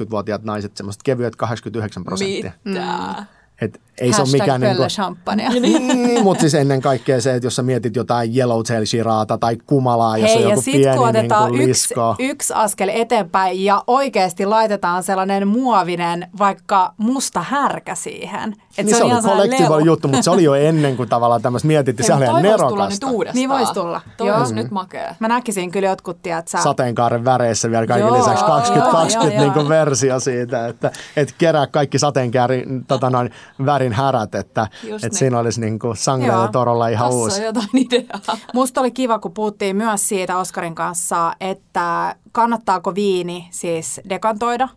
20-50-vuotiaat 0.03 0.43
naiset, 0.43 0.77
semmoiset 0.77 1.03
kevyet 1.03 1.35
89 1.35 2.03
prosenttia. 2.03 2.51
Mitä? 2.63 2.79
Mm. 3.17 3.25
Et 3.61 3.81
ei 4.01 4.13
se 4.13 4.21
ole 4.21 4.31
mikään... 4.31 4.61
Niin 4.61 4.77
champagnea. 4.87 5.49
niin, 5.49 6.23
mutta 6.23 6.41
siis 6.41 6.55
ennen 6.55 6.81
kaikkea 6.81 7.21
se, 7.21 7.35
että 7.35 7.47
jos 7.47 7.55
sä 7.55 7.63
mietit 7.63 7.95
jotain 7.95 8.37
Yellowtail 8.37 8.85
Shiraata 8.85 9.37
tai 9.37 9.57
Kumalaa, 9.65 10.17
jos 10.17 10.29
Hei, 10.29 10.45
on 10.45 10.51
joku 10.51 10.63
ja 10.65 10.73
pieni 10.73 10.97
kun 10.97 11.09
otetaan 11.09 11.51
niin 11.51 11.69
yksi, 11.69 11.93
yksi 12.19 12.53
askel 12.53 12.89
eteenpäin 12.93 13.63
ja 13.63 13.83
oikeasti 13.87 14.45
laitetaan 14.45 15.03
sellainen 15.03 15.47
muovinen 15.47 16.27
vaikka 16.39 16.93
musta 16.97 17.41
härkä 17.41 17.95
siihen. 17.95 18.55
Et 18.77 18.85
niin 18.85 18.95
se, 18.95 18.99
se 18.99 19.03
oli 19.03 19.21
collectible 19.21 19.81
juttu, 19.85 20.07
mutta 20.07 20.23
se 20.23 20.29
oli 20.29 20.43
jo 20.43 20.53
ennen 20.53 20.97
kuin 20.97 21.09
tavallaan 21.09 21.41
tämmöistä 21.41 21.67
mietittiin. 21.67 22.07
Se 22.07 22.13
oli 22.13 22.23
ihan 22.23 22.41
nerokasta. 22.41 23.07
Niin 23.33 23.49
voisi 23.49 23.73
tulla. 23.73 24.01
Toi 24.17 24.31
olisi 24.31 24.55
nyt 24.55 24.71
makea. 24.71 25.15
Mä 25.19 25.27
näkisin 25.27 25.71
kyllä 25.71 25.89
jotkut, 25.89 26.21
tiedät 26.21 26.47
sä... 26.47 26.61
Sateenkaaren 26.61 27.25
väreissä 27.25 27.71
vielä 27.71 27.87
kaiken 27.87 28.07
joo, 28.07 28.17
lisäksi 28.17 28.45
2020 28.45 29.55
niin 29.55 29.69
versio 29.69 30.19
siitä, 30.19 30.67
että 30.67 30.91
et 31.15 31.35
kerää 31.37 31.67
kaikki 31.67 31.99
sateenkäärin 31.99 32.85
tota 32.85 33.09
noin, 33.09 33.31
värin 33.65 33.93
härät, 33.93 34.35
että 34.35 34.67
et 34.83 35.01
niin. 35.01 35.13
siinä 35.13 35.39
olisi 35.39 35.61
niin 35.61 35.79
kuin 35.79 35.97
Torolla 36.51 36.87
ihan 36.87 37.07
Tossa 37.07 37.19
uusi. 37.19 37.39
on 37.39 37.45
jotain 37.45 37.67
ideaa. 37.73 38.37
Musta 38.53 38.81
oli 38.81 38.91
kiva, 38.91 39.19
kun 39.19 39.33
puhuttiin 39.33 39.75
myös 39.75 40.09
siitä 40.09 40.37
Oskarin 40.37 40.75
kanssa, 40.75 41.33
että 41.41 42.15
kannattaako 42.31 42.95
viini 42.95 43.47
siis 43.51 44.01
dekantoida 44.09 44.69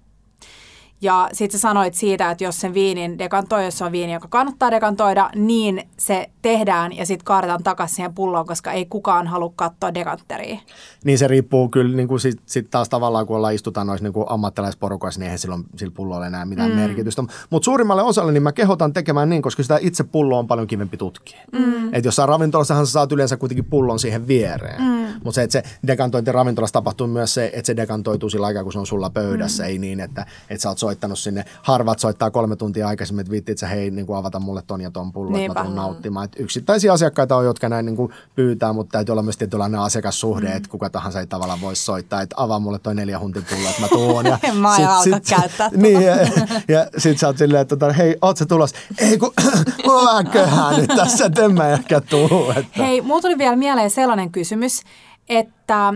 Ja 1.02 1.28
sitten 1.32 1.60
sä 1.60 1.62
sanoit 1.62 1.94
siitä, 1.94 2.30
että 2.30 2.44
jos 2.44 2.60
sen 2.60 2.74
viinin 2.74 3.18
dekantoi, 3.18 3.64
jos 3.64 3.78
se 3.78 3.84
on 3.84 3.92
viini, 3.92 4.12
joka 4.12 4.28
kannattaa 4.28 4.70
dekantoida, 4.70 5.30
niin 5.34 5.88
se 5.98 6.30
tehdään 6.42 6.96
ja 6.96 7.06
sitten 7.06 7.24
kaadetaan 7.24 7.62
takaisin 7.62 7.96
siihen 7.96 8.14
pulloon, 8.14 8.46
koska 8.46 8.72
ei 8.72 8.86
kukaan 8.86 9.26
halua 9.26 9.52
katsoa 9.56 9.94
dekantteria. 9.94 10.58
Niin 11.04 11.18
se 11.18 11.28
riippuu 11.28 11.68
kyllä 11.68 11.96
niin 11.96 12.08
kuin 12.08 12.20
sit, 12.20 12.40
sit 12.46 12.70
taas 12.70 12.88
tavallaan, 12.88 13.26
kun 13.26 13.36
ollaan 13.36 13.54
istutaan 13.54 13.86
noissa 13.86 14.08
niin 14.08 14.24
ammattilaisporukoissa, 14.26 15.18
niin 15.18 15.24
eihän 15.24 15.38
silloin 15.38 15.64
sillä 15.76 15.92
pullolla 15.96 16.26
enää 16.26 16.44
mitään 16.44 16.70
mm. 16.70 16.76
merkitystä. 16.76 17.22
Mutta 17.50 17.64
suurimmalle 17.64 18.02
osalle 18.02 18.32
niin 18.32 18.42
mä 18.42 18.52
kehotan 18.52 18.92
tekemään 18.92 19.28
niin, 19.28 19.42
koska 19.42 19.62
sitä 19.62 19.78
itse 19.80 20.04
pulloa 20.04 20.38
on 20.38 20.46
paljon 20.46 20.66
kivempi 20.66 20.96
tutkia. 20.96 21.40
Mm. 21.52 21.94
Et 21.94 22.04
jossain 22.04 22.28
ravintolassahan 22.28 22.86
sä 22.86 22.92
saat 22.92 23.12
yleensä 23.12 23.36
kuitenkin 23.36 23.64
pullon 23.64 23.98
siihen 23.98 24.28
viereen. 24.28 24.82
Mm. 24.82 25.02
Mutta 25.24 25.34
se, 25.34 25.42
että 25.42 25.52
se 25.52 25.62
dekantointi 25.86 26.32
ravintolassa 26.32 26.72
tapahtuu 26.72 27.06
myös 27.06 27.34
se, 27.34 27.50
että 27.54 27.66
se 27.66 27.76
dekantoituu 27.76 28.30
sillä 28.30 28.46
aikaa, 28.46 28.62
kun 28.62 28.72
se 28.72 28.78
on 28.78 28.86
sulla 28.86 29.10
pöydässä, 29.10 29.62
mm. 29.62 29.68
ei 29.68 29.78
niin, 29.78 30.00
että, 30.00 30.26
että 30.50 30.62
sä 30.62 30.68
oot 30.68 30.78
soittanut 30.92 31.18
sinne. 31.18 31.44
Harvat 31.62 31.98
soittaa 31.98 32.31
kolme 32.31 32.57
tuntia 32.57 32.88
aikaisemmin, 32.88 33.20
että 33.20 33.31
viittit 33.31 33.59
sä 33.59 33.66
hei 33.66 33.90
niin 33.90 34.07
kuin 34.07 34.16
avata 34.16 34.40
mulle 34.40 34.62
ton 34.66 34.81
ja 34.81 34.90
ton 34.90 35.12
pullon, 35.12 35.40
että 35.40 35.61
mä 35.61 35.64
tuun 35.64 35.76
nauttimaan. 35.76 36.24
Et 36.24 36.37
yksittäisiä 36.38 36.92
asiakkaita 36.92 37.37
on, 37.37 37.44
jotka 37.44 37.68
näin 37.68 37.87
niin 37.87 37.96
kuin 37.96 38.12
pyytää, 38.35 38.72
mutta 38.72 38.92
täytyy 38.92 39.12
olla 39.12 39.22
myös 39.22 39.37
tietynlainen 39.37 39.81
asiakassuhde, 39.81 40.48
mm. 40.48 40.57
että 40.57 40.68
kuka 40.68 40.90
tahansa 40.90 41.20
ei 41.20 41.26
tavallaan 41.26 41.61
voi 41.61 41.76
soittaa, 41.76 42.22
että 42.22 42.35
avaa 42.38 42.59
mulle 42.59 42.78
toi 42.78 42.94
neljä 42.94 43.18
huntin 43.18 43.44
pullo, 43.50 43.68
että 43.68 43.81
mä 43.81 43.88
tuon. 43.88 44.26
Ja 44.26 44.38
mä 44.55 44.76
sit, 44.76 45.14
sit, 45.14 45.38
käyttää 45.38 45.70
Niin, 45.83 46.02
ja, 46.02 46.16
ja 46.68 46.87
sit 46.98 47.18
sä 47.18 47.26
oot 47.26 47.38
silleen, 47.38 47.62
että 47.62 47.76
tota, 47.76 47.92
hei, 47.92 48.16
oot 48.22 48.37
sä 48.37 48.46
tulos? 48.46 48.72
Ei 48.98 49.18
kun, 49.18 49.33
mulla 49.87 50.00
on 50.00 50.07
vähän 50.07 50.26
köhää 50.26 50.76
nyt 50.76 50.90
tässä, 50.96 51.26
että 51.26 51.44
en 51.44 51.55
mä 51.55 51.68
ehkä 51.68 52.00
tuu. 52.00 52.50
Että. 52.57 52.83
Hei, 52.83 53.00
mulla 53.00 53.20
tuli 53.20 53.38
vielä 53.38 53.57
mieleen 53.57 53.90
sellainen 53.90 54.33
kysymys, 54.33 54.81
että 55.28 55.94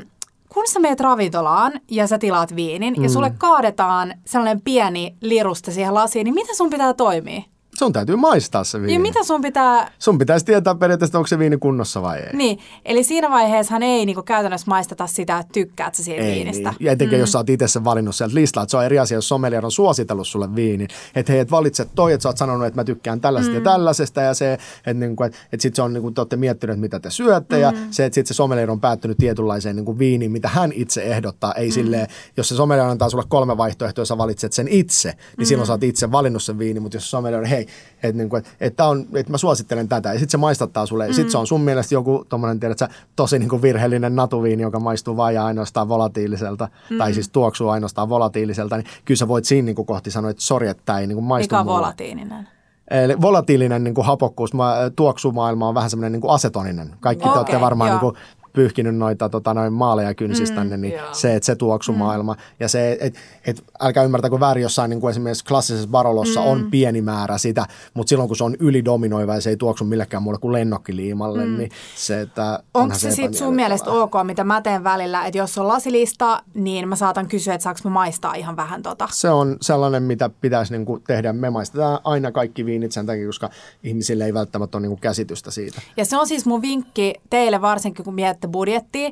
kun 0.57 0.69
sä 0.69 0.81
meet 0.81 1.01
ravintolaan 1.01 1.73
ja 1.91 2.07
sä 2.07 2.19
tilaat 2.19 2.57
viinin 2.57 2.95
mm. 2.97 3.03
ja 3.03 3.09
sulle 3.09 3.33
kaadetaan 3.39 4.15
sellainen 4.25 4.61
pieni 4.61 5.17
lirusta 5.21 5.73
siihen 5.73 5.95
lasiin, 5.95 6.25
niin 6.25 6.35
miten 6.35 6.57
sun 6.57 6.71
pitää 6.71 6.95
toimia? 6.95 7.43
Sun 7.79 7.93
täytyy 7.93 8.17
maistaa 8.17 8.65
se 8.65 8.81
viini. 8.81 8.93
Ja 8.93 9.01
mitä 9.01 9.25
sun 9.25 9.41
pitää... 9.41 9.93
Sun 9.99 10.19
pitäisi 10.19 10.47
tietää 10.47 10.75
periaatteessa, 10.75 11.19
onko 11.19 11.27
se 11.27 11.39
viini 11.39 11.57
kunnossa 11.57 12.03
vai 12.03 12.19
ei. 12.19 12.37
Niin, 12.37 12.59
eli 12.85 13.05
siinä 13.05 13.31
vaiheessa 13.31 13.77
ei 13.77 14.07
niinku 14.07 14.23
käytännössä 14.23 14.67
maisteta 14.69 15.07
sitä, 15.07 15.39
että 15.39 15.53
tykkäät 15.53 15.95
sä 15.95 16.03
siitä 16.03 16.23
ei, 16.23 16.35
viinistä. 16.35 16.71
Niin. 16.71 16.77
Ja 16.81 16.93
etenkin, 16.93 17.19
mm. 17.19 17.21
jos 17.21 17.33
sä 17.33 17.39
oot 17.39 17.51
itse 17.51 17.69
sen 17.69 17.85
valinnut 17.85 18.17
sieltä 18.17 18.35
listaa, 18.35 18.63
että 18.63 18.71
se 18.71 18.77
on 18.77 18.85
eri 18.85 18.99
asia, 18.99 19.17
jos 19.17 19.29
sommelier 19.29 19.65
on 19.65 19.71
suositellut 19.71 20.29
sulle 20.29 20.55
viini. 20.55 20.87
Että 21.15 21.33
hei, 21.33 21.41
et 21.41 21.51
valitse 21.51 21.87
toi, 21.95 22.13
että 22.13 22.23
sä 22.23 22.29
oot 22.29 22.37
sanonut, 22.37 22.67
että 22.67 22.81
mä 22.81 22.85
tykkään 22.85 23.21
tällaisesta 23.21 23.53
mm. 23.53 23.59
ja 23.59 23.65
tällaisesta. 23.65 24.21
Ja 24.21 24.35
se, 24.35 24.53
että 24.53 24.95
niinku, 24.95 25.23
et, 25.23 25.35
et 25.53 25.61
sit 25.61 25.75
se 25.75 25.83
on, 25.83 25.93
niinku, 25.93 26.11
te 26.11 26.21
olette 26.21 26.37
miettineet, 26.37 26.81
mitä 26.81 27.01
te 27.01 27.11
syötte. 27.11 27.57
Mm. 27.57 27.63
Ja 27.63 27.73
se, 27.91 28.05
että 28.05 28.15
sit 28.15 28.27
se 28.27 28.35
sommelier 28.35 28.71
on 28.71 28.81
päättynyt 28.81 29.19
tietynlaiseen 29.19 29.77
niinku 29.77 29.99
viiniin, 29.99 30.33
mitä 30.33 30.49
hän 30.49 30.73
itse 30.75 31.03
ehdottaa. 31.03 31.55
Ei 31.55 31.69
mm. 31.69 31.73
silleen, 31.73 32.07
jos 32.37 32.49
se 32.49 32.55
sommelier 32.55 32.87
antaa 32.87 33.11
sulle 33.11 33.25
kolme 33.29 33.57
vaihtoehtoa, 33.57 34.03
jos 34.03 34.09
sä 34.09 34.19
valitset 34.19 34.53
sen 34.53 34.69
itse, 34.69 35.09
niin 35.09 35.19
mm. 35.39 35.45
silloin 35.45 35.67
sä 35.67 35.73
oot 35.73 35.83
itse 35.83 36.13
valinnut 36.13 36.43
sen 36.43 36.59
viini. 36.59 36.81
Mutta 36.81 36.97
jos 36.97 37.11
sommelier 37.11 37.41
on, 37.41 37.66
hei, 38.03 38.09
että 38.09 38.19
niinku, 38.19 38.37
et, 38.37 38.57
että, 38.61 38.85
on, 38.85 39.07
että 39.15 39.33
mä 39.33 39.39
suosittelen 39.39 39.89
tätä. 39.89 40.09
Ja 40.09 40.19
sitten 40.19 40.31
se 40.31 40.37
maistattaa 40.37 40.87
sulle. 40.87 41.07
Mm. 41.07 41.15
Sitten 41.15 41.33
se 41.33 41.39
on 41.39 41.47
sun 41.47 41.61
mielestä 41.61 41.95
joku 41.95 42.27
tommonen, 42.29 42.61
tiedät 42.61 42.79
sä, 42.79 42.89
tosi 43.17 43.39
niin 43.39 43.49
kuin 43.49 43.63
virheellinen 43.63 44.17
natuviini, 44.17 44.63
joka 44.63 44.81
maistuu 44.81 45.17
vain 45.17 45.35
ja 45.35 45.47
ainoastaan 45.47 45.89
volatiiliselta, 45.89 46.69
mm. 46.91 46.99
tai 46.99 47.15
siis 47.15 47.29
tuoksuu 47.29 47.69
ainoastaan 47.69 48.09
volatiiliselta, 48.09 48.77
niin 48.77 48.87
kyllä 49.05 49.19
sä 49.19 49.29
voit 49.29 49.45
siinä 49.45 49.67
niin 49.67 49.77
kuin 49.77 49.87
kohti 49.87 50.11
sanoa, 50.11 50.31
että 50.31 50.43
sori, 50.43 50.69
että 50.69 50.83
tämä 50.87 50.99
ei 50.99 51.07
niin 51.07 51.17
kuin 51.17 51.25
maistu 51.25 51.55
Mikä 51.55 51.61
on 51.61 51.67
volatiilinen? 51.67 52.49
Eli 52.91 53.21
volatiilinen 53.21 53.85
niin 53.85 53.95
kuin 53.95 54.07
hapokkuus, 54.07 54.51
tuoksumaailma 54.97 55.69
on 55.69 55.75
vähän 55.75 55.91
semmoinen 55.91 56.13
niin 56.13 56.21
kuin 56.21 56.31
asetoninen. 56.31 56.95
Kaikki 57.01 57.23
okay, 57.23 57.33
te 57.33 57.39
olette 57.39 57.61
varmaan 57.61 57.91
niin 57.91 58.01
kuin 58.01 58.15
pyyhkinyt 58.57 58.97
noita 58.97 59.29
tota, 59.29 59.55
noin 59.55 59.73
maaleja 59.73 60.15
kynsistänne, 60.15 60.77
mm, 60.77 60.81
niin 60.81 60.95
yeah. 60.95 61.15
se, 61.15 61.37
että 61.37 61.47
se 61.47 61.57
tuoksumaailma 61.57 62.33
mm. 62.33 62.41
ja 62.61 62.69
se, 62.69 62.97
että 63.01 63.21
et, 63.47 63.65
älkää 63.81 64.05
ymmärtäkö 64.05 64.41
väärin 64.41 64.63
jossain 64.63 64.91
niin 64.91 65.01
kuin 65.01 65.11
esimerkiksi 65.11 65.45
klassisessa 65.45 65.89
Barolossa 65.89 66.41
mm. 66.41 66.47
on 66.47 66.71
pieni 66.71 67.03
määrä 67.03 67.39
sitä, 67.39 67.67
mutta 67.95 68.09
silloin 68.09 68.29
kun 68.29 68.37
se 68.37 68.45
on 68.45 68.57
ylidominoiva 68.61 69.35
ja 69.35 69.41
se 69.41 69.51
ei 69.51 69.57
tuoksu 69.57 69.85
millekään 69.85 70.23
muulle 70.23 70.39
kuin 70.39 70.53
lennokkiliimalle, 70.53 71.45
mm. 71.45 71.57
niin 71.59 71.71
se, 71.97 72.21
että 72.21 72.61
Onko 72.75 72.95
se, 72.95 73.01
se 73.01 73.11
sitten 73.11 73.35
sun 73.35 73.55
mielestä 73.55 73.91
ok, 73.91 74.13
mitä 74.23 74.45
mä 74.45 74.61
teen 74.61 74.85
välillä, 74.85 75.27
että 75.27 75.39
jos 75.39 75.59
on 75.59 75.69
lasilista, 75.69 76.43
niin 76.55 76.89
mä 76.89 76.97
saatan 76.97 77.29
kysyä, 77.29 77.55
että 77.55 77.63
saanko 77.63 77.81
mä 77.85 77.91
maistaa 77.91 78.35
ihan 78.35 78.57
vähän 78.57 78.83
tota? 78.83 79.09
Se 79.13 79.31
on 79.31 79.57
sellainen, 79.61 80.03
mitä 80.03 80.31
pitäisi 80.41 80.73
niin 80.73 80.87
kuin 80.87 81.03
tehdä. 81.07 81.33
Me 81.33 81.51
maistetaan 81.51 81.99
aina 82.05 82.33
kaikki 82.33 82.67
viinit 82.67 82.93
sen 82.93 83.07
takia, 83.07 83.27
koska 83.27 83.51
ihmisille 83.83 84.25
ei 84.25 84.35
välttämättä 84.35 84.79
ole 84.79 84.83
niin 84.83 84.91
kuin 84.91 85.01
käsitystä 85.01 85.51
siitä. 85.51 85.83
Ja 85.97 86.05
se 86.05 86.17
on 86.17 86.27
siis 86.27 86.47
mun 86.47 86.63
vinkki 86.63 87.15
teille 87.31 87.61
varsinkin, 87.61 88.05
kun 88.05 88.15
mietitte 88.15 88.46
sitä 88.47 88.53
budjettia, 88.53 89.11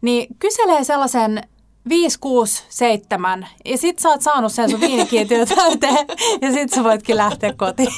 niin 0.00 0.26
kyselee 0.38 0.84
sellaisen 0.84 1.42
5, 1.88 2.18
6, 2.20 2.64
7 2.68 3.46
ja 3.64 3.78
sit 3.78 3.98
sä 3.98 4.08
oot 4.08 4.22
saanut 4.22 4.52
sen 4.52 4.70
sun 4.70 4.80
viinikiintiö 4.80 5.46
täyteen 5.46 6.06
ja 6.40 6.52
sit 6.52 6.72
sä 6.72 6.84
voitkin 6.84 7.16
lähteä 7.16 7.52
kotiin. 7.52 7.92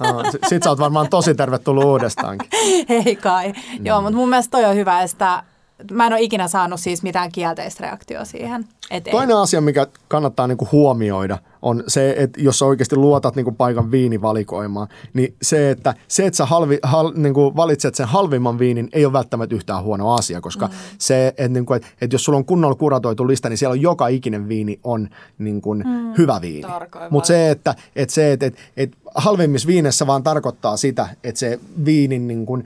No, 0.00 0.22
sit 0.48 0.62
sä 0.62 0.70
oot 0.70 0.78
varmaan 0.78 1.08
tosi 1.08 1.34
tervetullut 1.34 1.84
uudestaankin. 1.84 2.48
Ei 3.06 3.16
kai. 3.16 3.52
Mm. 3.52 3.86
Joo, 3.86 4.00
mutta 4.00 4.16
mun 4.16 4.28
mielestä 4.28 4.50
toi 4.50 4.64
on 4.64 4.76
hyvä, 4.76 5.02
että 5.02 5.42
mä 5.92 6.06
en 6.06 6.12
ole 6.12 6.20
ikinä 6.20 6.48
saanut 6.48 6.80
siis 6.80 7.02
mitään 7.02 7.32
kielteistä 7.32 7.84
reaktioa 7.86 8.24
siihen. 8.24 8.64
Toinen 9.10 9.36
asia, 9.36 9.60
mikä 9.60 9.86
kannattaa 10.08 10.46
niinku 10.46 10.68
huomioida, 10.72 11.38
on 11.62 11.84
se, 11.86 12.14
että 12.18 12.40
jos 12.40 12.58
sä 12.58 12.64
oikeasti 12.64 12.96
luotat 12.96 13.36
niinku 13.36 13.52
paikan 13.52 13.90
viinivalikoimaan, 13.90 14.88
niin 15.12 15.34
se, 15.42 15.70
että 15.70 15.94
se, 16.08 16.26
että 16.26 16.36
sä 16.36 16.46
halvi, 16.46 16.78
hal, 16.82 17.12
niinku 17.14 17.56
valitset 17.56 17.94
sen 17.94 18.08
halvimman 18.08 18.58
viinin, 18.58 18.88
ei 18.92 19.04
ole 19.04 19.12
välttämättä 19.12 19.54
yhtään 19.54 19.82
huono 19.82 20.14
asia, 20.14 20.40
koska 20.40 20.66
mm. 20.66 20.72
se, 20.98 21.28
että 21.28 21.48
niinku, 21.48 21.72
et, 21.72 21.82
et 22.00 22.12
jos 22.12 22.24
sulla 22.24 22.36
on 22.36 22.44
kunnolla 22.44 22.74
kuratoitu 22.74 23.28
lista, 23.28 23.48
niin 23.48 23.58
siellä 23.58 23.72
on 23.72 23.80
joka 23.80 24.08
ikinen 24.08 24.48
viini 24.48 24.80
on 24.84 25.08
niinku 25.38 25.74
mm. 25.74 25.84
hyvä 26.18 26.40
viini. 26.40 26.68
Mutta 27.10 27.26
se, 27.26 27.50
että 27.50 27.74
et 27.96 28.10
se, 28.10 28.32
että 28.32 28.46
et, 28.46 28.56
et 28.76 28.96
halvimmissa 29.14 29.66
viineissä 29.66 30.06
vaan 30.06 30.22
tarkoittaa 30.22 30.76
sitä, 30.76 31.08
että 31.24 31.38
se 31.38 31.60
viinin, 31.84 32.28
niin 32.28 32.46
kuin, 32.46 32.64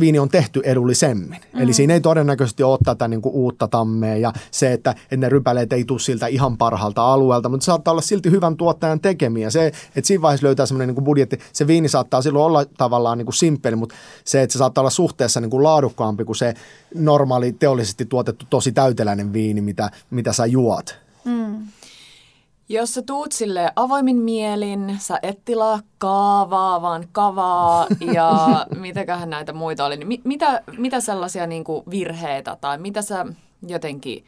viini 0.00 0.18
on 0.18 0.28
tehty 0.28 0.60
edullisemmin. 0.64 1.40
Mm. 1.52 1.60
Eli 1.60 1.72
siinä 1.72 1.94
ei 1.94 2.00
todennäköisesti 2.00 2.62
ole 2.62 2.78
tätä 2.84 3.08
niin 3.08 3.22
kuin 3.22 3.34
uutta 3.34 3.68
tammea 3.68 4.16
ja 4.16 4.32
se, 4.50 4.72
että, 4.72 4.90
että 4.90 5.16
ne 5.16 5.28
rypäleet 5.58 5.72
ei 5.72 5.84
tule 5.84 5.98
siltä 5.98 6.26
ihan 6.26 6.58
parhaalta 6.58 7.12
alueelta, 7.12 7.48
mutta 7.48 7.64
se 7.64 7.66
saattaa 7.66 7.92
olla 7.92 8.02
silti 8.02 8.30
hyvän 8.30 8.56
tuottajan 8.56 9.00
tekemiä. 9.00 9.50
Se, 9.50 9.66
että 9.66 10.06
siinä 10.06 10.22
vaiheessa 10.22 10.46
löytää 10.46 10.66
semmoinen 10.66 10.94
niin 10.94 11.04
budjetti, 11.04 11.38
se 11.52 11.66
viini 11.66 11.88
saattaa 11.88 12.22
silloin 12.22 12.44
olla 12.44 12.64
tavallaan 12.64 13.18
niin 13.18 13.26
kuin 13.26 13.34
simppeli, 13.34 13.76
mutta 13.76 13.94
se, 14.24 14.42
että 14.42 14.52
se 14.52 14.58
saattaa 14.58 14.82
olla 14.82 14.90
suhteessa 14.90 15.40
niin 15.40 15.50
kuin 15.50 15.62
laadukkaampi 15.62 16.24
kuin 16.24 16.36
se 16.36 16.54
normaali 16.94 17.52
teollisesti 17.52 18.06
tuotettu 18.06 18.46
tosi 18.50 18.72
täyteläinen 18.72 19.32
viini, 19.32 19.60
mitä, 19.60 19.90
mitä 20.10 20.32
sä 20.32 20.46
juot. 20.46 20.96
Mm. 21.24 21.66
Jos 22.70 22.94
sä 22.94 23.02
tuut 23.02 23.32
sille 23.32 23.72
avoimin 23.76 24.16
mielin, 24.16 24.96
sä 25.00 25.18
et 25.22 25.38
tilaa 25.44 25.80
kaavaa, 25.98 26.82
vaan 26.82 27.04
kavaa 27.12 27.86
ja 28.14 28.66
mitäköhän 28.76 29.30
näitä 29.30 29.52
muita 29.52 29.84
oli, 29.84 29.96
niin 29.96 30.20
mitä, 30.24 30.62
mitä 30.78 31.00
sellaisia 31.00 31.46
niin 31.46 31.64
kuin 31.64 31.82
virheitä 31.90 32.56
tai 32.60 32.78
mitä 32.78 33.02
sä 33.02 33.26
jotenkin, 33.66 34.24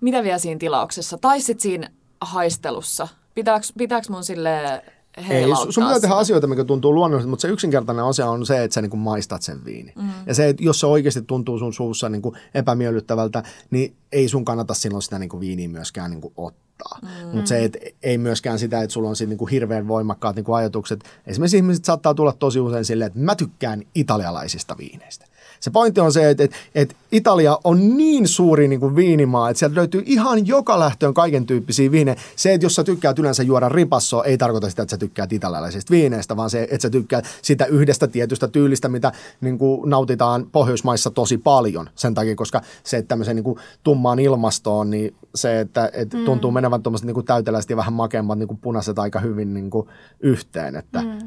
mitä 0.00 0.22
vielä 0.22 0.38
siinä 0.38 0.58
tilauksessa 0.58 1.18
tai 1.18 1.40
sitten 1.40 1.62
siinä 1.62 1.90
haistelussa? 2.20 3.08
Pitääkö, 3.34 3.66
pitääkö 3.78 4.06
mun 4.10 4.24
sille 4.24 4.82
ei, 5.30 5.44
sun 5.70 5.84
pitää 5.84 6.00
tehdä 6.00 6.14
asioita, 6.14 6.46
mikä 6.46 6.64
tuntuu 6.64 6.94
luonnollisesti, 6.94 7.30
mutta 7.30 7.42
se 7.42 7.48
yksinkertainen 7.48 8.04
asia 8.04 8.30
on 8.30 8.46
se, 8.46 8.64
että 8.64 8.74
sä 8.74 8.82
niin 8.82 8.98
maistat 8.98 9.42
sen 9.42 9.64
viini. 9.64 9.92
Mm. 9.96 10.08
Ja 10.26 10.34
se, 10.34 10.48
että 10.48 10.62
jos 10.62 10.80
se 10.80 10.86
oikeasti 10.86 11.22
tuntuu 11.22 11.58
sun 11.58 11.72
suussa 11.72 12.08
niin 12.08 12.22
epämiellyttävältä, 12.54 13.42
niin 13.70 13.96
ei 14.12 14.28
sun 14.28 14.44
kannata 14.44 14.74
silloin 14.74 15.02
sitä 15.02 15.18
niin 15.18 15.40
viiniä 15.40 15.68
myöskään 15.68 16.10
niin 16.10 16.32
ottaa. 16.36 16.98
Mm. 17.02 17.28
Mutta 17.36 17.48
se, 17.48 17.64
että 17.64 17.78
ei 18.02 18.18
myöskään 18.18 18.58
sitä, 18.58 18.82
että 18.82 18.92
sulla 18.92 19.08
on 19.08 19.16
sit 19.16 19.28
niin 19.28 19.48
hirveän 19.50 19.88
voimakkaat 19.88 20.36
niin 20.36 20.46
ajatukset. 20.54 21.04
Esimerkiksi 21.26 21.56
ihmiset 21.56 21.84
saattaa 21.84 22.14
tulla 22.14 22.32
tosi 22.32 22.60
usein 22.60 22.84
silleen, 22.84 23.06
että 23.06 23.18
mä 23.18 23.34
tykkään 23.34 23.82
italialaisista 23.94 24.76
viineistä. 24.78 25.26
Se 25.60 25.70
pointti 25.70 26.00
on 26.00 26.12
se, 26.12 26.30
että, 26.30 26.44
että, 26.44 26.56
että 26.74 26.94
Italia 27.12 27.58
on 27.64 27.96
niin 27.96 28.28
suuri 28.28 28.68
niin 28.68 28.80
kuin 28.80 28.96
viinimaa, 28.96 29.50
että 29.50 29.58
sieltä 29.58 29.74
löytyy 29.74 30.02
ihan 30.06 30.46
joka 30.46 30.78
lähtöön 30.78 31.14
kaiken 31.14 31.46
tyyppisiä 31.46 31.90
viinejä. 31.90 32.16
Se, 32.36 32.54
että 32.54 32.64
jos 32.64 32.74
sä 32.74 32.84
tykkäät 32.84 33.18
yleensä 33.18 33.42
juoda 33.42 33.68
ripassoa, 33.68 34.24
ei 34.24 34.38
tarkoita 34.38 34.70
sitä, 34.70 34.82
että 34.82 34.90
sä 34.90 34.98
tykkäät 34.98 35.32
italialaisista 35.32 35.90
viineistä, 35.90 36.36
vaan 36.36 36.50
se, 36.50 36.62
että 36.62 36.82
sä 36.82 36.90
tykkäät 36.90 37.24
sitä 37.42 37.64
yhdestä 37.64 38.06
tietystä 38.06 38.48
tyylistä, 38.48 38.88
mitä 38.88 39.12
niin 39.40 39.58
kuin 39.58 39.90
nautitaan 39.90 40.46
Pohjoismaissa 40.52 41.10
tosi 41.10 41.38
paljon. 41.38 41.90
Sen 41.94 42.14
takia, 42.14 42.36
koska 42.36 42.62
se, 42.84 42.96
että 42.96 43.08
tämmöiseen 43.08 43.36
niin 43.36 43.44
kuin 43.44 43.58
tummaan 43.84 44.18
ilmastoon, 44.18 44.90
niin 44.90 45.14
se, 45.34 45.60
että, 45.60 45.90
että 45.92 46.16
mm. 46.16 46.24
tuntuu 46.24 46.50
menevän 46.50 46.82
tuommoiset 46.82 47.06
niin 47.06 47.24
täyteläiset 47.24 47.70
ja 47.70 47.76
vähän 47.76 47.92
makeammat 47.92 48.38
niin 48.38 48.48
kuin 48.48 48.58
punaiset 48.58 48.98
aika 48.98 49.20
hyvin 49.20 49.54
niin 49.54 49.70
kuin 49.70 49.88
yhteen. 50.20 50.76
Että. 50.76 51.02
Mm. 51.02 51.18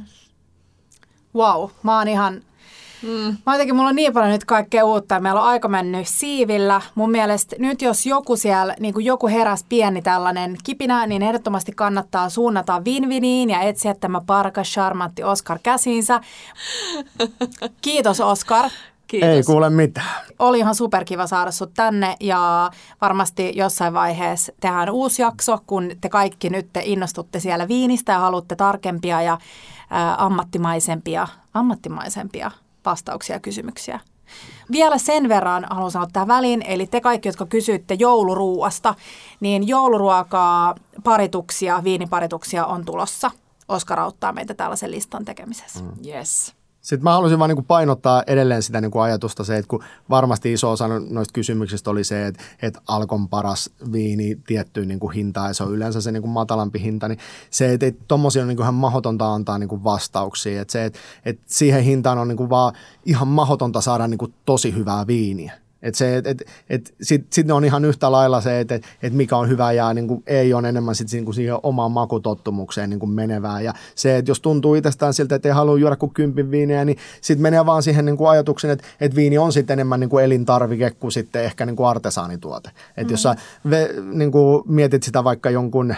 Wow, 1.36 1.70
mä 1.84 1.98
oon 1.98 2.08
ihan 2.08 2.42
Mm. 3.02 3.38
Mä 3.46 3.54
jotenkin, 3.54 3.76
mulla 3.76 3.90
on 3.90 3.96
niin 3.96 4.14
paljon 4.14 4.32
nyt 4.32 4.46
kaikkea 4.46 4.86
uutta 4.86 5.16
ja 5.16 5.22
meillä 5.22 5.42
on 5.42 5.48
aika 5.48 5.68
mennyt 5.68 6.08
siivillä. 6.08 6.82
Mun 6.96 7.12
mielestä 7.12 7.56
nyt 7.60 7.82
jos 7.82 8.06
joku 8.06 8.36
siellä, 8.36 8.76
niin 8.80 8.94
kuin 8.94 9.06
joku 9.06 9.28
heräs 9.28 9.66
pieni 9.70 10.02
tällainen 10.02 10.56
kipinä, 10.64 11.08
niin 11.08 11.22
ehdottomasti 11.22 11.72
kannattaa 11.72 12.30
suunnata 12.30 12.86
Vinviniin 12.86 13.50
ja 13.50 13.62
etsiä 13.62 13.96
tämä 13.96 14.22
parka 14.26 14.62
charmantti 14.64 15.24
Oscar 15.24 15.60
käsiinsä. 15.64 16.22
Kiitos 17.82 18.20
Oscar. 18.22 18.70
Kiitos. 19.08 19.30
Ei 19.30 19.44
kuule 19.44 19.70
mitään. 19.70 20.08
Oli 20.40 20.60
ihan 20.60 20.76
superkiva 20.76 21.28
saada 21.28 21.52
sut 21.52 21.72
tänne 21.74 22.16
ja 22.20 22.72
varmasti 23.02 23.52
jossain 23.56 23.94
vaiheessa 23.94 24.52
tehdään 24.60 24.90
uusi 24.90 25.22
jakso, 25.22 25.58
kun 25.68 25.92
te 26.02 26.10
kaikki 26.10 26.50
nyt 26.50 26.68
te 26.74 26.82
innostutte 26.86 27.40
siellä 27.40 27.68
viinistä 27.68 28.12
ja 28.12 28.20
haluatte 28.20 28.56
tarkempia 28.56 29.22
ja 29.22 29.38
ää, 29.90 30.26
ammattimaisempia, 30.26 31.28
ammattimaisempia 31.54 32.52
vastauksia 32.86 33.36
ja 33.36 33.40
kysymyksiä. 33.40 34.00
Vielä 34.72 34.98
sen 34.98 35.30
verran 35.30 35.66
haluan 35.70 35.92
sanoa 35.92 36.08
tähän 36.14 36.28
väliin, 36.28 36.62
eli 36.62 36.88
te 36.88 37.02
kaikki, 37.02 37.30
jotka 37.30 37.46
kysyitte 37.46 37.94
jouluruuasta, 37.94 38.96
niin 39.40 39.68
jouluruokaa, 39.68 40.76
parituksia, 41.04 41.84
viiniparituksia 41.84 42.66
on 42.66 42.86
tulossa. 42.86 43.32
Oskar 43.68 44.00
auttaa 44.00 44.32
meitä 44.32 44.54
tällaisen 44.54 44.92
listan 44.92 45.26
tekemisessä. 45.26 45.84
Mm. 45.84 45.92
Yes. 46.08 46.59
Sitten 46.90 47.04
mä 47.04 47.12
haluaisin 47.12 47.40
vaan 47.40 47.50
niin 47.50 47.66
painottaa 47.66 48.24
edelleen 48.28 48.64
sitä 48.64 48.82
niin 48.82 48.92
ajatusta 49.02 49.44
se, 49.44 49.58
että 49.58 49.70
kun 49.70 49.84
varmasti 50.10 50.54
iso 50.54 50.72
osa 50.72 50.88
noista 50.88 51.34
kysymyksistä 51.34 51.90
oli 51.90 52.04
se, 52.04 52.28
että, 52.28 52.44
että 52.62 52.82
Alkon 52.88 53.30
paras 53.30 53.70
viini 53.92 54.38
tiettyyn 54.48 54.88
niin 54.88 55.12
hintaan 55.16 55.50
ja 55.50 55.54
se 55.54 55.64
on 55.64 55.74
yleensä 55.74 56.02
se 56.02 56.12
niin 56.12 56.30
matalampi 56.30 56.82
hinta, 56.82 57.08
niin 57.08 57.20
se, 57.50 57.74
että, 57.74 57.86
että 57.86 58.04
tommosia 58.08 58.42
on 58.42 58.48
niin 58.48 58.62
ihan 58.62 58.74
mahdotonta 58.74 59.34
antaa 59.34 59.58
niin 59.58 59.84
vastauksia. 59.84 60.62
Että 60.62 60.72
se, 60.72 60.86
että, 60.86 61.00
että 61.26 61.44
siihen 61.46 61.84
hintaan 61.84 62.18
on 62.18 62.28
niin 62.28 62.50
vaan 62.50 62.74
ihan 63.06 63.28
mahdotonta 63.28 63.82
saada 63.82 64.08
niin 64.08 64.34
tosi 64.46 64.76
hyvää 64.76 65.08
viiniä. 65.08 65.69
Et 65.82 65.96
se, 65.96 66.18
et, 66.18 66.28
et, 66.28 66.44
et 66.70 66.96
Sitten 67.02 67.28
sit 67.34 67.52
on 67.52 67.66
ihan 67.66 67.86
yhtä 67.86 68.12
lailla 68.12 68.42
se, 68.42 68.60
että 68.60 68.76
et, 68.76 68.84
et 69.04 69.14
mikä 69.14 69.38
on 69.38 69.50
hyvä 69.50 69.72
ja 69.72 69.94
niin 69.94 70.08
kuin 70.08 70.24
ei 70.28 70.54
ole 70.54 70.70
enemmän 70.70 70.96
sit 70.96 71.12
niin 71.12 71.26
kuin 71.26 71.36
siihen 71.36 71.58
omaan 71.64 71.92
makutottumukseen 71.92 72.90
niin 72.90 73.00
kuin 73.00 73.10
menevää. 73.10 73.62
Ja 73.62 73.74
se, 73.96 74.18
että 74.18 74.32
jos 74.32 74.42
tuntuu 74.42 74.76
itsestään 74.76 75.14
siltä, 75.14 75.36
että 75.36 75.48
ei 75.48 75.54
halua 75.54 75.80
juoda 75.80 75.96
kuin 75.96 76.14
kympin 76.14 76.52
viiniä, 76.52 76.86
niin 76.86 76.98
sitten 77.22 77.42
menee 77.42 77.66
vaan 77.66 77.84
siihen 77.84 78.06
niin 78.06 78.18
kuin 78.18 78.30
ajatuksen, 78.30 78.72
että, 78.72 78.86
että 79.02 79.16
viini 79.16 79.38
on 79.38 79.54
sitten 79.54 79.74
enemmän 79.74 80.00
niin 80.00 80.10
kuin 80.10 80.26
elintarvike 80.26 80.92
kuin 80.92 81.12
sitten 81.12 81.44
ehkä 81.44 81.66
niin 81.66 81.76
kuin 81.76 81.88
artesaanituote. 81.88 82.70
Että 82.98 83.04
mm. 83.04 83.12
jos 83.12 83.24
sä 83.24 83.36
ve, 83.70 83.90
niin 84.14 84.32
kuin 84.32 84.64
mietit 84.68 85.04
sitä 85.04 85.24
vaikka 85.24 85.50
jonkun 85.50 85.96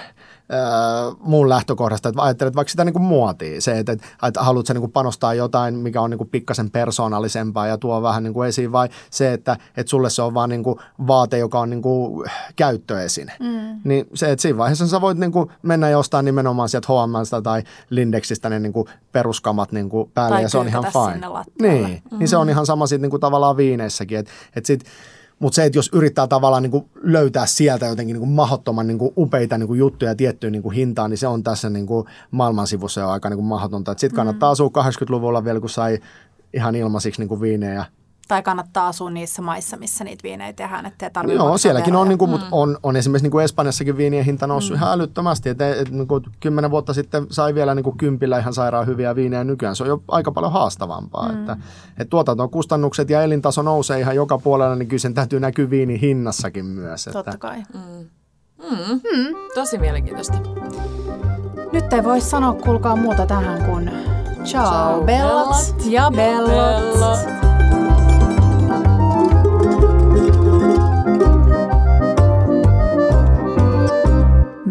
Öö, 0.53 1.15
muun 1.19 1.49
lähtökohdasta, 1.49 2.09
että 2.09 2.21
ajattelet 2.21 2.55
vaikka 2.55 2.71
sitä 2.71 2.85
niin 2.85 2.93
kuin 2.93 3.03
muotia, 3.03 3.61
se, 3.61 3.79
että, 3.79 3.91
että 3.91 4.43
haluat 4.43 4.69
niin 4.69 4.79
kuin 4.79 4.91
panostaa 4.91 5.33
jotain, 5.33 5.75
mikä 5.75 6.01
on 6.01 6.09
niin 6.09 6.17
kuin 6.17 6.29
pikkasen 6.29 6.71
persoonallisempaa 6.71 7.67
ja 7.67 7.77
tuo 7.77 8.01
vähän 8.01 8.23
niin 8.23 8.33
kuin 8.33 8.49
esiin, 8.49 8.71
vai 8.71 8.89
se, 9.09 9.33
että, 9.33 9.57
että 9.77 9.89
sulle 9.89 10.09
se 10.09 10.21
on 10.21 10.33
vaan 10.33 10.49
niin 10.49 10.63
kuin 10.63 10.79
vaate, 11.07 11.37
joka 11.37 11.59
on 11.59 11.69
niin 11.69 11.81
kuin 11.81 12.29
käyttöesine. 12.55 13.33
Mm. 13.39 13.81
Niin 13.83 14.07
se, 14.13 14.31
että 14.31 14.41
siinä 14.41 14.57
vaiheessa 14.57 14.87
sä 14.87 15.01
voit 15.01 15.17
niin 15.17 15.31
kuin 15.31 15.49
mennä 15.61 15.89
jostain 15.89 16.25
nimenomaan 16.25 16.69
sieltä 16.69 16.87
H&Mstä 16.87 17.41
tai 17.41 17.63
Lindexistä 17.89 18.49
ne 18.49 18.59
niin 18.59 18.73
kuin 18.73 18.87
peruskamat 19.11 19.71
niin 19.71 19.89
kuin 19.89 20.11
päälle 20.13 20.35
tai 20.35 20.43
ja 20.43 20.49
se 20.49 20.57
on 20.57 20.67
ihan 20.67 20.83
fine. 20.83 21.27
Niin, 21.61 21.83
mm-hmm. 21.83 22.19
niin 22.19 22.27
se 22.27 22.37
on 22.37 22.49
ihan 22.49 22.65
sama 22.65 22.87
sitten 22.87 23.01
niin 23.01 23.09
kuin 23.09 23.21
tavallaan 23.21 23.57
viineissäkin, 23.57 24.19
että, 24.19 24.31
että 24.55 24.67
sitten 24.67 24.91
mutta 25.41 25.55
se, 25.55 25.65
että 25.65 25.77
jos 25.77 25.89
yrittää 25.93 26.27
tavallaan 26.27 26.63
niin 26.63 26.71
kuin 26.71 26.89
löytää 27.03 27.45
sieltä 27.45 27.85
jotenkin 27.85 28.13
niin 28.13 28.21
kuin 28.21 28.31
mahdottoman 28.31 28.87
niin 28.87 28.97
kuin 28.97 29.13
upeita 29.17 29.57
niin 29.57 29.67
kuin 29.67 29.79
juttuja 29.79 30.15
tiettyyn 30.15 30.51
niin 30.51 30.63
kuin 30.63 30.75
hintaan, 30.75 31.09
niin 31.09 31.17
se 31.17 31.27
on 31.27 31.43
tässä 31.43 31.69
niin 31.69 31.87
kuin 31.87 32.07
maailman 32.31 32.67
sivussa 32.67 33.01
jo 33.01 33.09
aika 33.09 33.29
niin 33.29 33.37
kuin 33.37 33.45
mahdotonta. 33.45 33.91
Sitten 33.91 34.15
kannattaa 34.15 34.49
mm. 34.49 34.51
asua 34.51 34.67
80-luvulla 34.67 35.43
vielä, 35.43 35.59
kun 35.59 35.69
sai 35.69 35.99
ihan 36.53 36.75
ilmaisiksi 36.75 37.21
niin 37.21 37.29
kuin 37.29 37.41
viinejä 37.41 37.85
tai 38.31 38.43
kannattaa 38.43 38.87
asua 38.87 39.09
niissä 39.09 39.41
maissa, 39.41 39.77
missä 39.77 40.03
niitä 40.03 40.23
viinejä 40.23 40.53
tehdään, 40.53 40.85
ettei 40.85 41.09
tarvitse 41.09 41.35
Joo, 41.35 41.57
sielläkin 41.57 41.95
on, 41.95 42.07
niin 42.07 42.17
kuin, 42.17 42.31
mm. 42.31 42.37
on, 42.51 42.77
on 42.83 42.95
esimerkiksi 42.95 43.23
niin 43.25 43.31
kuin 43.31 43.43
Espanjassakin 43.43 43.97
viinien 43.97 44.25
hinta 44.25 44.47
noussut 44.47 44.77
mm. 44.77 44.77
ihan 44.77 44.93
älyttömästi. 44.93 45.49
Et, 45.49 45.61
et, 45.61 45.89
niin 45.89 46.07
kuin 46.07 46.23
kymmenen 46.39 46.71
vuotta 46.71 46.93
sitten 46.93 47.27
sai 47.29 47.55
vielä 47.55 47.75
niin 47.75 47.83
kuin 47.83 47.97
kympillä 47.97 48.39
ihan 48.39 48.53
sairaan 48.53 48.87
hyviä 48.87 49.15
viinejä, 49.15 49.43
nykyään 49.43 49.75
se 49.75 49.83
on 49.83 49.89
jo 49.89 50.03
aika 50.07 50.31
paljon 50.31 50.51
haastavampaa. 50.51 51.31
Mm. 51.31 51.39
Että, 51.39 51.57
et 51.97 52.09
tuotantokustannukset 52.09 53.09
ja 53.09 53.23
elintaso 53.23 53.61
nousee 53.61 53.99
ihan 53.99 54.15
joka 54.15 54.37
puolella, 54.37 54.75
niin 54.75 54.87
kyllä 54.87 55.01
sen 55.01 55.13
täytyy 55.13 55.39
näkyä 55.39 55.69
viinin 55.69 55.99
hinnassakin 55.99 56.65
myös. 56.65 57.07
Että. 57.07 57.23
Totta 57.23 57.37
kai. 57.37 57.63
Mm. 57.73 58.09
Mm. 58.69 58.93
Mm. 58.93 59.35
Tosi 59.55 59.77
mielenkiintoista. 59.77 60.37
Nyt 61.71 61.93
ei 61.93 62.03
voi 62.03 62.21
sanoa, 62.21 62.53
kuulkaa 62.53 62.95
muuta 62.95 63.25
tähän 63.25 63.63
kuin 63.65 63.91
ciao, 64.43 64.71
ciao 64.71 65.03
bellat 65.03 65.75
ja 65.85 66.11
bellot. 66.11 66.47
bellot. 66.47 67.80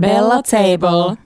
Bella 0.00 0.42
Table. 0.42 1.18